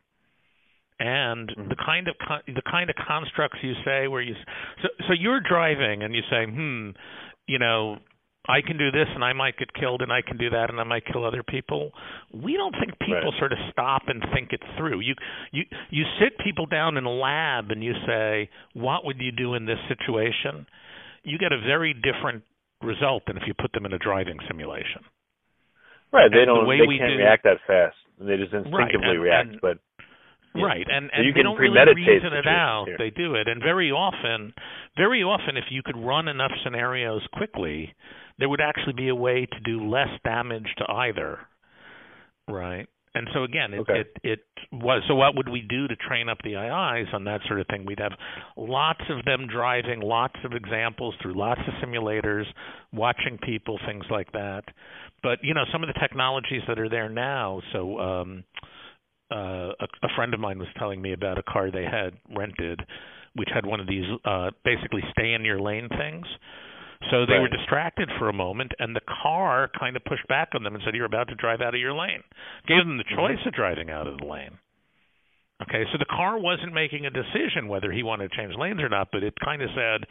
and 1.01 1.49
Mhm. 1.51 1.69
the 1.69 1.77
kind 1.77 2.09
of 2.09 2.17
con- 2.19 2.43
the 2.47 2.63
kind 2.63 2.89
of 2.91 2.97
constructs 2.97 3.63
you 3.63 3.75
say 3.85 4.07
where 4.09 4.23
you 4.23 4.35
so 4.83 4.89
so 5.07 5.13
you're 5.13 5.41
driving 5.41 6.03
and 6.03 6.15
you 6.15 6.23
say, 6.31 6.47
hmm, 6.47 6.91
you 7.47 7.59
know. 7.59 7.99
I 8.47 8.61
can 8.61 8.77
do 8.77 8.91
this 8.91 9.09
and 9.15 9.25
I 9.25 9.33
might 9.33 9.57
get 9.57 9.73
killed 9.73 10.03
and 10.03 10.13
I 10.13 10.21
can 10.21 10.37
do 10.37 10.51
that 10.51 10.69
and 10.69 10.79
I 10.79 10.85
might 10.85 11.07
kill 11.07 11.25
other 11.25 11.43
people. 11.43 11.93
We 12.31 12.59
don't 12.59 12.77
think 12.79 12.99
people 12.99 13.31
Right. 13.31 13.39
sort 13.39 13.53
of 13.55 13.59
stop 13.71 14.03
and 14.09 14.23
think 14.35 14.53
it 14.53 14.61
through. 14.77 15.01
You 15.01 15.15
you 15.51 15.65
you 15.89 16.05
sit 16.19 16.37
people 16.37 16.67
down 16.67 16.99
in 16.99 17.07
a 17.07 17.11
lab 17.11 17.71
and 17.71 17.83
you 17.83 17.95
say, 18.05 18.51
"What 18.75 19.07
would 19.07 19.19
you 19.19 19.33
do 19.33 19.55
in 19.55 19.65
this 19.65 19.81
situation?" 19.89 20.67
You 21.25 21.39
get 21.39 21.53
a 21.53 21.59
very 21.61 21.95
different 21.95 22.45
result 22.83 23.25
than 23.27 23.37
if 23.37 23.45
you 23.47 23.55
put 23.55 23.73
them 23.73 23.87
in 23.87 23.93
a 23.93 23.99
driving 23.99 24.39
simulation. 24.47 25.03
Right. 26.13 26.31
They 26.31 26.41
And 26.41 26.47
don't. 26.47 26.67
way 26.67 26.79
They 26.81 26.87
we 26.87 26.99
can't 26.99 27.13
do- 27.13 27.19
react 27.19 27.43
that 27.45 27.61
fast. 27.67 27.97
They 28.21 28.37
just 28.37 28.53
instinctively 28.53 29.11
and- 29.17 29.23
react. 29.23 29.49
and- 29.51 29.61
but 29.61 29.79
Yeah. 30.57 30.67
Right, 30.67 30.87
and 30.89 31.11
So 31.11 31.17
and 31.17 31.27
you 31.27 31.33
they 31.33 31.39
can 31.39 31.47
don't 31.47 31.59
really 31.59 31.95
reason 31.95 32.33
it 32.33 32.47
out. 32.47 32.87
here. 32.87 32.97
They 32.97 33.11
do 33.11 33.35
it, 33.35 33.49
and 33.49 33.61
very 33.61 33.91
often, 33.91 34.55
very 34.97 35.21
often, 35.21 35.57
if 35.57 35.73
you 35.73 35.83
could 35.83 35.97
run 35.97 36.29
enough 36.29 36.53
scenarios 36.63 37.27
quickly, 37.33 37.93
there 38.39 38.49
would 38.49 38.61
actually 38.61 38.93
be 38.93 39.09
a 39.09 39.17
way 39.17 39.47
to 39.47 39.61
do 39.65 39.81
less 39.85 40.17
damage 40.23 40.73
to 40.77 40.89
either. 40.89 41.41
Right, 42.47 42.87
and 43.15 43.29
so 43.33 43.45
again, 43.45 43.75
it 43.75 43.81
Okay. 43.81 44.01
it, 44.01 44.17
it 44.23 44.41
was. 44.73 45.03
So 45.09 45.15
what 45.15 45.37
would 45.37 45.49
we 45.49 45.63
do 45.63 45.87
to 45.89 45.97
train 45.97 46.29
up 46.29 46.39
the 46.45 46.57
AIs 46.57 47.07
on 47.13 47.25
that 47.25 47.41
sort 47.47 47.61
of 47.61 47.67
thing? 47.69 47.85
We'd 47.87 48.01
have 48.01 48.13
lots 48.57 49.03
of 49.11 49.25
them 49.25 49.47
driving, 49.47 50.01
lots 50.01 50.37
of 50.45 50.53
examples 50.53 51.15
through 51.23 51.35
lots 51.35 51.61
of 51.67 51.75
simulators, 51.87 52.45
watching 52.93 53.39
people, 53.39 53.79
things 53.87 54.05
like 54.11 54.33
that. 54.33 54.65
But 55.23 55.39
you 55.43 55.55
know, 55.55 55.65
some 55.73 55.83
of 55.83 55.89
the 55.89 55.99
technologies 56.01 56.63
that 56.69 56.79
are 56.79 56.89
there 56.89 57.09
now. 57.09 57.61
So. 57.73 57.99
um 58.01 58.45
uh, 59.31 59.73
a, 59.81 59.87
a 60.03 60.09
friend 60.15 60.35
of 60.35 60.41
mine 60.41 60.59
was 60.59 60.69
telling 60.79 61.01
me 61.01 61.13
about 61.13 61.39
a 61.39 61.43
car 61.43 61.71
they 61.71 61.85
had 61.85 62.11
rented, 62.37 62.81
which 63.35 63.49
had 63.53 63.67
one 63.67 63.81
of 63.81 63.87
these 63.87 64.05
uh, 64.25 64.51
basically 64.65 65.03
stay 65.11 65.33
in 65.33 65.45
your 65.45 65.61
lane 65.61 65.89
things. 65.89 66.27
So 67.11 67.27
they 67.27 67.39
were 67.39 67.49
distracted 67.49 68.11
for 68.19 68.29
a 68.29 68.33
moment, 68.33 68.73
and 68.79 68.95
the 68.95 69.03
car 69.23 69.71
kind 69.79 69.97
of 69.97 70.05
pushed 70.05 70.27
back 70.29 70.51
on 70.55 70.63
them 70.63 70.75
and 70.75 70.83
said, 70.85 70.95
"You're 70.95 71.07
about 71.07 71.29
to 71.29 71.35
drive 71.35 71.61
out 71.61 71.75
of 71.75 71.81
your 71.81 71.93
lane." 71.93 72.23
Gave 72.67 72.87
them 72.87 72.97
the 72.97 73.05
Mhm. 73.05 73.17
choice 73.17 73.47
of 73.47 73.53
driving 73.53 73.91
out 73.91 74.07
of 74.07 74.19
the 74.19 74.25
lane. 74.25 74.59
Okay, 75.63 75.87
so 75.93 75.99
the 75.99 76.05
car 76.07 76.39
wasn't 76.39 76.73
making 76.73 77.07
a 77.07 77.11
decision 77.11 77.69
whether 77.69 77.93
he 77.93 78.03
wanted 78.03 78.31
to 78.31 78.37
change 78.37 78.55
lanes 78.55 78.81
or 78.81 78.89
not, 78.89 79.11
but 79.13 79.23
it 79.23 79.35
kind 79.41 79.63
of 79.63 79.71
said, 79.71 80.07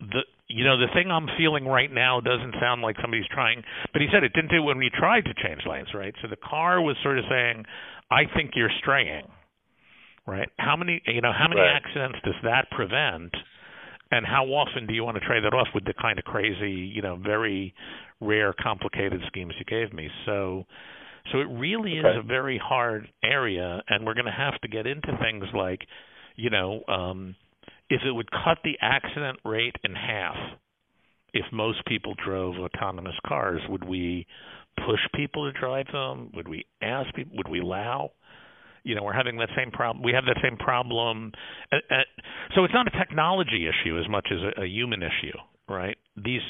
"the 0.00 0.24
you 0.48 0.64
know 0.64 0.76
the 0.76 0.88
thing 0.88 1.10
I'm 1.10 1.28
feeling 1.28 1.66
right 1.66 1.90
now 1.90 2.20
doesn't 2.20 2.58
sound 2.58 2.82
like 2.82 2.96
somebody's 3.00 3.28
trying." 3.28 3.62
But 3.92 4.02
he 4.02 4.08
said 4.08 4.24
it 4.24 4.32
didn't 4.32 4.50
do 4.50 4.56
it 4.56 4.60
when 4.60 4.78
we 4.78 4.90
tried 4.90 5.24
to 5.26 5.34
change 5.34 5.64
lanes, 5.66 5.94
right? 5.94 6.14
So 6.20 6.28
the 6.28 6.36
car 6.36 6.80
was 6.80 6.98
sort 6.98 7.18
of 7.18 7.26
saying, 7.28 7.66
"I 8.10 8.24
think 8.26 8.56
you're 8.56 8.70
straying." 8.78 9.30
Right? 10.26 10.48
How 10.58 10.76
many 10.76 11.02
you 11.06 11.20
know 11.20 11.32
how 11.32 11.48
many 11.48 11.60
Right. 11.60 11.76
accidents 11.76 12.20
does 12.22 12.40
that 12.42 12.70
prevent? 12.70 13.34
And 14.12 14.26
how 14.26 14.44
often 14.44 14.86
do 14.86 14.92
you 14.92 15.04
want 15.04 15.16
to 15.16 15.26
trade 15.26 15.42
that 15.42 15.54
off 15.54 15.68
with 15.74 15.86
the 15.86 15.94
kind 16.00 16.18
of 16.18 16.24
crazy, 16.26 16.70
you 16.70 17.00
know, 17.00 17.16
very 17.16 17.74
rare, 18.20 18.52
complicated 18.52 19.22
schemes 19.26 19.54
you 19.58 19.64
gave 19.64 19.92
me? 19.94 20.10
So, 20.26 20.66
so 21.32 21.38
it 21.38 21.48
really 21.50 21.92
is 21.92 22.04
a 22.04 22.22
very 22.22 22.60
hard 22.62 23.08
area, 23.24 23.80
and 23.88 24.04
we're 24.04 24.12
going 24.12 24.26
to 24.26 24.30
have 24.30 24.60
to 24.60 24.68
get 24.68 24.86
into 24.86 25.16
things 25.18 25.44
like, 25.54 25.80
you 26.36 26.50
know, 26.50 26.82
um, 26.88 27.34
if 27.88 28.02
it 28.06 28.12
would 28.12 28.30
cut 28.30 28.58
the 28.64 28.74
accident 28.82 29.38
rate 29.46 29.76
in 29.82 29.94
half, 29.94 30.36
if 31.32 31.46
most 31.50 31.82
people 31.86 32.14
drove 32.22 32.56
autonomous 32.56 33.16
cars, 33.26 33.62
would 33.70 33.88
we 33.88 34.26
push 34.76 35.00
people 35.14 35.50
to 35.50 35.58
drive 35.58 35.86
them? 35.90 36.30
Would 36.34 36.48
we 36.48 36.66
ask 36.82 37.14
people? 37.14 37.38
Would 37.38 37.48
we 37.48 37.60
allow? 37.60 38.10
You 38.84 38.94
know, 38.94 39.02
we're 39.02 39.12
having 39.12 39.36
that 39.36 39.50
same 39.56 39.70
problem. 39.70 40.02
We 40.04 40.12
have 40.12 40.24
that 40.24 40.38
same 40.42 40.56
problem. 40.56 41.32
So 42.54 42.64
it's 42.64 42.74
not 42.74 42.86
a 42.86 42.98
technology 42.98 43.68
issue 43.68 43.98
as 43.98 44.08
much 44.08 44.28
as 44.30 44.38
a, 44.56 44.62
a 44.62 44.66
human 44.66 45.02
issue, 45.02 45.36
right? 45.68 45.96
These 46.16 46.42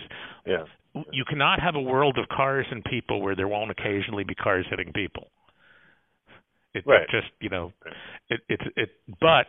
yeah. 0.47 0.65
you 1.13 1.25
cannot 1.29 1.61
have 1.61 1.75
a 1.75 1.81
world 1.81 2.19
of 2.19 2.29
cars 2.29 2.67
and 2.71 2.85
people 2.85 3.21
where 3.21 3.37
there 3.37 3.49
won't 3.49 3.71
occasionally 3.71 4.25
be 4.25 4.35
cars 4.35 4.67
hitting 4.71 4.93
people. 4.93 5.29
It, 6.75 6.85
Right. 6.87 7.03
it 7.03 7.09
just 7.11 7.33
you 7.41 7.51
know, 7.51 7.73
it 8.29 8.41
it's 8.49 8.65
it. 8.77 8.91
But 9.21 9.47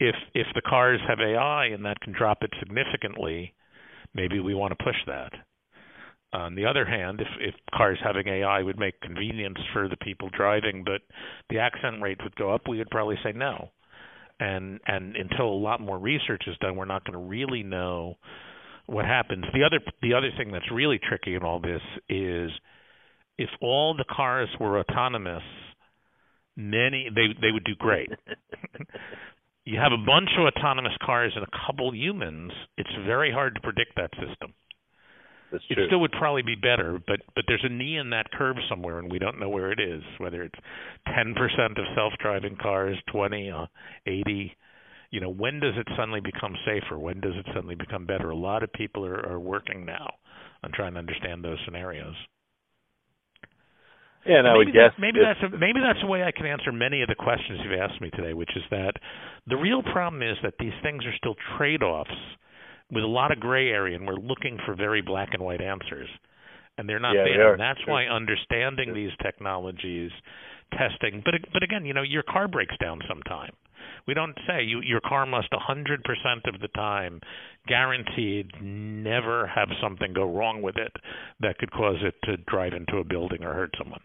if 0.00 0.16
if 0.34 0.46
the 0.54 0.62
cars 0.62 1.00
have 1.08 1.20
AI 1.20 1.66
and 1.66 1.84
that 1.84 2.00
can 2.00 2.12
drop 2.12 2.42
it 2.42 2.50
significantly, 2.58 3.54
maybe 4.14 4.40
we 4.40 4.54
want 4.54 4.76
to 4.76 4.84
push 4.84 4.96
that. 5.06 5.32
On 6.32 6.54
the 6.54 6.66
other 6.66 6.84
hand, 6.84 7.20
if 7.20 7.28
if 7.40 7.54
cars 7.74 7.98
having 8.02 8.28
AI 8.28 8.62
would 8.62 8.78
make 8.78 9.00
convenience 9.00 9.58
for 9.72 9.88
the 9.88 9.96
people 9.96 10.28
driving, 10.36 10.84
but 10.84 11.02
the 11.50 11.58
accident 11.58 12.02
rate 12.02 12.18
would 12.22 12.36
go 12.36 12.52
up, 12.52 12.62
we 12.68 12.78
would 12.78 12.90
probably 12.90 13.16
say 13.22 13.32
no. 13.32 13.70
And 14.40 14.80
and 14.86 15.16
until 15.16 15.46
a 15.46 15.62
lot 15.62 15.80
more 15.80 15.98
research 15.98 16.42
is 16.46 16.56
done, 16.58 16.76
we're 16.76 16.84
not 16.84 17.04
going 17.04 17.18
to 17.18 17.26
really 17.26 17.62
know 17.62 18.16
what 18.86 19.04
happens. 19.04 19.44
The 19.52 19.64
other 19.64 19.80
the 20.02 20.14
other 20.14 20.30
thing 20.36 20.52
that's 20.52 20.70
really 20.70 20.98
tricky 20.98 21.34
in 21.34 21.42
all 21.42 21.60
this 21.60 21.82
is 22.08 22.50
if 23.38 23.50
all 23.60 23.94
the 23.94 24.04
cars 24.04 24.48
were 24.60 24.80
autonomous, 24.80 25.42
many 26.56 27.08
they 27.14 27.28
they 27.40 27.52
would 27.52 27.64
do 27.64 27.74
great. 27.78 28.10
you 29.64 29.78
have 29.78 29.92
a 29.92 30.04
bunch 30.04 30.30
of 30.38 30.46
autonomous 30.46 30.96
cars 31.04 31.32
and 31.34 31.44
a 31.44 31.66
couple 31.66 31.94
humans, 31.94 32.52
it's 32.76 32.90
very 33.04 33.32
hard 33.32 33.54
to 33.54 33.60
predict 33.60 33.96
that 33.96 34.10
system. 34.12 34.54
That's 35.50 35.64
It 35.68 35.74
true. 35.74 35.86
still 35.86 36.00
would 36.00 36.12
probably 36.12 36.42
be 36.42 36.54
better, 36.56 36.98
but 37.06 37.20
but 37.34 37.44
there's 37.46 37.64
a 37.64 37.68
knee 37.68 37.96
in 37.98 38.10
that 38.10 38.30
curve 38.32 38.56
somewhere, 38.68 38.98
and 38.98 39.10
we 39.10 39.18
don't 39.18 39.38
know 39.38 39.48
where 39.48 39.70
it 39.72 39.80
is. 39.80 40.02
Whether 40.18 40.42
it's 40.42 40.58
10% 41.08 41.78
of 41.78 41.84
self-driving 41.94 42.56
cars, 42.56 42.96
20, 43.12 43.50
uh, 43.50 43.66
80. 44.06 44.56
You 45.10 45.20
know, 45.20 45.30
when 45.30 45.60
does 45.60 45.74
it 45.76 45.86
suddenly 45.96 46.20
become 46.20 46.54
safer? 46.66 46.98
When 46.98 47.20
does 47.20 47.34
it 47.36 47.46
suddenly 47.54 47.76
become 47.76 48.06
better? 48.06 48.30
A 48.30 48.36
lot 48.36 48.62
of 48.62 48.72
people 48.72 49.06
are, 49.06 49.24
are 49.28 49.40
working 49.40 49.84
now 49.86 50.14
on 50.64 50.72
trying 50.72 50.94
to 50.94 50.98
understand 50.98 51.44
those 51.44 51.58
scenarios. 51.64 52.14
yeah, 54.26 54.38
and 54.38 54.48
I 54.48 54.54
maybe 54.54 54.66
would 54.66 54.74
guess 54.74 54.90
that, 54.96 54.98
maybe 54.98 55.20
if- 55.20 55.24
that's 55.24 55.40
a, 55.42 55.56
maybe 55.56 55.80
that's 55.80 56.02
a 56.02 56.06
way 56.06 56.24
I 56.24 56.32
can 56.32 56.46
answer 56.46 56.72
many 56.72 57.02
of 57.02 57.08
the 57.08 57.14
questions 57.14 57.60
you've 57.62 57.78
asked 57.78 58.00
me 58.00 58.10
today, 58.10 58.34
which 58.34 58.50
is 58.56 58.64
that 58.70 58.94
the 59.46 59.56
real 59.56 59.82
problem 59.82 60.22
is 60.22 60.36
that 60.42 60.54
these 60.58 60.74
things 60.82 61.04
are 61.06 61.14
still 61.16 61.36
trade-offs 61.56 62.10
with 62.90 63.04
a 63.04 63.06
lot 63.08 63.32
of 63.32 63.40
gray 63.40 63.68
area, 63.70 63.96
and 63.96 64.06
we're 64.06 64.14
looking 64.14 64.58
for 64.64 64.74
very 64.74 65.02
black 65.02 65.30
and 65.32 65.42
white 65.42 65.60
answers, 65.60 66.08
and 66.78 66.88
they're 66.88 67.00
not 67.00 67.14
Yeah, 67.16 67.24
there. 67.24 67.48
are. 67.48 67.52
And 67.52 67.60
that's 67.60 67.80
Sure. 67.80 67.94
why 67.94 68.06
understanding 68.06 68.86
Sure. 68.88 68.94
these 68.94 69.16
technologies, 69.22 70.12
testing, 70.72 71.20
but 71.24 71.34
but 71.52 71.62
again, 71.62 71.84
you 71.84 71.94
know, 71.94 72.02
your 72.02 72.22
car 72.22 72.48
breaks 72.48 72.76
down 72.78 73.00
sometime. 73.08 73.52
We 74.06 74.14
don't 74.14 74.38
say 74.46 74.62
you 74.62 74.80
your 74.82 75.00
car 75.00 75.26
must 75.26 75.52
100% 75.52 76.46
of 76.46 76.60
the 76.60 76.68
time 76.68 77.20
guaranteed 77.66 78.50
never 78.60 79.46
have 79.48 79.68
something 79.80 80.12
go 80.12 80.24
wrong 80.24 80.62
with 80.62 80.76
it 80.76 80.92
that 81.40 81.58
could 81.58 81.70
cause 81.72 82.02
it 82.02 82.14
to 82.24 82.36
drive 82.36 82.72
into 82.72 82.98
a 82.98 83.04
building 83.04 83.42
or 83.44 83.52
hurt 83.52 83.74
someone 83.78 84.00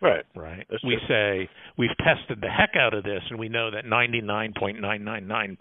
right. 0.00 0.24
right? 0.34 0.66
That's 0.70 0.82
we 0.84 0.96
true. 0.96 1.08
say 1.08 1.48
we've 1.76 1.96
tested 1.98 2.40
the 2.40 2.50
heck 2.50 2.76
out 2.76 2.94
of 2.94 3.04
this, 3.04 3.22
and 3.30 3.38
we 3.38 3.48
know 3.48 3.70
that 3.70 3.84
99.999% 3.86 5.56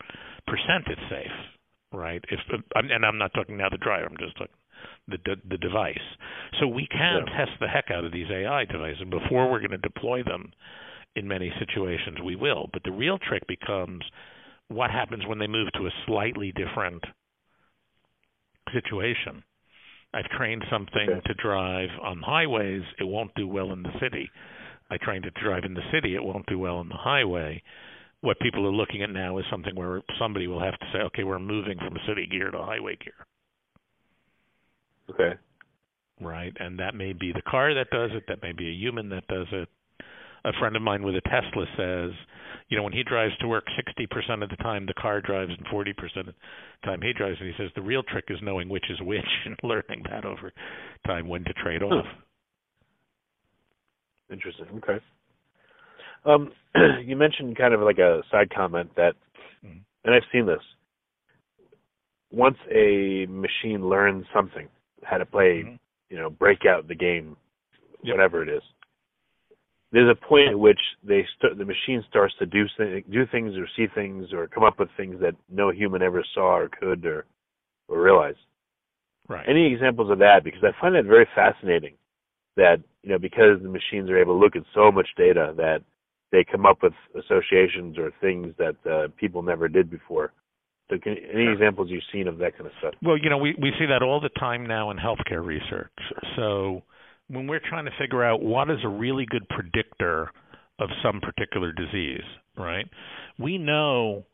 it's 0.87 1.01
safe, 1.09 1.31
right? 1.97 2.23
If 2.29 2.39
and 2.75 3.05
I'm 3.05 3.17
not 3.17 3.33
talking 3.33 3.57
now 3.57 3.69
the 3.69 3.77
driver, 3.77 4.07
I'm 4.07 4.17
just 4.17 4.37
talking 4.37 4.55
the 5.07 5.17
the, 5.25 5.35
the 5.49 5.57
device. 5.57 5.97
So 6.59 6.67
we 6.67 6.87
can 6.87 7.25
Yeah. 7.25 7.37
test 7.37 7.51
the 7.59 7.67
heck 7.67 7.91
out 7.91 8.05
of 8.05 8.11
these 8.13 8.29
AI 8.31 8.65
devices, 8.65 9.03
before 9.09 9.49
we're 9.51 9.59
going 9.59 9.71
to 9.71 9.77
deploy 9.79 10.23
them 10.23 10.53
in 11.15 11.27
many 11.27 11.51
situations, 11.59 12.19
we 12.23 12.35
will. 12.35 12.69
But 12.73 12.83
the 12.83 12.91
real 12.91 13.17
trick 13.17 13.47
becomes 13.47 14.03
what 14.69 14.91
happens 14.91 15.25
when 15.25 15.39
they 15.39 15.47
move 15.47 15.69
to 15.73 15.87
a 15.87 15.91
slightly 16.05 16.53
different 16.53 17.03
situation 18.73 19.43
I've 20.13 20.29
trained 20.37 20.63
something 20.71 21.07
Okay. 21.09 21.21
to 21.25 21.33
drive 21.35 21.89
on 22.01 22.21
highways, 22.21 22.83
it 22.99 23.03
won't 23.03 23.33
do 23.35 23.47
well 23.47 23.73
in 23.73 23.83
the 23.83 23.91
city. 23.99 24.31
I 24.89 24.97
trained 24.97 25.25
it 25.25 25.35
to 25.35 25.43
drive 25.43 25.65
in 25.65 25.73
the 25.73 25.83
city, 25.91 26.15
it 26.15 26.23
won't 26.23 26.45
do 26.47 26.57
well 26.57 26.77
on 26.77 26.89
the 26.89 26.95
highway. 26.95 27.61
What 28.27 28.41
people 28.41 28.67
are 28.67 28.73
looking 28.73 29.03
at 29.03 29.09
now 29.09 29.37
is 29.37 29.45
something 29.49 29.73
where 29.73 30.01
somebody 30.19 30.47
will 30.47 30.59
have 30.59 30.77
to 30.77 30.85
say, 30.91 30.99
okay, 30.99 31.23
we're 31.23 31.39
moving 31.39 31.77
from 31.77 31.95
city 32.05 32.27
gear 32.29 32.51
to 32.51 32.57
highway 32.57 32.97
gear, 32.97 33.13
Okay. 35.09 35.39
right? 36.19 36.51
And 36.59 36.77
that 36.77 36.93
may 36.93 37.13
be 37.13 37.31
the 37.31 37.41
car 37.43 37.73
that 37.73 37.89
does 37.89 38.11
it, 38.13 38.25
that 38.27 38.41
may 38.41 38.51
be 38.51 38.67
a 38.67 38.73
human 38.73 39.07
that 39.11 39.25
does 39.27 39.47
it. 39.53 39.69
A 40.43 40.51
friend 40.59 40.75
of 40.75 40.81
mine 40.81 41.03
with 41.03 41.15
a 41.15 41.21
Tesla 41.21 41.65
says, 41.77 42.11
you 42.67 42.75
know, 42.75 42.83
when 42.83 42.91
he 42.91 43.01
drives 43.03 43.31
to 43.37 43.47
work 43.47 43.63
60% 43.97 44.43
of 44.43 44.49
the 44.49 44.57
time 44.57 44.85
the 44.85 44.93
car 44.95 45.21
drives 45.21 45.53
and 45.57 45.65
40% 45.67 45.91
of 46.19 46.25
the 46.25 46.33
time 46.83 47.01
he 47.01 47.13
drives, 47.13 47.37
and 47.39 47.47
he 47.47 47.55
says 47.57 47.71
the 47.75 47.81
real 47.81 48.03
trick 48.03 48.25
is 48.27 48.39
knowing 48.41 48.67
which 48.67 48.89
is 48.89 48.99
which 49.03 49.23
and 49.45 49.55
learning 49.63 50.03
that 50.09 50.25
over 50.25 50.51
time 51.05 51.29
when 51.29 51.45
to 51.45 51.53
trade 51.53 51.81
off. 51.81 52.05
Interesting. 54.29 54.65
Okay. 54.83 54.99
Um, 56.27 56.51
you 57.03 57.15
mentioned 57.15 57.57
kind 57.57 57.73
of 57.73 57.81
like 57.81 57.97
a 57.97 58.21
side 58.29 58.49
comment 58.53 58.91
that, 58.95 59.15
Mhm. 59.65 59.81
and 60.03 60.13
I've 60.13 60.25
seen 60.31 60.45
this. 60.45 60.61
Once 62.31 62.57
a 62.69 63.25
machine 63.27 63.87
learns 63.87 64.25
something, 64.33 64.67
how 65.03 65.17
to 65.17 65.25
play, 65.25 65.63
Mhm. 65.63 65.79
you 66.09 66.17
know, 66.17 66.29
Breakout 66.29 66.87
the 66.87 66.95
game, 66.95 67.37
Yep. 68.03 68.15
whatever 68.15 68.43
it 68.43 68.49
is. 68.49 68.63
There's 69.91 70.09
a 70.09 70.15
point 70.15 70.49
at 70.49 70.59
which 70.59 70.79
they 71.01 71.23
st- 71.25 71.57
the 71.57 71.65
machine 71.65 72.03
starts 72.03 72.35
to 72.35 72.45
do 72.45 72.67
th- 72.67 73.05
do 73.09 73.25
things 73.25 73.57
or 73.57 73.65
see 73.67 73.87
things 73.87 74.33
or 74.33 74.47
come 74.47 74.63
up 74.63 74.77
with 74.79 74.91
things 74.91 75.19
that 75.21 75.35
no 75.49 75.69
human 75.69 76.01
ever 76.01 76.23
saw 76.23 76.57
or 76.57 76.69
could 76.69 77.05
or 77.05 77.25
or 77.87 78.01
realize. 78.01 78.35
Right. 79.29 79.47
Any 79.47 79.65
examples 79.71 80.09
of 80.09 80.19
that? 80.19 80.43
Because 80.43 80.61
I 80.63 80.73
find 80.73 80.93
that 80.95 81.05
very 81.05 81.25
fascinating. 81.33 81.97
That 82.55 82.81
you 83.01 83.09
know, 83.11 83.17
because 83.17 83.61
the 83.61 83.69
machines 83.69 84.09
are 84.09 84.17
able 84.17 84.33
to 84.35 84.39
look 84.39 84.57
at 84.57 84.65
so 84.73 84.91
much 84.91 85.07
data 85.15 85.53
that 85.55 85.83
they 86.31 86.43
come 86.49 86.65
up 86.65 86.79
with 86.83 86.93
associations 87.15 87.97
or 87.97 88.11
things 88.21 88.53
that 88.57 88.75
uh, 88.89 89.07
people 89.17 89.41
never 89.41 89.67
did 89.67 89.89
before. 89.89 90.33
So, 90.89 90.97
can, 91.01 91.15
any 91.33 91.51
examples 91.51 91.89
you've 91.89 92.03
seen 92.11 92.27
of 92.27 92.37
that 92.37 92.53
kind 92.53 92.67
of 92.67 92.71
stuff? 92.79 92.93
Well, 93.01 93.17
you 93.17 93.29
know, 93.29 93.37
we 93.37 93.55
we 93.61 93.71
see 93.77 93.85
that 93.87 94.01
all 94.01 94.19
the 94.19 94.29
time 94.39 94.65
now 94.65 94.91
in 94.91 94.97
healthcare 94.97 95.45
research. 95.45 95.91
So 96.35 96.83
when 97.29 97.47
we're 97.47 97.61
trying 97.67 97.85
to 97.85 97.91
figure 97.99 98.23
out 98.23 98.41
what 98.41 98.69
is 98.69 98.79
a 98.83 98.87
really 98.87 99.25
good 99.29 99.47
predictor 99.49 100.31
of 100.79 100.89
some 101.03 101.19
particular 101.19 101.71
disease, 101.71 102.23
right? 102.57 102.87
We 103.37 103.57
know 103.57 104.25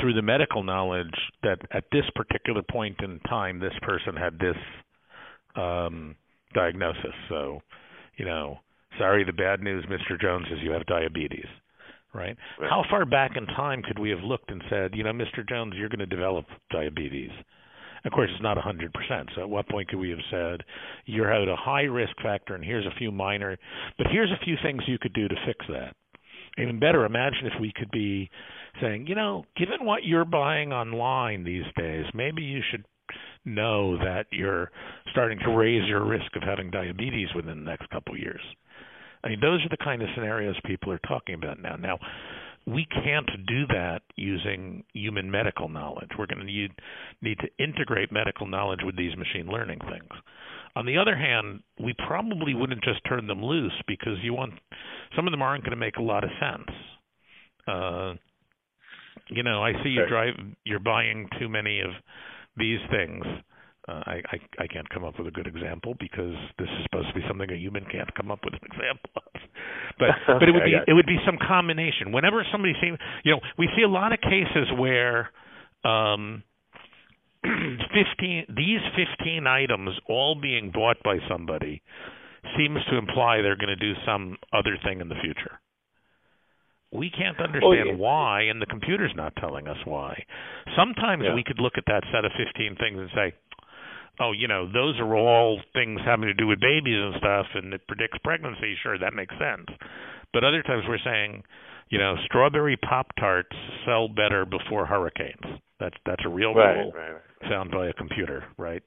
through 0.00 0.14
the 0.14 0.22
medical 0.22 0.62
knowledge 0.62 1.14
that 1.42 1.58
at 1.72 1.84
this 1.90 2.04
particular 2.14 2.62
point 2.70 2.96
in 3.02 3.18
time 3.28 3.58
this 3.58 3.72
person 3.82 4.14
had 4.14 4.38
this 4.38 4.56
um 5.56 6.14
diagnosis. 6.54 7.14
So, 7.28 7.60
you 8.16 8.24
know, 8.24 8.58
sorry 9.00 9.24
the 9.24 9.32
bad 9.32 9.62
news 9.62 9.84
Mr. 9.86 10.20
Jones 10.20 10.46
is 10.52 10.58
you 10.62 10.70
have 10.72 10.86
diabetes. 10.86 11.46
Right? 12.12 12.36
Right. 12.58 12.70
How 12.70 12.84
far 12.90 13.04
back 13.04 13.32
in 13.36 13.46
time 13.46 13.82
could 13.82 13.98
we 13.98 14.10
have 14.10 14.20
looked 14.20 14.50
and 14.50 14.62
said, 14.68 14.90
you 14.94 15.04
know, 15.04 15.12
Mr. 15.12 15.48
Jones, 15.48 15.74
you're 15.76 15.88
going 15.88 16.00
to 16.00 16.06
develop 16.06 16.44
diabetes? 16.70 17.30
Of 18.04 18.12
course, 18.12 18.30
it's 18.32 18.42
not 18.42 18.56
100%. 18.56 18.90
So 19.34 19.42
at 19.42 19.48
what 19.48 19.68
point 19.68 19.88
could 19.88 19.98
we 19.98 20.10
have 20.10 20.18
said, 20.30 20.62
you're 21.06 21.32
at 21.32 21.48
a 21.48 21.56
high 21.56 21.82
risk 21.82 22.12
factor 22.22 22.54
and 22.54 22.64
here's 22.64 22.86
a 22.86 22.98
few 22.98 23.12
minor, 23.12 23.56
but 23.96 24.08
here's 24.10 24.30
a 24.30 24.44
few 24.44 24.56
things 24.62 24.82
you 24.86 24.98
could 24.98 25.12
do 25.12 25.28
to 25.28 25.34
fix 25.46 25.64
that? 25.68 25.94
Even 26.58 26.80
better, 26.80 27.04
imagine 27.04 27.46
if 27.46 27.60
we 27.60 27.72
could 27.76 27.90
be 27.90 28.28
saying, 28.80 29.06
you 29.06 29.14
know, 29.14 29.44
given 29.56 29.86
what 29.86 30.04
you're 30.04 30.24
buying 30.24 30.72
online 30.72 31.44
these 31.44 31.64
days, 31.76 32.04
maybe 32.12 32.42
you 32.42 32.60
should 32.70 32.84
know 33.44 33.96
that 33.98 34.26
you're 34.30 34.70
starting 35.12 35.38
to 35.40 35.56
raise 35.56 35.88
your 35.88 36.04
risk 36.04 36.34
of 36.36 36.42
having 36.42 36.70
diabetes 36.70 37.28
within 37.34 37.64
the 37.64 37.70
next 37.70 37.88
couple 37.90 38.14
of 38.14 38.20
years. 38.20 38.40
I 39.24 39.28
mean, 39.28 39.40
those 39.40 39.64
are 39.64 39.68
the 39.68 39.82
kind 39.82 40.02
of 40.02 40.08
scenarios 40.14 40.56
people 40.64 40.92
are 40.92 41.00
talking 41.06 41.34
about 41.34 41.60
now. 41.60 41.76
Now, 41.76 41.98
we 42.66 42.86
can't 42.86 43.28
do 43.46 43.66
that 43.68 44.02
using 44.16 44.84
human 44.92 45.30
medical 45.30 45.68
knowledge. 45.68 46.10
We're 46.18 46.26
going 46.26 46.40
to 46.40 46.44
need, 46.44 46.70
need 47.22 47.38
to 47.38 47.48
integrate 47.62 48.12
medical 48.12 48.46
knowledge 48.46 48.80
with 48.84 48.96
these 48.96 49.16
machine 49.16 49.46
learning 49.46 49.80
things. 49.80 50.10
On 50.76 50.86
the 50.86 50.96
other 50.98 51.16
hand, 51.16 51.62
we 51.82 51.94
probably 52.06 52.54
wouldn't 52.54 52.84
just 52.84 53.00
turn 53.08 53.26
them 53.26 53.44
loose 53.44 53.72
because 53.88 54.18
you 54.22 54.34
want 54.34 54.54
some 55.16 55.26
of 55.26 55.32
them 55.32 55.42
aren't 55.42 55.64
going 55.64 55.72
to 55.72 55.76
make 55.76 55.96
a 55.96 56.02
lot 56.02 56.22
of 56.22 56.30
sense. 56.40 56.76
Uh, 57.66 58.14
you 59.30 59.42
know, 59.42 59.62
I 59.62 59.72
see 59.82 59.90
you 59.90 60.06
drive. 60.06 60.34
You're 60.64 60.78
buying 60.78 61.28
too 61.38 61.48
many 61.48 61.80
of 61.80 61.90
these 62.56 62.78
things. 62.90 63.24
Uh, 63.90 64.02
I, 64.06 64.22
I 64.30 64.64
I 64.64 64.66
can't 64.68 64.88
come 64.90 65.04
up 65.04 65.18
with 65.18 65.26
a 65.26 65.30
good 65.32 65.48
example 65.48 65.94
because 65.98 66.34
this 66.58 66.68
is 66.68 66.84
supposed 66.84 67.08
to 67.08 67.14
be 67.14 67.26
something 67.26 67.50
a 67.50 67.56
human 67.56 67.84
can't 67.90 68.12
come 68.14 68.30
up 68.30 68.38
with 68.44 68.54
an 68.54 68.60
example 68.70 69.10
of. 69.16 69.40
But 69.98 70.10
but 70.38 70.48
it 70.48 70.52
would 70.52 70.64
be 70.64 70.76
I 70.76 70.78
got 70.80 70.88
it 70.88 70.94
would 70.94 71.06
be 71.06 71.18
some 71.26 71.38
combination. 71.42 72.12
Whenever 72.12 72.46
somebody 72.52 72.74
seems, 72.80 72.98
you 73.24 73.32
know, 73.32 73.40
we 73.58 73.68
see 73.76 73.82
a 73.82 73.88
lot 73.88 74.12
of 74.12 74.20
cases 74.20 74.70
where 74.78 75.30
um 75.84 76.44
15 77.42 78.54
these 78.54 78.84
15 78.94 79.46
items 79.46 79.90
all 80.08 80.38
being 80.40 80.70
bought 80.70 81.02
by 81.02 81.16
somebody 81.28 81.82
seems 82.56 82.78
to 82.90 82.96
imply 82.96 83.42
they're 83.42 83.56
going 83.56 83.74
to 83.74 83.76
do 83.76 83.92
some 84.06 84.36
other 84.52 84.76
thing 84.84 85.00
in 85.00 85.08
the 85.08 85.18
future. 85.22 85.58
We 86.92 87.10
can't 87.10 87.38
understand 87.38 87.86
yeah. 87.86 87.94
why 87.94 88.42
and 88.50 88.60
the 88.60 88.66
computer's 88.66 89.12
not 89.14 89.34
telling 89.36 89.68
us 89.68 89.76
why. 89.84 90.24
Sometimes 90.76 91.22
Yeah. 91.24 91.34
we 91.34 91.44
could 91.44 91.60
look 91.60 91.74
at 91.78 91.84
that 91.86 92.02
set 92.10 92.24
of 92.24 92.32
15 92.32 92.76
things 92.76 92.98
and 92.98 93.10
say, 93.14 93.32
"Oh, 94.20 94.32
you 94.32 94.46
know, 94.48 94.70
those 94.70 94.98
are 95.00 95.16
all 95.16 95.60
things 95.72 96.00
having 96.04 96.26
to 96.28 96.34
do 96.34 96.46
with 96.46 96.60
babies 96.60 97.00
and 97.02 97.14
stuff 97.18 97.46
and 97.54 97.72
it 97.74 97.86
predicts 97.88 98.18
pregnancy, 98.22 98.76
sure, 98.82 98.98
that 98.98 99.14
makes 99.14 99.34
sense." 99.38 99.66
But 100.32 100.44
other 100.44 100.62
times 100.62 100.84
we're 100.88 100.98
saying, 101.04 101.42
you 101.88 101.98
know, 101.98 102.16
strawberry 102.26 102.76
pop 102.76 103.08
tarts 103.18 103.56
sell 103.84 104.08
better 104.08 104.44
before 104.46 104.86
hurricanes. 104.86 105.58
That's 105.80 105.96
that's 106.06 106.24
a 106.24 106.28
real 106.28 106.54
Right, 106.54 106.76
rule 106.76 106.92
right, 106.94 107.12
right. 107.12 107.50
found 107.50 107.70
by 107.72 107.88
a 107.88 107.92
computer, 107.94 108.44
right? 108.58 108.82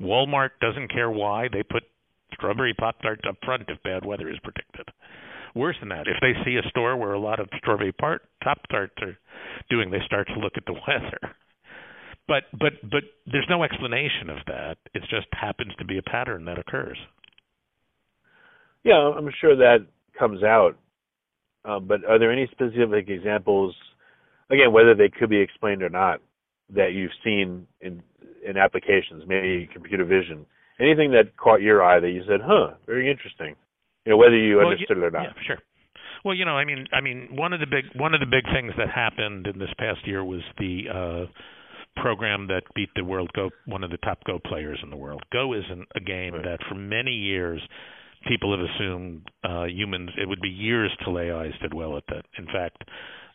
Walmart 0.00 0.50
doesn't 0.60 0.88
care 0.92 1.10
why 1.10 1.48
they 1.52 1.62
put 1.62 1.82
strawberry 2.34 2.74
pop 2.74 3.00
tarts 3.02 3.22
up 3.28 3.36
front 3.44 3.64
if 3.68 3.82
bad 3.82 4.04
weather 4.04 4.28
is 4.28 4.38
predicted. 4.44 4.88
Worse 5.54 5.76
than 5.80 5.88
that, 5.90 6.06
if 6.08 6.16
they 6.20 6.34
see 6.44 6.56
a 6.56 6.68
store 6.68 6.96
where 6.96 7.12
a 7.12 7.18
lot 7.18 7.40
of 7.40 7.48
strawberry 7.58 7.92
part 7.92 8.22
pop 8.42 8.58
tarts 8.70 8.94
are 9.02 9.16
doing, 9.70 9.90
they 9.90 10.00
start 10.04 10.26
to 10.28 10.40
look 10.40 10.54
at 10.56 10.64
the 10.66 10.72
weather. 10.88 11.34
But 12.26 12.44
but 12.52 12.72
but 12.82 13.02
there's 13.30 13.46
no 13.50 13.62
explanation 13.64 14.30
of 14.30 14.38
that. 14.46 14.76
It 14.94 15.02
just 15.10 15.26
happens 15.32 15.72
to 15.78 15.84
be 15.84 15.98
a 15.98 16.02
pattern 16.02 16.46
that 16.46 16.58
occurs. 16.58 16.98
Yeah, 18.82 18.94
I'm 19.16 19.30
sure 19.40 19.56
that 19.56 19.86
comes 20.18 20.42
out. 20.42 20.76
Um, 21.64 21.86
but 21.86 22.04
are 22.04 22.18
there 22.18 22.30
any 22.30 22.46
specific 22.52 23.08
examples, 23.08 23.74
again, 24.50 24.72
whether 24.72 24.94
they 24.94 25.08
could 25.08 25.30
be 25.30 25.40
explained 25.40 25.82
or 25.82 25.88
not, 25.88 26.20
that 26.74 26.92
you've 26.92 27.12
seen 27.22 27.66
in 27.80 28.02
in 28.46 28.56
applications, 28.56 29.24
maybe 29.26 29.68
computer 29.72 30.04
vision, 30.04 30.44
anything 30.78 31.12
that 31.12 31.36
caught 31.36 31.62
your 31.62 31.82
eye 31.82 32.00
that 32.00 32.10
you 32.10 32.22
said, 32.28 32.40
"Huh, 32.42 32.74
very 32.86 33.10
interesting," 33.10 33.56
you 34.04 34.10
know, 34.10 34.16
whether 34.16 34.36
you 34.36 34.58
Well, 34.58 34.68
understood 34.68 34.98
it 34.98 35.04
or 35.04 35.10
not. 35.10 35.24
Yeah, 35.24 35.42
sure. 35.46 35.58
Well, 36.24 36.34
you 36.34 36.44
know, 36.44 36.56
I 36.56 36.64
mean, 36.64 36.86
I 36.92 37.00
mean, 37.00 37.36
one 37.36 37.52
of 37.52 37.60
the 37.60 37.66
big 37.66 37.84
one 37.94 38.14
of 38.14 38.20
the 38.20 38.26
big 38.26 38.44
things 38.52 38.72
that 38.76 38.88
happened 38.88 39.46
in 39.46 39.58
this 39.58 39.72
past 39.78 40.06
year 40.06 40.24
was 40.24 40.42
the 40.58 40.88
uh 40.88 41.26
program 41.96 42.46
that 42.48 42.62
beat 42.74 42.90
the 42.96 43.04
world 43.04 43.30
go 43.34 43.50
one 43.66 43.84
of 43.84 43.90
the 43.90 43.96
top 43.98 44.18
go 44.24 44.38
players 44.38 44.78
in 44.82 44.90
the 44.90 44.96
world. 44.96 45.22
Go 45.32 45.52
isn't 45.54 45.86
a 45.94 46.00
game 46.00 46.34
Right. 46.34 46.44
that 46.44 46.58
for 46.68 46.74
many 46.74 47.12
years 47.12 47.60
people 48.26 48.56
have 48.56 48.66
assumed 48.74 49.22
uh 49.44 49.64
humans 49.64 50.10
it 50.16 50.28
would 50.28 50.40
be 50.40 50.48
years 50.48 50.90
till 51.04 51.16
AIs 51.18 51.52
did 51.60 51.74
well 51.74 51.96
at 51.96 52.04
that. 52.08 52.24
In 52.38 52.46
fact, 52.46 52.84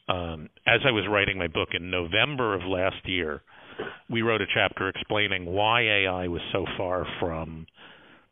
um 0.07 0.49
as 0.67 0.81
I 0.85 0.91
was 0.91 1.05
writing 1.09 1.37
my 1.37 1.47
book 1.47 1.69
in 1.73 1.89
November 1.91 2.53
of 2.55 2.61
last 2.63 3.07
year, 3.07 3.41
we 4.09 4.21
wrote 4.21 4.41
a 4.41 4.47
chapter 4.53 4.89
explaining 4.89 5.45
why 5.45 5.81
AI 5.81 6.27
was 6.27 6.41
so 6.51 6.65
far 6.77 7.05
from 7.19 7.65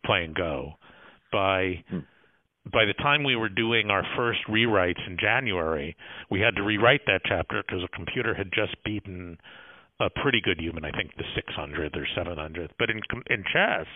playing 0.06 0.34
Go 0.34 0.74
by 1.32 1.84
Hmm. 1.90 2.00
by 2.74 2.84
the 2.86 2.94
time 2.96 3.24
we 3.24 3.36
were 3.38 3.48
doing 3.50 3.90
our 3.90 4.04
first 4.18 4.40
rewrites 4.50 5.06
in 5.08 5.18
January, 5.18 5.96
we 6.30 6.42
had 6.42 6.56
to 6.58 6.64
rewrite 6.64 7.06
that 7.06 7.22
chapter 7.26 7.64
because 7.64 7.82
a 7.84 7.96
computer 7.96 8.34
had 8.34 8.52
just 8.52 8.76
beaten 8.84 9.38
a 10.00 10.10
pretty 10.10 10.42
good 10.42 10.60
human, 10.60 10.86
I 10.86 10.92
think 10.92 11.16
the 11.16 11.24
600th 11.24 11.96
or 11.96 12.06
700th. 12.16 12.72
But 12.78 12.90
in 12.90 13.02
in 13.30 13.44
chess, 13.52 13.88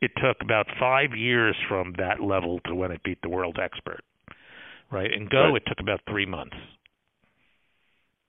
it 0.00 0.10
took 0.16 0.36
about 0.40 0.66
five 0.78 1.14
years 1.14 1.56
from 1.68 1.92
that 1.98 2.20
level 2.20 2.60
to 2.66 2.74
when 2.74 2.90
it 2.90 3.02
beat 3.02 3.20
the 3.22 3.28
world 3.28 3.58
expert. 3.62 4.02
Right? 4.90 5.12
In 5.12 5.26
Go, 5.28 5.48
Right. 5.52 5.56
it 5.56 5.66
took 5.66 5.80
about 5.80 6.00
three 6.08 6.26
months. 6.26 6.56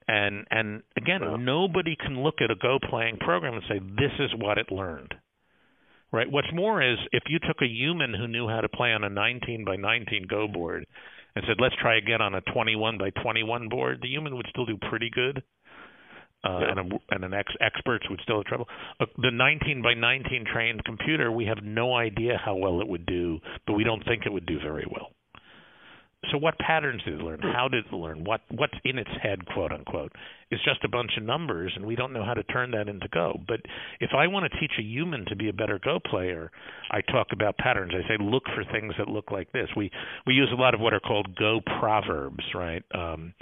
And 0.07 0.45
and 0.49 0.83
again, 0.97 1.21
Wow. 1.21 1.35
nobody 1.37 1.95
can 1.95 2.21
look 2.23 2.41
at 2.41 2.51
a 2.51 2.55
Go 2.55 2.79
playing 2.79 3.17
program 3.17 3.53
and 3.53 3.63
say 3.65 3.79
this 3.79 4.11
is 4.19 4.33
what 4.35 4.57
it 4.57 4.71
learned. 4.71 5.15
Right. 6.11 6.29
What's 6.29 6.51
more 6.51 6.81
is 6.81 6.97
if 7.11 7.23
you 7.29 7.37
took 7.39 7.61
a 7.61 7.67
human 7.67 8.15
who 8.15 8.27
knew 8.27 8.47
how 8.47 8.61
to 8.61 8.69
play 8.69 8.91
on 8.93 9.03
a 9.03 9.09
19 9.09 9.63
by 9.63 9.75
19 9.75 10.23
Go 10.23 10.47
board 10.47 10.87
and 11.35 11.45
said, 11.45 11.61
"Let's 11.61 11.75
try 11.75 11.95
again 11.95 12.21
on 12.21 12.33
a 12.33 12.41
21 12.41 12.97
by 12.97 13.11
21 13.11 13.67
board," 13.69 14.01
the 14.01 14.07
human 14.09 14.35
would 14.35 14.47
still 14.47 14.65
do 14.65 14.77
pretty 14.77 15.11
good. 15.11 15.43
Uh, 16.43 16.59
Yeah. 16.61 16.71
and, 16.71 16.79
a, 16.93 16.99
and 17.11 17.23
an 17.23 17.33
ex- 17.33 17.55
experts 17.61 18.05
would 18.09 18.19
still 18.21 18.37
have 18.37 18.45
trouble. 18.45 18.67
Uh, 18.99 19.05
the 19.17 19.31
19 19.31 19.81
by 19.81 19.93
19 19.93 20.45
trained 20.51 20.83
computer, 20.85 21.31
we 21.31 21.45
have 21.45 21.63
no 21.63 21.95
idea 21.95 22.37
how 22.43 22.55
well 22.55 22.81
it 22.81 22.87
would 22.87 23.05
do, 23.05 23.39
but 23.67 23.73
we 23.73 23.83
don't 23.83 24.03
think 24.05 24.25
it 24.25 24.31
would 24.33 24.45
do 24.45 24.59
very 24.59 24.85
well. 24.89 25.11
So 26.31 26.37
what 26.37 26.59
patterns 26.59 27.01
did 27.05 27.13
it 27.13 27.23
learn? 27.23 27.39
How 27.41 27.69
did 27.69 27.85
it 27.85 27.93
learn? 27.93 28.25
What 28.25 28.41
what's 28.49 28.73
in 28.83 28.97
its 28.99 29.09
head, 29.23 29.39
quote 29.53 29.71
unquote? 29.71 30.11
It's 30.51 30.61
just 30.65 30.83
a 30.83 30.89
bunch 30.89 31.11
of 31.15 31.23
numbers, 31.23 31.71
and 31.77 31.85
we 31.85 31.95
don't 31.95 32.11
know 32.11 32.25
how 32.25 32.33
to 32.33 32.43
turn 32.43 32.71
that 32.71 32.89
into 32.89 33.07
Go. 33.07 33.39
But 33.47 33.61
if 34.01 34.09
I 34.13 34.27
want 34.27 34.51
to 34.51 34.59
teach 34.59 34.73
a 34.77 34.81
human 34.83 35.23
to 35.29 35.35
be 35.37 35.47
a 35.47 35.53
better 35.53 35.79
Go 35.81 35.97
player, 36.05 36.51
I 36.91 36.99
talk 37.01 37.27
about 37.31 37.57
patterns. 37.57 37.93
I 37.95 38.05
say 38.05 38.17
look 38.19 38.43
for 38.53 38.65
things 38.65 38.95
that 38.97 39.07
look 39.07 39.31
like 39.31 39.49
this. 39.53 39.69
We 39.77 39.91
we 40.27 40.33
use 40.33 40.49
a 40.51 40.59
lot 40.61 40.73
of 40.73 40.81
what 40.81 40.93
are 40.93 40.99
called 40.99 41.37
Go 41.37 41.61
proverbs, 41.79 42.43
right? 42.53 42.83
Um, 42.93 43.33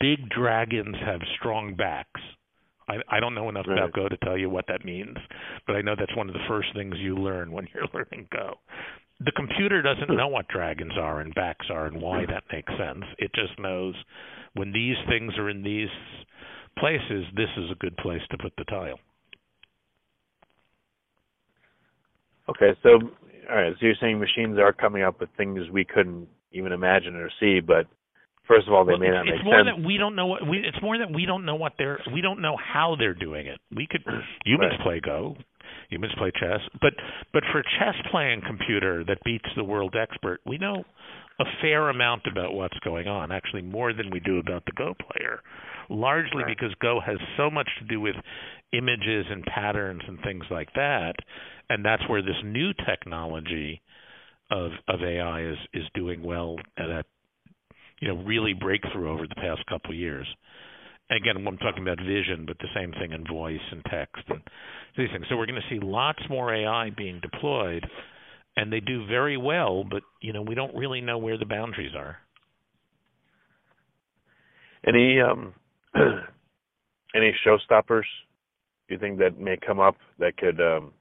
big 0.00 0.28
dragons 0.30 0.96
have 1.04 1.20
strong 1.38 1.74
backs. 1.74 2.20
I, 2.88 2.96
I 3.08 3.20
don't 3.20 3.34
know 3.34 3.48
enough 3.48 3.66
Right. 3.66 3.78
about 3.78 3.92
Go 3.92 4.08
to 4.08 4.16
tell 4.18 4.36
you 4.36 4.50
what 4.50 4.66
that 4.68 4.84
means, 4.84 5.16
but 5.66 5.76
I 5.76 5.82
know 5.82 5.94
that's 5.98 6.14
one 6.16 6.28
of 6.28 6.34
the 6.34 6.44
first 6.48 6.68
things 6.74 6.96
you 6.98 7.16
learn 7.16 7.50
when 7.52 7.66
you're 7.74 7.86
learning 7.94 8.28
Go. 8.30 8.56
The 9.20 9.32
computer 9.32 9.80
doesn't 9.80 10.14
know 10.14 10.28
what 10.28 10.48
dragons 10.48 10.92
are 10.98 11.20
and 11.20 11.34
backs 11.34 11.66
are 11.70 11.86
and 11.86 12.00
why 12.00 12.26
that 12.26 12.44
makes 12.52 12.72
sense. 12.76 13.04
It 13.18 13.30
just 13.34 13.58
knows 13.58 13.94
when 14.54 14.72
these 14.72 14.96
things 15.08 15.32
are 15.38 15.48
in 15.48 15.62
these 15.62 15.88
places, 16.78 17.24
this 17.36 17.48
is 17.56 17.70
a 17.70 17.76
good 17.76 17.96
place 17.96 18.22
to 18.30 18.38
put 18.38 18.52
the 18.58 18.64
tile. 18.64 18.98
Okay, 22.48 22.72
so 22.82 22.90
all 23.50 23.56
right, 23.56 23.72
so 23.78 23.86
you're 23.86 23.94
saying 24.00 24.18
machines 24.18 24.58
are 24.58 24.72
coming 24.72 25.02
up 25.02 25.20
with 25.20 25.28
things 25.36 25.60
we 25.70 25.84
couldn't 25.84 26.28
even 26.52 26.72
imagine 26.72 27.14
or 27.16 27.30
see, 27.40 27.60
but 27.60 27.86
first 28.48 28.66
of 28.68 28.74
all, 28.74 28.84
they 28.84 28.92
Well, 28.92 29.00
may 29.00 29.08
it's, 29.08 29.14
not 29.14 29.24
make 29.26 29.34
it's 29.36 29.44
more 29.44 29.58
sense. 29.64 29.68
that 29.76 29.86
we 29.86 29.96
don't 29.96 30.14
know 30.16 30.26
what 30.26 30.46
we. 30.48 30.58
It's 30.58 30.80
more 30.82 30.98
that 30.98 31.10
we 31.12 31.26
don't 31.26 31.44
know 31.44 31.54
what 31.56 31.72
they're. 31.78 31.98
We 32.12 32.20
don't 32.20 32.40
know 32.40 32.56
how 32.56 32.96
they're 32.98 33.14
doing 33.14 33.46
it. 33.46 33.58
We 33.74 33.86
could 33.90 34.02
humans 34.44 34.72
Right. 34.78 34.80
play 34.82 35.00
Go, 35.00 35.36
humans 35.90 36.12
play 36.18 36.30
chess, 36.38 36.60
but 36.80 36.94
but 37.32 37.42
for 37.52 37.60
a 37.60 37.64
chess 37.78 37.94
playing 38.10 38.42
computer 38.46 39.04
that 39.04 39.18
beats 39.24 39.48
the 39.56 39.64
world 39.64 39.94
expert, 40.00 40.40
we 40.46 40.58
know 40.58 40.84
a 41.40 41.44
fair 41.60 41.88
amount 41.88 42.22
about 42.30 42.54
what's 42.54 42.78
going 42.80 43.08
on. 43.08 43.32
Actually, 43.32 43.62
more 43.62 43.92
than 43.92 44.10
we 44.10 44.20
do 44.20 44.38
about 44.38 44.64
the 44.66 44.72
Go 44.76 44.94
player, 44.94 45.40
largely 45.88 46.44
Right. 46.44 46.56
because 46.56 46.74
Go 46.80 47.00
has 47.00 47.18
so 47.36 47.50
much 47.50 47.68
to 47.80 47.84
do 47.86 48.00
with 48.00 48.14
images 48.72 49.26
and 49.30 49.44
patterns 49.44 50.02
and 50.06 50.18
things 50.22 50.44
like 50.50 50.72
that, 50.74 51.14
and 51.70 51.84
that's 51.84 52.02
where 52.08 52.22
this 52.22 52.36
new 52.44 52.72
technology 52.86 53.80
of 54.50 54.70
of 54.88 55.02
AI 55.02 55.42
is 55.42 55.58
is 55.72 55.84
doing 55.94 56.22
well 56.22 56.56
at 56.76 56.86
a 56.90 57.04
you 58.04 58.12
know 58.14 58.22
really 58.22 58.52
breakthrough 58.52 59.10
over 59.10 59.26
the 59.26 59.34
past 59.36 59.64
couple 59.66 59.92
of 59.92 59.96
years. 59.96 60.26
Again, 61.10 61.36
I'm 61.36 61.56
talking 61.58 61.82
about 61.82 61.98
vision, 61.98 62.44
but 62.46 62.58
the 62.58 62.68
same 62.74 62.92
thing 62.92 63.12
in 63.12 63.26
voice 63.26 63.60
and 63.72 63.82
text 63.90 64.22
and 64.28 64.42
these 64.96 65.08
things. 65.10 65.24
So 65.30 65.36
we're 65.36 65.46
going 65.46 65.60
to 65.60 65.74
see 65.74 65.80
lots 65.82 66.20
more 66.28 66.54
AI 66.54 66.90
being 66.90 67.20
deployed, 67.20 67.84
and 68.56 68.70
they 68.70 68.80
do 68.80 69.06
very 69.06 69.38
well, 69.38 69.84
but 69.84 70.02
you 70.20 70.34
know 70.34 70.42
we 70.42 70.54
don't 70.54 70.76
really 70.76 71.00
know 71.00 71.16
where 71.16 71.38
the 71.38 71.46
boundaries 71.46 71.92
are. 71.96 72.18
Any 74.86 75.18
um 75.22 75.54
any 77.14 77.34
showstoppers 77.46 78.04
you 78.88 78.98
think 78.98 79.18
that 79.18 79.38
may 79.40 79.56
come 79.66 79.80
up 79.80 79.96
that 80.18 80.36
could 80.36 80.60
um 80.60 80.92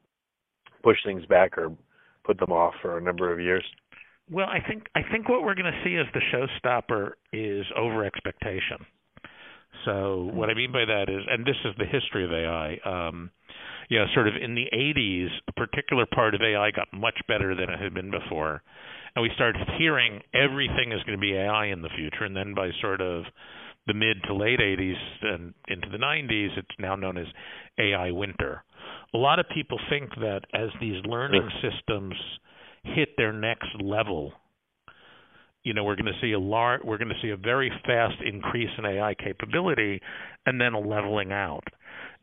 push 0.83 0.97
things 1.05 1.25
back 1.25 1.57
or 1.57 1.73
put 2.23 2.39
them 2.39 2.53
off 2.53 2.75
for 2.81 2.97
a 2.97 3.01
number 3.01 3.33
of 3.33 3.41
years? 3.41 3.65
Well, 4.31 4.47
I 4.47 4.59
think 4.65 4.87
I 4.95 5.01
think 5.11 5.27
what 5.29 5.43
we're 5.43 5.55
going 5.55 5.71
to 5.71 5.81
see 5.83 5.95
as 5.97 6.07
the 6.13 6.21
showstopper 6.31 7.11
is 7.31 7.65
over 7.77 8.05
expectation. 8.05 8.85
So 9.85 10.29
what 10.33 10.49
I 10.49 10.53
mean 10.53 10.71
by 10.71 10.85
that 10.85 11.09
is, 11.09 11.21
and 11.29 11.45
this 11.45 11.57
is 11.65 11.73
the 11.77 11.85
history 11.85 12.23
of 12.23 12.31
AI. 12.31 12.77
Um, 12.85 13.31
you 13.89 13.99
know, 13.99 14.05
sort 14.13 14.27
of 14.27 14.35
in 14.41 14.55
the 14.55 14.65
80s, 14.73 15.27
a 15.49 15.51
particular 15.51 16.05
part 16.05 16.35
of 16.35 16.41
AI 16.41 16.71
got 16.71 16.87
much 16.93 17.19
better 17.27 17.53
than 17.53 17.69
it 17.69 17.79
had 17.79 17.93
been 17.93 18.11
before, 18.11 18.63
and 19.15 19.21
we 19.21 19.29
started 19.35 19.67
hearing 19.77 20.21
everything 20.33 20.91
is 20.91 21.03
going 21.03 21.17
to 21.17 21.21
be 21.21 21.33
AI 21.33 21.67
in 21.67 21.81
the 21.81 21.89
future. 21.95 22.23
And 22.23 22.35
then 22.35 22.53
by 22.53 22.69
sort 22.81 23.01
of 23.01 23.23
the 23.87 23.93
mid 23.93 24.23
to 24.23 24.33
late 24.33 24.59
80s 24.59 24.95
and 25.21 25.53
into 25.67 25.89
the 25.89 25.97
90s, 25.97 26.57
it's 26.57 26.79
now 26.79 26.95
known 26.95 27.17
as 27.17 27.27
AI 27.77 28.11
winter. 28.11 28.63
A 29.13 29.17
lot 29.17 29.39
of 29.39 29.45
people 29.53 29.79
think 29.89 30.09
that 30.15 30.41
as 30.53 30.69
these 30.79 31.03
learning 31.05 31.47
systems 31.61 32.15
hit 32.83 33.09
their 33.17 33.33
next 33.33 33.69
level, 33.79 34.33
you 35.63 35.73
know, 35.73 35.83
we're 35.83 35.95
going 35.95 36.11
to 36.13 36.19
see 36.21 36.33
a 36.33 36.39
lar- 36.39 36.81
we're 36.83 36.97
going 36.97 37.09
to 37.09 37.21
see 37.21 37.29
a 37.29 37.37
very 37.37 37.71
fast 37.85 38.15
increase 38.25 38.69
in 38.77 38.85
AI 38.85 39.15
capability 39.15 40.01
and 40.45 40.59
then 40.59 40.73
a 40.73 40.79
leveling 40.79 41.31
out. 41.31 41.63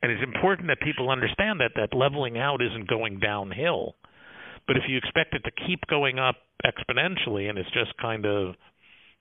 And 0.03 0.13
it's 0.13 0.23
important 0.23 0.69
that 0.69 0.81
people 0.81 1.11
understand 1.11 1.61
that 1.61 1.73
that 1.77 1.97
leveling 1.97 2.39
out 2.39 2.61
isn't 2.63 2.89
going 2.89 3.21
downhill. 3.21 3.97
But 4.67 4.77
if 4.77 4.85
you 4.89 4.99
expect 4.99 5.35
it 5.35 5.43
to 5.45 5.67
keep 5.67 5.87
going 5.89 6.19
up 6.19 6.37
exponentially 6.65 7.49
and 7.49 7.59
it's 7.59 7.71
just 7.73 7.97
kind 8.01 8.27
of 8.27 8.55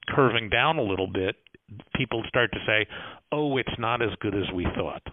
curving 0.09 0.49
down 0.49 0.77
a 0.77 0.83
little 0.83 1.07
bit, 1.07 1.35
people 1.95 2.23
start 2.27 2.51
to 2.51 2.59
say, 2.65 2.87
"Oh, 3.31 3.57
it's 3.57 3.77
not 3.77 4.01
as 4.01 4.13
good 4.19 4.35
as 4.35 4.51
we 4.53 4.65
thought." 4.75 5.03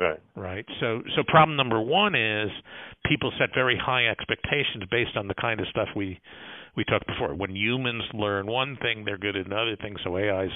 Right. 0.00 0.18
right? 0.34 0.64
So 0.80 1.02
so 1.14 1.22
problem 1.28 1.56
number 1.58 1.78
one 1.78 2.14
is 2.14 2.48
people 3.04 3.30
set 3.38 3.50
very 3.54 3.76
high 3.78 4.06
expectations 4.06 4.84
based 4.90 5.14
on 5.14 5.28
the 5.28 5.34
kind 5.34 5.60
of 5.60 5.66
stuff 5.68 5.88
we 5.94 6.18
we 6.74 6.84
talked 6.84 7.06
before. 7.06 7.34
When 7.34 7.54
humans 7.54 8.04
learn 8.14 8.46
one 8.46 8.78
thing, 8.80 9.04
they're 9.04 9.18
good 9.18 9.36
at 9.36 9.44
another 9.44 9.76
thing, 9.76 9.96
so 10.02 10.16
AIs 10.16 10.52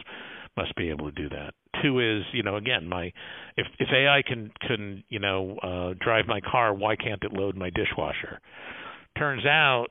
must 0.57 0.75
be 0.77 0.89
able 0.89 1.11
to 1.11 1.23
do 1.23 1.29
that. 1.29 1.53
Two 1.83 1.99
is, 2.01 2.23
you 2.33 2.43
know, 2.43 2.57
again, 2.57 2.89
my 2.89 3.13
if 3.59 3.67
if 3.79 3.89
AI 3.93 4.23
can 4.27 4.51
can, 4.67 5.05
you 5.11 5.19
know, 5.19 5.59
uh 5.63 5.95
drive 6.03 6.25
my 6.27 6.41
car, 6.41 6.73
why 6.73 6.97
can't 6.97 7.23
it 7.23 7.35
load 7.35 7.55
my 7.55 7.69
dishwasher? 7.69 8.41
Turns 9.19 9.45
out 9.45 9.89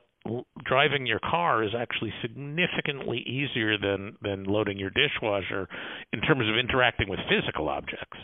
driving 0.64 1.06
your 1.06 1.20
car 1.20 1.62
is 1.62 1.70
actually 1.78 2.12
significantly 2.22 3.18
easier 3.18 3.78
than 3.78 4.16
than 4.20 4.44
loading 4.44 4.78
your 4.78 4.90
dishwasher 4.90 5.68
in 6.12 6.20
terms 6.22 6.48
of 6.48 6.58
interacting 6.58 7.08
with 7.08 7.20
physical 7.28 7.68
objects 7.68 8.18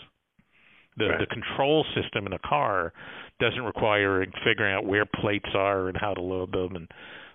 the 0.97 1.09
Right. 1.09 1.19
the 1.21 1.27
control 1.27 1.85
system 1.95 2.27
in 2.27 2.33
a 2.33 2.39
car 2.39 2.93
doesn't 3.39 3.63
require 3.65 4.25
figuring 4.45 4.75
out 4.75 4.85
where 4.85 5.07
plates 5.07 5.49
are 5.55 5.89
and 5.89 5.97
how 5.97 6.15
to 6.15 6.21
load 6.21 6.53
them 6.53 6.77
and 6.77 6.89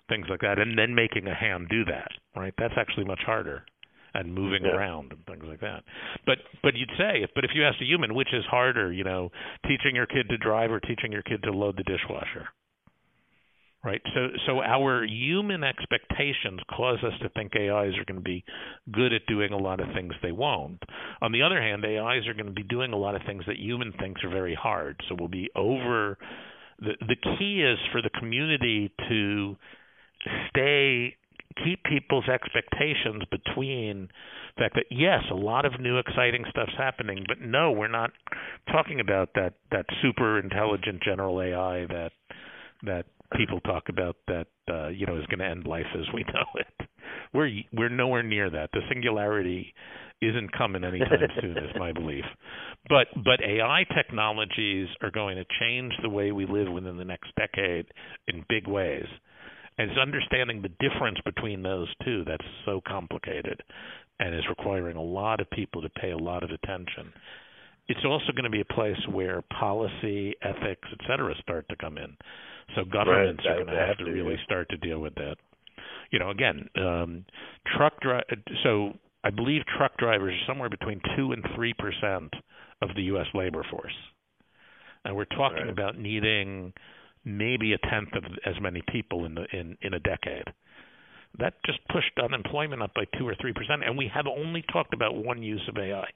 things 0.08 0.26
like 0.28 0.40
that 0.40 0.58
and 0.58 0.78
then 0.78 0.94
making 0.94 1.26
a 1.26 1.34
hand 1.34 1.68
do 1.68 1.84
that 1.84 2.08
right 2.36 2.54
that's 2.58 2.74
actually 2.76 3.04
much 3.04 3.20
harder 3.26 3.64
and 4.14 4.32
moving 4.32 4.64
Yeah. 4.64 4.70
around 4.76 5.12
and 5.12 5.24
things 5.26 5.44
like 5.44 5.60
that 5.60 5.82
but 6.26 6.38
but 6.62 6.74
you'd 6.76 6.92
say 6.96 7.26
but 7.34 7.44
if 7.44 7.50
you 7.54 7.64
asked 7.64 7.80
a 7.80 7.84
human 7.84 8.14
which 8.14 8.32
is 8.32 8.44
harder 8.44 8.92
you 8.92 9.02
know 9.04 9.32
teaching 9.66 9.96
your 9.96 10.06
kid 10.06 10.28
to 10.28 10.36
drive 10.38 10.70
or 10.70 10.78
teaching 10.80 11.10
your 11.10 11.22
kid 11.22 11.42
to 11.42 11.50
load 11.50 11.76
the 11.76 11.82
dishwasher 11.82 12.48
right. 13.86 14.02
So 14.14 14.28
so 14.46 14.60
our 14.60 15.04
human 15.04 15.62
expectations 15.62 16.60
cause 16.76 16.98
us 17.04 17.12
to 17.22 17.28
think 17.30 17.52
AIs 17.54 17.94
are 17.96 18.04
going 18.04 18.16
to 18.16 18.20
be 18.20 18.44
good 18.92 19.12
at 19.12 19.24
doing 19.26 19.52
a 19.52 19.56
lot 19.56 19.80
of 19.80 19.86
things 19.94 20.12
they 20.22 20.32
won't. 20.32 20.82
On 21.22 21.32
the 21.32 21.42
other 21.42 21.60
hand 21.62 21.84
AIs 21.84 22.26
are 22.26 22.34
going 22.34 22.46
to 22.46 22.52
be 22.52 22.64
doing 22.64 22.92
a 22.92 22.96
lot 22.96 23.14
of 23.14 23.22
things 23.26 23.44
that 23.46 23.58
human 23.58 23.92
thinks 23.92 24.22
are 24.24 24.30
very 24.30 24.54
hard. 24.54 25.00
So 25.08 25.16
we'll 25.18 25.28
be 25.28 25.48
over 25.54 26.18
the 26.80 26.92
the 27.00 27.16
key 27.38 27.62
is 27.62 27.78
for 27.92 28.02
the 28.02 28.10
community 28.18 28.92
to 29.08 29.56
stay 30.50 31.16
keep 31.64 31.82
people's 31.84 32.28
expectations 32.28 33.22
between 33.30 34.08
the 34.56 34.64
fact 34.64 34.74
that 34.74 34.86
yes, 34.90 35.22
a 35.30 35.34
lot 35.34 35.64
of 35.64 35.80
new 35.80 35.98
exciting 35.98 36.44
stuff's 36.50 36.76
happening, 36.76 37.24
but 37.28 37.40
no, 37.40 37.72
we're 37.72 37.88
not 37.88 38.10
talking 38.70 39.00
about 39.00 39.30
that 39.34 39.54
that 39.70 39.86
super 40.02 40.38
intelligent 40.38 41.02
general 41.02 41.40
AI 41.40 41.86
that 41.86 42.10
that 42.82 43.06
people 43.36 43.60
talk 43.60 43.84
about 43.88 44.16
that 44.28 44.46
uh, 44.70 44.88
you 44.88 45.06
know 45.06 45.16
is 45.16 45.26
going 45.26 45.38
to 45.38 45.46
end 45.46 45.66
life 45.66 45.86
as 45.94 46.06
we 46.14 46.22
know 46.34 46.46
it. 46.54 46.88
We're 47.32 47.50
we're 47.72 47.88
nowhere 47.88 48.22
near 48.22 48.50
that. 48.50 48.70
The 48.72 48.80
singularity 48.88 49.74
isn't 50.22 50.52
coming 50.56 50.84
anytime 50.84 51.28
soon, 51.40 51.58
is 51.58 51.70
my 51.76 51.92
belief. 51.92 52.24
But 52.88 53.08
but 53.14 53.40
AI 53.44 53.84
technologies 53.94 54.88
are 55.02 55.10
going 55.10 55.36
to 55.36 55.44
change 55.60 55.92
the 56.02 56.08
way 56.08 56.32
we 56.32 56.46
live 56.46 56.72
within 56.72 56.96
the 56.96 57.04
next 57.04 57.32
decade 57.36 57.86
in 58.28 58.44
big 58.48 58.66
ways. 58.66 59.06
And 59.78 59.90
it's 59.90 60.00
understanding 60.00 60.62
the 60.62 60.88
difference 60.88 61.18
between 61.24 61.62
those 61.62 61.88
two 62.02 62.24
that's 62.24 62.46
so 62.64 62.80
complicated 62.86 63.62
and 64.18 64.34
is 64.34 64.48
requiring 64.48 64.96
a 64.96 65.02
lot 65.02 65.40
of 65.40 65.50
people 65.50 65.82
to 65.82 65.90
pay 65.90 66.12
a 66.12 66.16
lot 66.16 66.42
of 66.42 66.50
attention. 66.50 67.12
It's 67.88 68.04
also 68.04 68.32
going 68.32 68.44
to 68.44 68.50
be 68.50 68.60
a 68.60 68.64
place 68.74 68.96
where 69.10 69.42
policy, 69.58 70.34
ethics, 70.42 70.88
et 70.92 71.00
cetera, 71.08 71.34
start 71.40 71.68
to 71.68 71.76
come 71.76 71.98
in. 71.98 72.16
So 72.74 72.84
governments 72.84 73.44
Right, 73.46 73.52
are 73.52 73.64
going 73.64 73.66
to 73.68 73.86
have 73.86 73.98
to, 73.98 74.04
really 74.04 74.36
start 74.44 74.68
to 74.70 74.76
deal 74.76 74.98
with 74.98 75.14
that. 75.16 75.36
You 76.10 76.18
know, 76.18 76.30
again, 76.30 76.68
um, 76.76 77.24
truck 77.76 78.00
dri- 78.00 78.22
so 78.64 78.92
I 79.24 79.30
believe 79.30 79.62
truck 79.76 79.96
drivers 79.98 80.34
are 80.34 80.46
somewhere 80.52 80.68
between 80.68 81.00
two 81.16 81.32
and 81.32 81.44
three 81.54 81.74
percent 81.74 82.32
of 82.82 82.90
the 82.94 83.02
U.S. 83.04 83.26
labor 83.34 83.64
force, 83.70 83.94
and 85.04 85.16
we're 85.16 85.24
talking 85.26 85.66
Right. 85.66 85.68
about 85.68 85.98
needing 85.98 86.72
maybe 87.24 87.72
a 87.72 87.78
tenth 87.78 88.14
of 88.14 88.24
as 88.44 88.54
many 88.60 88.82
people 88.90 89.24
in 89.26 89.34
the 89.34 89.46
in 89.52 89.76
in 89.82 89.94
a 89.94 90.00
decade. 90.00 90.44
That 91.38 91.54
just 91.64 91.78
pushed 91.88 92.12
unemployment 92.22 92.82
up 92.82 92.94
by 92.94 93.04
two 93.18 93.26
or 93.28 93.34
three 93.40 93.52
percent, 93.52 93.84
and 93.84 93.96
we 93.96 94.08
have 94.14 94.26
only 94.26 94.64
talked 94.72 94.94
about 94.94 95.14
one 95.16 95.42
use 95.42 95.62
of 95.68 95.76
AI. 95.76 96.06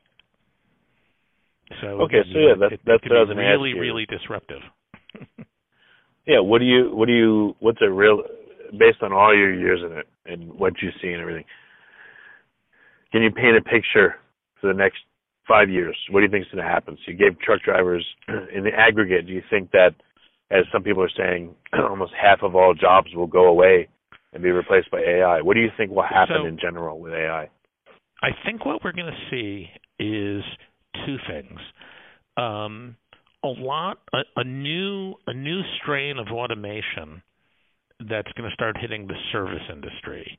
So 1.81 1.87
okay, 2.03 2.18
again, 2.18 2.33
so 2.33 2.39
yeah, 2.39 2.55
know, 2.55 2.61
that, 2.61 2.73
it, 2.73 2.81
that's 2.85 3.05
it 3.05 3.09
what 3.11 3.16
I 3.16 3.21
was 3.21 3.29
be 3.31 3.35
going 3.35 3.47
to 3.47 3.53
ask 3.53 3.62
really, 3.62 3.79
really 3.79 4.07
disruptive. 4.07 4.62
Yeah, 6.27 6.41
what 6.41 6.59
do 6.59 6.64
you 6.64 6.95
what 6.95 7.07
do 7.07 7.12
you 7.12 7.57
what's 7.61 7.81
a 7.83 7.91
real 7.91 8.23
based 8.79 9.03
on 9.03 9.12
all 9.12 9.37
your 9.37 9.53
years 9.53 9.81
in 9.85 9.99
it 9.99 10.07
and 10.27 10.53
what 10.53 10.75
you 10.81 10.91
see 11.03 11.09
and 11.09 11.21
everything? 11.21 11.45
Can 13.11 13.23
you 13.23 13.31
paint 13.33 13.57
a 13.57 13.62
picture 13.62 14.14
for 14.61 14.68
the 14.68 14.79
next 14.79 14.99
five 15.49 15.68
years? 15.68 15.97
What 16.11 16.21
do 16.21 16.27
you 16.27 16.31
think 16.31 16.47
is 16.47 16.53
going 16.53 16.64
to 16.64 16.71
happen? 16.71 16.97
So 17.05 17.11
you 17.11 17.18
gave 17.18 17.39
truck 17.41 17.62
drivers 17.62 18.07
in 18.55 18.62
the 18.62 18.71
aggregate. 18.71 19.27
Do 19.27 19.33
you 19.33 19.43
think 19.51 19.73
that, 19.73 19.95
as 20.53 20.64
some 20.73 20.85
people 20.85 21.03
are 21.03 21.11
saying, 21.16 21.55
almost 21.73 22.12
half 22.21 22.43
of 22.43 22.55
all 22.55 22.75
jobs 22.75 23.09
will 23.14 23.27
go 23.27 23.47
away 23.47 23.89
and 24.33 24.43
be 24.43 24.51
replaced 24.51 24.91
by 24.93 25.01
AI? 25.01 25.41
What 25.41 25.55
do 25.55 25.61
you 25.61 25.71
think 25.77 25.91
will 25.91 26.03
happen 26.03 26.37
So- 26.43 26.47
in 26.47 26.59
general 26.61 27.01
with 27.01 27.12
AI? 27.12 27.49
I 28.23 28.29
think 28.45 28.66
what 28.66 28.85
we're 28.85 28.93
going 28.93 29.11
to 29.11 29.31
see 29.31 29.71
is 29.99 30.45
two 31.07 31.16
things. 31.28 31.61
Um, 32.36 32.97
a 33.43 33.49
lot, 33.49 33.99
a, 34.12 34.18
a 34.36 34.45
new, 34.45 35.14
a 35.26 35.32
new 35.32 35.61
strain 35.80 36.18
of 36.18 36.28
automation 36.28 37.22
that's 37.99 38.30
going 38.32 38.49
to 38.49 38.55
start 38.55 38.76
hitting 38.78 39.07
the 39.07 39.14
service 39.32 39.62
industry. 39.72 40.38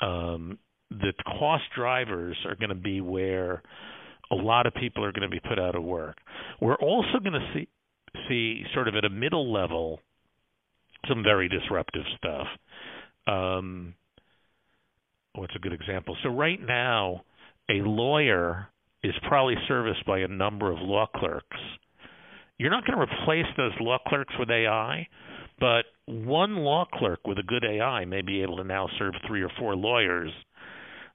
Um, 0.00 0.58
the 0.90 1.12
cost 1.38 1.64
drivers 1.74 2.36
are 2.46 2.54
going 2.56 2.70
to 2.70 2.74
be 2.74 3.00
where 3.00 3.62
a 4.30 4.34
lot 4.34 4.66
of 4.66 4.74
people 4.74 5.04
are 5.04 5.12
going 5.12 5.28
to 5.28 5.34
be 5.34 5.40
put 5.40 5.58
out 5.58 5.74
of 5.74 5.82
work. 5.82 6.16
We're 6.60 6.76
also 6.76 7.18
going 7.22 7.34
to 7.34 7.52
see 7.54 7.68
see 8.28 8.62
sort 8.74 8.88
of 8.88 8.94
at 8.94 9.04
a 9.04 9.10
middle 9.10 9.52
level 9.52 10.00
some 11.08 11.22
very 11.22 11.48
disruptive 11.48 12.04
stuff. 12.18 12.46
Um, 13.26 13.94
what's 15.34 15.54
a 15.56 15.58
good 15.58 15.72
example? 15.72 16.16
So 16.22 16.28
right 16.28 16.60
now, 16.60 17.22
a 17.70 17.74
lawyer 17.74 18.68
is 19.02 19.14
probably 19.28 19.56
serviced 19.66 20.04
by 20.06 20.20
a 20.20 20.28
number 20.28 20.70
of 20.70 20.78
law 20.80 21.06
clerks. 21.14 21.58
You're 22.58 22.70
not 22.70 22.86
going 22.86 22.98
to 22.98 23.12
replace 23.12 23.46
those 23.56 23.72
law 23.80 23.98
clerks 24.06 24.34
with 24.38 24.50
AI, 24.50 25.08
but 25.58 25.84
one 26.06 26.56
law 26.56 26.86
clerk 26.92 27.20
with 27.26 27.38
a 27.38 27.42
good 27.42 27.64
AI 27.64 28.04
may 28.04 28.22
be 28.22 28.42
able 28.42 28.56
to 28.58 28.64
now 28.64 28.88
serve 28.98 29.14
three 29.26 29.42
or 29.42 29.50
four 29.58 29.74
lawyers, 29.74 30.30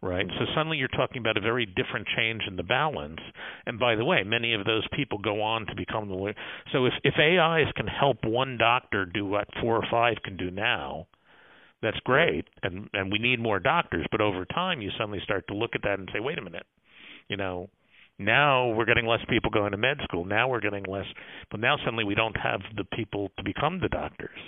right? 0.02 0.26
So 0.28 0.46
suddenly 0.56 0.78
you're 0.78 0.90
talking 0.90 1.20
about 1.20 1.38
a 1.38 1.42
very 1.42 1.66
different 1.66 2.08
change 2.18 2.44
in 2.48 2.58
the 2.58 2.64
balance. 2.64 3.20
And 3.66 3.80
by 3.80 3.96
the 3.96 4.06
way, 4.06 4.24
many 4.24 4.54
of 4.54 4.66
those 4.66 4.86
people 4.94 5.20
go 5.20 5.42
on 5.42 5.66
to 5.68 5.76
become 5.76 6.10
the 6.10 6.16
lawyer. 6.16 6.36
So 6.74 6.86
if 6.86 6.94
if 7.04 7.14
AIs 7.18 7.72
can 7.76 7.88
help 7.88 8.18
one 8.26 8.58
doctor 8.58 9.06
do 9.06 9.26
what 9.26 9.48
four 9.62 9.78
or 9.78 9.86
five 9.90 10.18
can 10.24 10.36
do 10.36 10.52
now, 10.52 11.08
that's 11.82 12.00
great 12.04 12.46
and 12.64 12.90
and 12.94 13.12
we 13.12 13.20
need 13.20 13.40
more 13.40 13.60
doctors 13.60 14.06
but 14.12 14.22
over 14.22 14.46
time 14.46 14.82
you 14.82 14.90
suddenly 14.98 15.20
start 15.24 15.48
to 15.48 15.54
look 15.54 15.72
at 15.76 15.82
that 15.84 16.00
and 16.00 16.10
say 16.14 16.20
wait 16.20 16.38
a 16.38 16.42
minute 16.42 16.66
you 17.30 17.38
know 17.38 17.70
now 18.20 18.70
we're 18.70 18.86
getting 18.86 19.06
less 19.06 19.22
people 19.30 19.52
going 19.52 19.72
to 19.72 19.78
med 19.78 19.98
school 20.04 20.26
now 20.26 20.48
we're 20.50 20.60
getting 20.60 20.84
less 20.86 21.06
but 21.52 21.60
now 21.60 21.78
suddenly 21.78 22.04
we 22.04 22.16
don't 22.16 22.38
have 22.38 22.62
the 22.76 22.84
people 22.96 23.30
to 23.38 23.44
become 23.44 23.80
the 23.80 23.90
doctors 23.90 24.40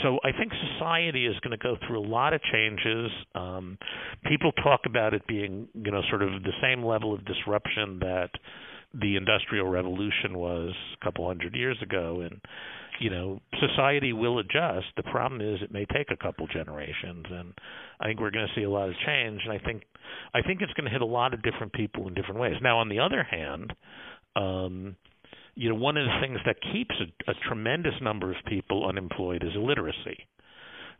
so 0.00 0.18
I 0.24 0.32
think 0.32 0.52
society 0.72 1.26
is 1.26 1.38
going 1.40 1.56
to 1.56 1.62
go 1.62 1.76
through 1.86 2.00
a 2.00 2.08
lot 2.08 2.32
of 2.32 2.40
changes. 2.50 3.10
Um, 3.34 3.76
people 4.24 4.50
talk 4.52 4.80
about 4.86 5.12
it 5.12 5.26
being, 5.26 5.68
you 5.74 5.90
know, 5.90 6.00
sort 6.08 6.22
of 6.22 6.42
the 6.42 6.52
same 6.62 6.82
level 6.82 7.12
of 7.12 7.24
disruption 7.26 7.98
that 8.00 8.30
the 8.94 9.16
Industrial 9.16 9.68
Revolution 9.68 10.38
was 10.38 10.72
a 10.98 11.04
couple 11.04 11.26
hundred 11.26 11.54
years 11.54 11.76
ago, 11.82 12.22
and 12.22 12.40
you 13.02 13.10
know, 13.10 13.40
society 13.58 14.12
will 14.12 14.38
adjust. 14.38 14.86
The 14.96 15.02
problem 15.02 15.40
is 15.40 15.60
it 15.60 15.72
may 15.72 15.84
take 15.86 16.12
a 16.12 16.16
couple 16.16 16.46
generations, 16.46 17.26
and 17.28 17.52
I 18.00 18.06
think 18.06 18.20
we're 18.20 18.30
going 18.30 18.46
to 18.46 18.60
see 18.60 18.62
a 18.62 18.70
lot 18.70 18.88
of 18.88 18.94
change. 19.04 19.40
And 19.44 19.52
I 19.52 19.58
think, 19.58 19.82
I 20.32 20.40
think 20.40 20.62
it's 20.62 20.72
going 20.74 20.84
to 20.84 20.90
hit 20.90 21.02
a 21.02 21.06
lot 21.06 21.34
of 21.34 21.42
different 21.42 21.72
people 21.72 22.06
in 22.06 22.14
different 22.14 22.40
ways. 22.40 22.54
Now, 22.62 22.78
on 22.78 22.88
the 22.88 23.00
other 23.00 23.24
hand, 23.24 23.72
um, 24.36 24.96
you 25.56 25.68
know, 25.68 25.74
one 25.74 25.96
of 25.96 26.06
the 26.06 26.16
things 26.20 26.38
that 26.46 26.56
keeps 26.72 26.94
a, 27.00 27.32
a 27.32 27.34
tremendous 27.48 27.94
number 28.00 28.30
of 28.30 28.36
people 28.46 28.88
unemployed 28.88 29.42
is 29.42 29.50
illiteracy. 29.56 30.28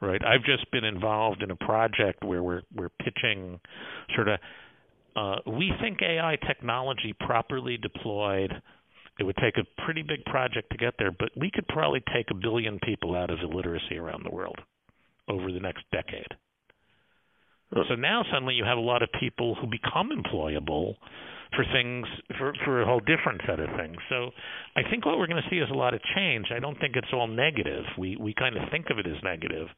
Right. 0.00 0.20
I've 0.24 0.42
just 0.42 0.68
been 0.72 0.84
involved 0.84 1.44
in 1.44 1.52
a 1.52 1.56
project 1.56 2.24
where 2.24 2.42
we're 2.42 2.62
we're 2.74 2.88
pitching 2.88 3.60
sort 4.16 4.26
of 4.26 4.40
uh, 5.14 5.36
we 5.46 5.70
think 5.80 6.02
AI 6.02 6.36
technology 6.44 7.14
properly 7.20 7.76
deployed 7.76 8.50
it 9.22 9.24
would 9.24 9.36
take 9.36 9.56
a 9.56 9.82
pretty 9.84 10.02
big 10.02 10.24
project 10.24 10.68
to 10.72 10.76
get 10.76 10.94
there, 10.98 11.12
but 11.12 11.30
we 11.36 11.48
could 11.48 11.66
probably 11.68 12.02
take 12.12 12.26
a 12.32 12.34
billion 12.34 12.80
people 12.82 13.14
out 13.14 13.30
of 13.30 13.38
illiteracy 13.38 13.96
around 13.96 14.24
the 14.24 14.34
world 14.34 14.58
over 15.28 15.52
the 15.52 15.60
next 15.60 15.84
decade. 15.92 16.26
Huh. 17.72 17.84
So 17.88 17.94
now 17.94 18.24
suddenly 18.32 18.54
you 18.54 18.64
have 18.64 18.78
a 18.78 18.80
lot 18.80 19.04
of 19.04 19.08
people 19.20 19.54
who 19.54 19.68
become 19.68 20.10
employable 20.10 20.96
for 21.54 21.64
things 21.72 22.08
for 22.36 22.52
for 22.64 22.82
a 22.82 22.84
whole 22.84 22.98
different 22.98 23.42
set 23.46 23.60
of 23.60 23.68
things. 23.78 23.96
So 24.08 24.30
I 24.74 24.82
think 24.90 25.06
what 25.06 25.18
we're 25.18 25.28
going 25.28 25.42
to 25.42 25.48
see 25.50 25.62
is 25.62 25.70
a 25.70 25.78
lot 25.78 25.94
of 25.94 26.00
change. 26.16 26.46
I 26.50 26.58
don't 26.58 26.78
think 26.80 26.96
it's 26.96 27.12
all 27.12 27.28
negative. 27.28 27.84
We 27.96 28.16
we 28.16 28.34
kind 28.34 28.56
of 28.56 28.68
think 28.72 28.86
of 28.90 28.98
it 28.98 29.06
as 29.06 29.22
negative, 29.22 29.68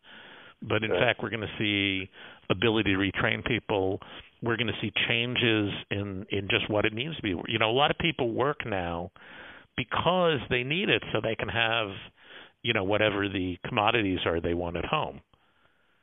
but 0.68 0.84
in 0.84 0.90
Right. 0.90 1.00
fact 1.00 1.22
we're 1.22 1.30
going 1.30 1.40
to 1.46 1.58
see 1.58 2.10
ability 2.50 2.94
to 2.94 2.98
retrain 2.98 3.44
people. 3.44 4.00
We're 4.42 4.56
going 4.56 4.68
to 4.68 4.80
see 4.82 4.92
changes 5.08 5.72
in 5.90 6.26
in 6.30 6.48
just 6.50 6.70
what 6.70 6.84
it 6.84 6.92
means 6.92 7.16
to 7.16 7.22
be. 7.22 7.30
You 7.48 7.58
know, 7.58 7.70
a 7.70 7.72
lot 7.72 7.90
of 7.90 7.98
people 7.98 8.32
work 8.32 8.66
now 8.66 9.10
because 9.76 10.40
they 10.50 10.62
need 10.62 10.88
it 10.88 11.02
so 11.12 11.20
they 11.22 11.34
can 11.36 11.48
have 11.48 11.88
you 12.62 12.72
know 12.72 12.84
whatever 12.84 13.28
the 13.28 13.58
commodities 13.66 14.20
are 14.26 14.40
they 14.40 14.54
want 14.54 14.76
at 14.76 14.84
home 14.84 15.20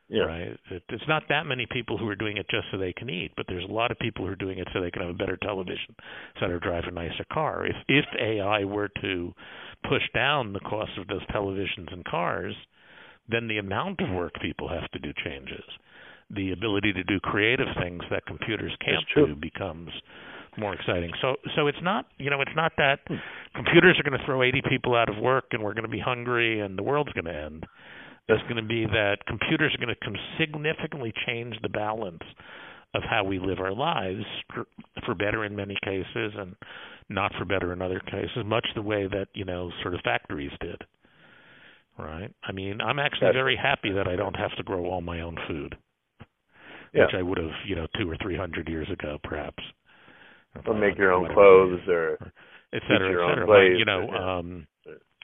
Yeah. 0.10 0.28
right? 0.28 0.58
It, 0.70 0.84
it's 0.90 1.04
not 1.08 1.24
that 1.30 1.46
many 1.46 1.68
people 1.72 1.98
who 1.98 2.08
are 2.08 2.16
doing 2.16 2.38
it 2.38 2.46
just 2.50 2.66
so 2.72 2.78
they 2.78 2.94
can 2.94 3.10
eat, 3.10 3.32
but 3.36 3.46
there's 3.48 3.64
a 3.68 3.72
lot 3.74 3.92
of 3.92 4.00
people 4.00 4.26
who 4.26 4.32
are 4.32 4.36
doing 4.36 4.60
it 4.60 4.68
so 4.74 4.82
they 4.82 4.92
can 4.92 5.02
have 5.02 5.12
a 5.12 5.18
better 5.18 5.38
television, 5.38 5.96
so 6.40 6.48
they 6.48 6.60
drive 6.60 6.84
a 6.88 6.92
nicer 6.92 7.26
car. 7.32 7.66
If 7.66 7.76
if 7.88 8.06
AI 8.20 8.64
were 8.66 8.90
to 9.02 9.34
push 9.90 10.04
down 10.14 10.54
the 10.54 10.60
cost 10.60 10.92
of 10.98 11.08
those 11.08 11.26
televisions 11.28 11.92
and 11.92 12.04
cars, 12.06 12.56
then 13.30 13.48
the 13.48 13.58
amount 13.58 14.00
of 14.02 14.10
work 14.10 14.34
people 14.42 14.68
have 14.70 14.90
to 14.92 15.00
do 15.00 15.12
changes. 15.24 15.64
The 16.30 16.52
ability 16.52 16.94
to 16.94 17.04
do 17.04 17.20
creative 17.20 17.68
things 17.80 18.04
that 18.10 18.26
computers 18.26 18.72
can't 18.84 19.06
do 19.16 19.36
becomes 19.36 19.90
more 20.58 20.74
exciting. 20.74 21.12
So 21.22 21.36
so 21.56 21.68
it's 21.68 21.82
not 21.82 22.06
you 22.18 22.30
know 22.30 22.42
it's 22.42 22.56
not 22.56 22.74
that 22.78 23.00
hmm. 23.08 23.16
computers 23.56 23.98
are 24.00 24.10
going 24.10 24.20
to 24.20 24.26
throw 24.26 24.44
80 24.44 24.62
people 24.70 24.96
out 24.96 25.10
of 25.10 25.18
work 25.18 25.46
and 25.52 25.64
we're 25.64 25.74
going 25.74 25.86
to 25.86 25.90
be 25.90 26.00
hungry 26.00 26.60
and 26.60 26.78
the 26.78 26.84
world's 26.84 27.12
going 27.14 27.26
to 27.26 27.36
end 27.36 27.66
It's 28.28 28.42
going 28.44 28.58
to 28.58 28.68
be 28.68 28.86
that 28.86 29.18
computers 29.28 29.74
are 29.76 29.86
going 29.86 29.96
to 29.96 30.20
significantly 30.40 31.14
change 31.26 31.56
the 31.62 31.70
balance 31.70 32.24
of 32.94 33.04
how 33.10 33.24
we 33.24 33.40
live 33.40 33.60
our 33.60 33.74
lives 33.74 34.24
for, 34.54 34.66
for 35.06 35.16
better 35.16 35.46
in 35.46 35.56
many 35.56 35.78
cases 35.84 36.34
and 36.38 36.56
not 37.10 37.32
for 37.38 37.46
better 37.46 37.74
in 37.74 37.82
other 37.82 38.00
cases, 38.00 38.44
much 38.46 38.66
the 38.76 38.82
way 38.82 39.08
that, 39.08 39.28
you 39.34 39.46
know, 39.46 39.72
sort 39.82 39.94
of 39.94 40.02
factories 40.04 40.52
did. 40.60 40.82
Right? 41.98 42.34
I 42.44 42.52
mean, 42.52 42.82
I'm 42.82 43.00
actually 43.00 43.28
Gotcha. 43.28 43.38
very 43.40 43.56
happy 43.56 43.92
that 43.92 44.08
I 44.08 44.16
don't 44.16 44.36
have 44.36 44.56
to 44.58 44.64
grow 44.64 44.86
all 44.86 45.02
my 45.02 45.22
own 45.22 45.38
food, 45.48 45.78
Yeah. 46.94 47.06
which 47.06 47.16
I 47.16 47.22
would 47.22 47.38
have, 47.38 47.52
you 47.66 47.76
know, 47.76 47.88
two 48.00 48.10
or 48.10 48.18
three 48.18 48.36
hundred 48.36 48.70
years 48.70 48.90
ago, 48.90 49.20
perhaps. 49.24 49.62
Or 50.66 50.74
make 50.74 50.98
your 50.98 51.12
own 51.12 51.32
clothes 51.34 51.88
or 51.88 52.18
et 52.74 52.78
Eat 52.78 52.82
cetera, 52.88 53.12
your 53.12 53.24
et 53.24 53.30
cetera. 53.30 53.46
place, 53.46 53.72
But, 53.74 53.80
you 53.80 53.86
know, 53.86 54.08
yeah. 54.12 54.38
um, 54.38 54.68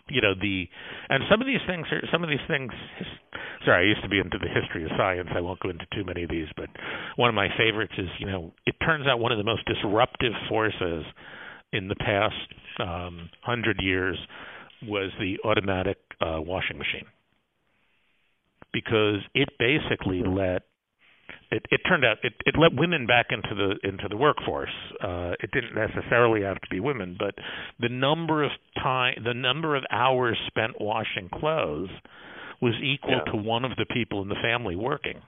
you 0.10 0.22
know 0.22 0.34
the, 0.40 0.70
and 1.10 1.24
some 1.30 1.42
of 1.42 1.48
these 1.48 1.60
things 1.68 1.88
are 1.92 2.02
some 2.12 2.24
of 2.24 2.30
these 2.30 2.46
things. 2.48 2.72
Sorry, 3.66 3.86
I 3.86 3.90
used 3.90 4.04
to 4.04 4.10
be 4.10 4.20
into 4.20 4.38
the 4.38 4.48
history 4.48 4.84
of 4.86 4.92
science. 4.98 5.30
I 5.36 5.42
won't 5.42 5.60
go 5.60 5.70
into 5.70 5.86
too 5.94 6.06
many 6.06 6.24
of 6.24 6.30
these, 6.30 6.48
but 6.56 6.70
one 7.18 7.28
of 7.28 7.36
my 7.36 7.50
favorites 7.58 7.94
is, 7.98 8.08
you 8.20 8.26
know, 8.28 8.54
it 8.66 8.76
turns 8.86 9.08
out 9.08 9.20
one 9.20 9.32
of 9.32 9.38
the 9.38 9.44
most 9.44 9.66
disruptive 9.66 10.34
forces 10.48 11.04
in 11.74 11.90
the 11.90 11.96
past 11.96 12.36
um, 12.80 13.30
hundred 13.42 13.80
years 13.82 14.18
was 14.86 15.12
the 15.20 15.38
automatic 15.48 15.98
uh, 16.22 16.40
washing 16.42 16.78
machine 16.78 17.06
because 18.74 19.20
it 19.34 19.50
basically 19.58 20.22
let 20.26 20.64
it, 21.52 21.66
it 21.72 21.82
turned 21.88 22.06
out 22.06 22.18
it, 22.24 22.34
it 22.46 22.56
let 22.60 22.74
women 22.78 23.08
back 23.08 23.28
into 23.32 23.56
the 23.56 23.88
into 23.88 24.08
the 24.10 24.18
workforce. 24.18 24.70
Uh, 25.02 25.32
it 25.42 25.50
didn't 25.52 25.74
necessarily 25.76 26.44
have 26.44 26.56
to 26.62 26.68
be 26.70 26.80
women, 26.80 27.16
but 27.18 27.36
the 27.80 27.90
number 27.90 28.44
of 28.44 28.52
time, 28.82 29.16
the 29.24 29.34
number 29.34 29.76
of 29.76 29.84
hours 29.92 30.38
spent 30.48 30.80
washing 30.80 31.30
clothes 31.34 31.90
was 32.62 32.74
equal 32.84 33.22
Yeah. 33.26 33.32
to 33.32 33.38
one 33.38 33.64
of 33.66 33.72
the 33.78 33.86
people 33.94 34.22
in 34.22 34.30
the 34.30 34.36
family 34.42 34.76
working. 34.76 35.22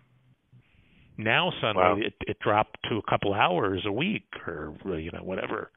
Now 1.18 1.52
suddenly 1.62 2.02
Wow. 2.02 2.08
it, 2.08 2.14
it 2.28 2.38
dropped 2.39 2.78
to 2.89 2.95
a 2.97 3.02
couple 3.10 3.34
hours 3.34 3.84
a 3.86 3.91
week, 3.91 4.28
or 4.47 4.74
you 4.97 5.12
know 5.12 5.24
whatever, 5.24 5.70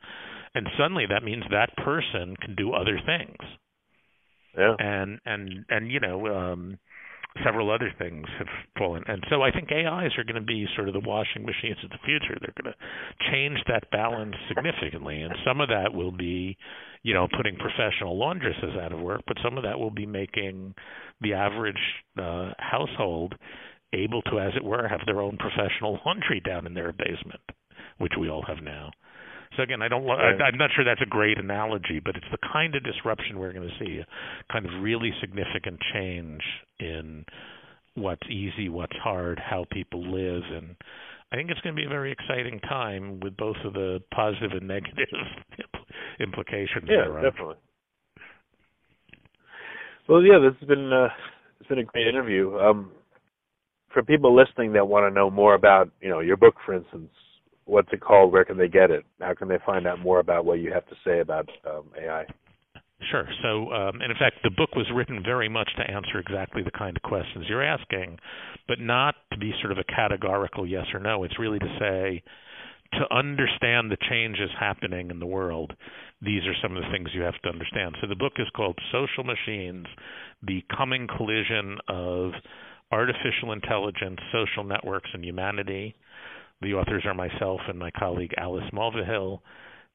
and 0.54 0.66
suddenly 0.78 1.06
that 1.08 1.22
means 1.24 1.44
that 1.50 1.76
person 1.76 2.36
can 2.36 2.54
do 2.54 2.72
other 2.72 2.98
things. 3.04 3.36
Yeah. 4.56 4.74
and 4.78 5.18
and 5.24 5.64
and 5.70 5.90
you 5.90 5.98
know 6.00 6.26
um 6.26 6.78
several 7.42 7.70
other 7.70 7.90
things 7.98 8.26
have 8.38 8.48
fallen. 8.76 9.02
And 9.06 9.24
so 9.30 9.40
i 9.40 9.50
think 9.50 9.72
ais 9.72 10.12
are 10.18 10.24
going 10.24 10.34
to 10.40 10.46
be 10.46 10.66
sort 10.76 10.88
of 10.88 10.94
the 10.94 11.00
washing 11.00 11.46
machines 11.46 11.78
of 11.82 11.88
the 11.90 11.96
future. 12.04 12.36
They're 12.38 12.62
going 12.62 12.74
to 12.74 13.30
change 13.32 13.58
that 13.68 13.90
balance 13.90 14.34
significantly. 14.48 15.22
And 15.22 15.34
some 15.46 15.62
of 15.62 15.70
that 15.70 15.94
will 15.94 16.12
be 16.12 16.58
you 17.02 17.14
know 17.14 17.26
putting 17.36 17.56
professional 17.56 18.18
laundresses 18.18 18.78
out 18.78 18.92
of 18.92 19.00
work 19.00 19.22
but 19.26 19.36
some 19.42 19.56
of 19.56 19.64
that 19.64 19.78
will 19.78 19.90
be 19.90 20.06
making 20.06 20.74
the 21.20 21.34
average 21.34 21.80
uh 22.18 22.52
household 22.58 23.34
able 23.92 24.22
to 24.22 24.38
as 24.38 24.52
it 24.56 24.64
were 24.64 24.88
have 24.88 25.00
their 25.06 25.20
own 25.20 25.36
professional 25.36 25.98
laundry 26.06 26.40
down 26.40 26.66
in 26.66 26.74
their 26.74 26.92
basement 26.92 27.40
which 27.98 28.12
we 28.18 28.28
all 28.30 28.44
have 28.46 28.62
now 28.62 28.90
So 29.56 29.62
again, 29.62 29.82
I 29.82 29.88
don't. 29.88 30.04
Right. 30.04 30.40
I, 30.40 30.44
I'm 30.44 30.58
not 30.58 30.70
sure 30.74 30.84
that's 30.84 31.02
a 31.02 31.08
great 31.08 31.38
analogy, 31.38 32.00
but 32.04 32.16
it's 32.16 32.26
the 32.30 32.38
kind 32.52 32.74
of 32.74 32.84
disruption 32.84 33.38
we're 33.38 33.52
going 33.52 33.68
to 33.68 33.84
see, 33.84 33.98
a 33.98 34.52
kind 34.52 34.64
of 34.66 34.72
really 34.82 35.12
significant 35.20 35.78
change 35.92 36.40
in 36.80 37.24
what's 37.94 38.26
easy, 38.30 38.68
what's 38.68 38.96
hard, 39.02 39.38
how 39.38 39.66
people 39.70 40.00
live, 40.00 40.42
and 40.50 40.74
I 41.32 41.36
think 41.36 41.50
it's 41.50 41.60
going 41.60 41.74
to 41.74 41.80
be 41.80 41.86
a 41.86 41.90
very 41.90 42.12
exciting 42.12 42.60
time 42.60 43.20
with 43.20 43.36
both 43.36 43.56
of 43.64 43.74
the 43.74 44.00
positive 44.14 44.52
and 44.52 44.68
negative 44.68 45.08
implications. 46.20 46.88
Yeah, 46.88 47.04
definitely. 47.22 47.56
Well, 50.08 50.22
yeah, 50.22 50.38
this 50.38 50.58
has 50.60 50.68
been 50.68 50.92
uh, 50.92 51.08
it's 51.60 51.68
been 51.68 51.78
a 51.78 51.84
great 51.84 52.06
interview. 52.06 52.58
Um, 52.58 52.90
for 53.92 54.02
people 54.02 54.34
listening 54.34 54.72
that 54.72 54.88
want 54.88 55.10
to 55.10 55.14
know 55.14 55.30
more 55.30 55.54
about, 55.54 55.90
you 56.00 56.08
know, 56.08 56.20
your 56.20 56.36
book, 56.36 56.54
for 56.64 56.74
instance, 56.74 57.10
what's 57.64 57.88
it 57.92 58.00
called? 58.00 58.32
Where 58.32 58.44
can 58.44 58.58
they 58.58 58.68
get 58.68 58.90
it? 58.90 59.04
How 59.20 59.34
can 59.34 59.48
they 59.48 59.58
find 59.64 59.86
out 59.86 60.00
more 60.00 60.20
about 60.20 60.44
what 60.44 60.60
you 60.60 60.72
have 60.72 60.86
to 60.88 60.94
say 61.04 61.20
about 61.20 61.48
um, 61.68 61.84
AI? 62.00 62.26
Sure. 63.10 63.26
So, 63.42 63.72
um, 63.72 64.00
and 64.00 64.12
in 64.12 64.18
fact, 64.18 64.36
the 64.44 64.50
book 64.50 64.74
was 64.76 64.86
written 64.94 65.22
very 65.24 65.48
much 65.48 65.68
to 65.76 65.90
answer 65.90 66.18
exactly 66.18 66.62
the 66.62 66.70
kind 66.70 66.96
of 66.96 67.02
questions 67.02 67.46
you're 67.48 67.64
asking, 67.64 68.18
but 68.68 68.78
not 68.78 69.16
to 69.32 69.38
be 69.38 69.52
sort 69.60 69.72
of 69.72 69.78
a 69.78 69.84
categorical 69.84 70.66
yes 70.66 70.86
or 70.94 71.00
no. 71.00 71.24
It's 71.24 71.38
really 71.38 71.58
to 71.58 71.76
say, 71.80 72.22
to 72.92 73.14
understand 73.14 73.90
the 73.90 73.96
changes 74.08 74.50
happening 74.58 75.10
in 75.10 75.18
the 75.18 75.26
world, 75.26 75.72
these 76.20 76.42
are 76.46 76.54
some 76.62 76.76
of 76.76 76.82
the 76.82 76.90
things 76.92 77.08
you 77.14 77.22
have 77.22 77.40
to 77.42 77.48
understand. 77.48 77.96
So 78.00 78.06
the 78.06 78.14
book 78.14 78.34
is 78.36 78.46
called 78.54 78.78
Social 78.92 79.24
Machines 79.24 79.86
The 80.42 80.62
Coming 80.76 81.08
Collision 81.16 81.78
of 81.88 82.32
Artificial 82.92 83.52
Intelligence, 83.52 84.20
Social 84.30 84.64
Networks, 84.64 85.10
and 85.14 85.24
Humanity. 85.24 85.94
The 86.62 86.74
authors 86.74 87.04
are 87.06 87.14
myself 87.14 87.60
and 87.68 87.78
my 87.78 87.90
colleague 87.90 88.34
Alice 88.38 88.64
Mulvehill. 88.72 89.40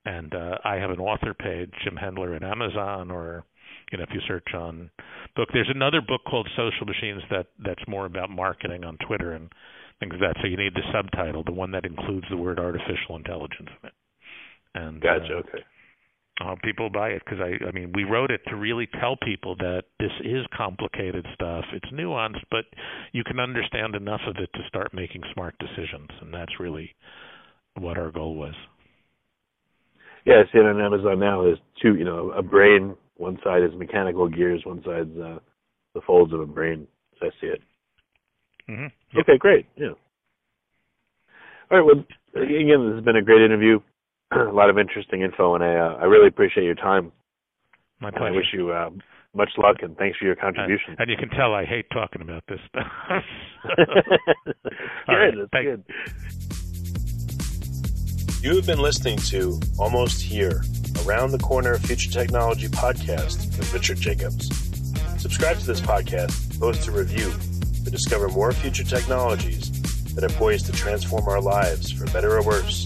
And 0.06 0.34
uh, 0.34 0.58
I 0.64 0.76
have 0.76 0.92
an 0.92 1.00
author 1.00 1.34
page, 1.34 1.72
Jim 1.84 1.98
Hendler 2.02 2.36
at 2.36 2.44
Amazon, 2.44 3.12
or 3.12 3.44
you 3.92 3.98
know, 3.98 4.04
if 4.04 4.10
you 4.14 4.22
search 4.28 4.48
on 4.54 4.90
book, 5.36 5.50
there's 5.54 5.70
another 5.74 6.02
book 6.02 6.22
called 6.30 6.48
Social 6.56 6.86
Machines 6.86 7.22
that 7.30 7.48
that's 7.64 7.84
more 7.88 8.06
about 8.06 8.30
marketing 8.30 8.84
on 8.84 8.98
Twitter 9.06 9.34
and 9.34 9.52
things 10.00 10.14
like 10.14 10.22
that. 10.22 10.36
So 10.42 10.48
you 10.48 10.58
need 10.58 10.74
the 10.76 10.84
subtitle, 10.94 11.44
the 11.44 11.52
one 11.52 11.72
that 11.72 11.86
includes 11.86 12.26
the 12.30 12.38
word 12.38 12.60
artificial 12.60 13.16
intelligence 13.16 13.70
in 13.82 13.88
it. 13.88 13.94
And 14.76 15.02
gotcha. 15.02 15.34
Uh, 15.34 15.40
okay 15.40 15.64
uh, 16.44 16.56
people 16.64 16.90
buy 16.90 17.10
it 17.10 17.24
because 17.26 17.40
I, 17.42 17.66
I 17.66 17.72
mean, 17.72 17.92
we 17.96 18.04
wrote 18.04 18.32
it 18.32 18.42
to 18.48 18.56
really 18.56 18.88
tell 19.00 19.18
people 19.18 19.56
that 19.58 19.84
this 20.00 20.12
is 20.24 20.46
complicated 20.56 21.26
stuff. 21.34 21.66
It's 21.74 21.92
nuanced, 21.92 22.44
but 22.52 22.66
you 23.12 23.24
can 23.24 23.40
understand 23.40 23.96
enough 23.96 24.22
of 24.28 24.36
it 24.38 24.50
to 24.54 24.60
start 24.68 24.94
making 24.94 25.24
smart 25.34 25.56
decisions, 25.60 26.10
and 26.22 26.34
that's 26.34 26.60
really 26.60 26.96
what 27.80 27.98
our 27.98 28.12
goal 28.12 28.36
was. 28.36 28.54
Yeah, 30.26 30.42
I 30.42 30.52
see 30.52 30.60
it 30.60 30.66
on 30.66 30.82
Amazon 30.82 31.20
now. 31.20 31.44
There's 31.44 31.60
two, 31.82 31.96
you 31.96 32.04
know, 32.06 32.32
a 32.32 32.44
brain. 32.44 32.96
One 33.16 33.40
side 33.44 33.64
is 33.64 33.72
mechanical 33.78 34.28
gears. 34.28 34.62
One 34.66 34.84
side's 34.86 35.18
uh, 35.18 35.40
the 35.96 36.02
folds 36.06 36.34
of 36.34 36.42
a 36.42 36.46
brain. 36.46 36.88
So 37.20 37.28
I 37.28 37.30
see 37.42 37.48
it. 37.48 37.62
Mm-hmm. 38.70 38.88
Yep. 39.18 39.22
Okay, 39.22 39.38
great. 39.38 39.66
Yeah. 39.78 39.94
All 41.72 41.78
right. 41.78 41.82
Well, 41.82 42.04
again, 42.36 42.88
this 42.88 42.96
has 42.96 43.04
been 43.04 43.16
a 43.16 43.22
great 43.22 43.42
interview. 43.42 43.80
A 44.32 44.52
lot 44.52 44.70
of 44.70 44.78
interesting 44.78 45.22
info, 45.22 45.56
and 45.56 45.64
I 45.64 45.76
uh, 45.76 45.98
I 46.02 46.06
really 46.06 46.28
appreciate 46.28 46.66
your 46.66 46.76
time. 46.76 47.12
My 48.00 48.12
pleasure. 48.12 48.26
I 48.26 48.32
wish 48.32 48.46
you 48.54 48.72
uh, 48.72 48.90
much 49.34 49.50
luck 49.58 49.78
and 49.82 49.98
thanks 49.98 50.18
for 50.18 50.26
your 50.26 50.36
contribution. 50.36 50.96
and 51.00 51.10
you 51.10 51.18
can 51.18 51.30
tell 51.30 51.54
I 51.54 51.66
hate 51.66 51.86
talking 51.92 52.22
about 52.22 52.44
this 52.48 52.60
stuff. 52.68 52.88
good, 53.76 53.88
right, 55.08 55.34
that's 55.52 55.64
good. 55.64 55.84
You 58.42 58.56
have 58.56 58.66
been 58.66 58.80
listening 58.80 59.18
to 59.18 59.60
Almost 59.80 60.22
Here, 60.22 60.62
Around 61.06 61.32
the 61.32 61.40
Corner 61.40 61.78
Future 61.80 62.12
Technology 62.12 62.68
podcast 62.68 63.58
with 63.58 63.74
Richard 63.74 63.98
Jacobs. 63.98 64.48
Subscribe 65.22 65.58
to 65.58 65.66
this 65.66 65.82
podcast, 65.82 66.60
post 66.60 66.88
a 66.88 66.92
review 66.92 67.34
to 67.84 67.90
discover 67.92 68.30
more 68.30 68.52
future 68.52 68.84
technologies 68.84 69.72
that 70.14 70.24
are 70.24 70.36
poised 70.36 70.68
to 70.68 70.72
transform 70.72 71.28
our 71.28 71.42
lives 71.42 71.92
for 71.92 72.06
better 72.12 72.38
or 72.38 72.44
worse 72.44 72.86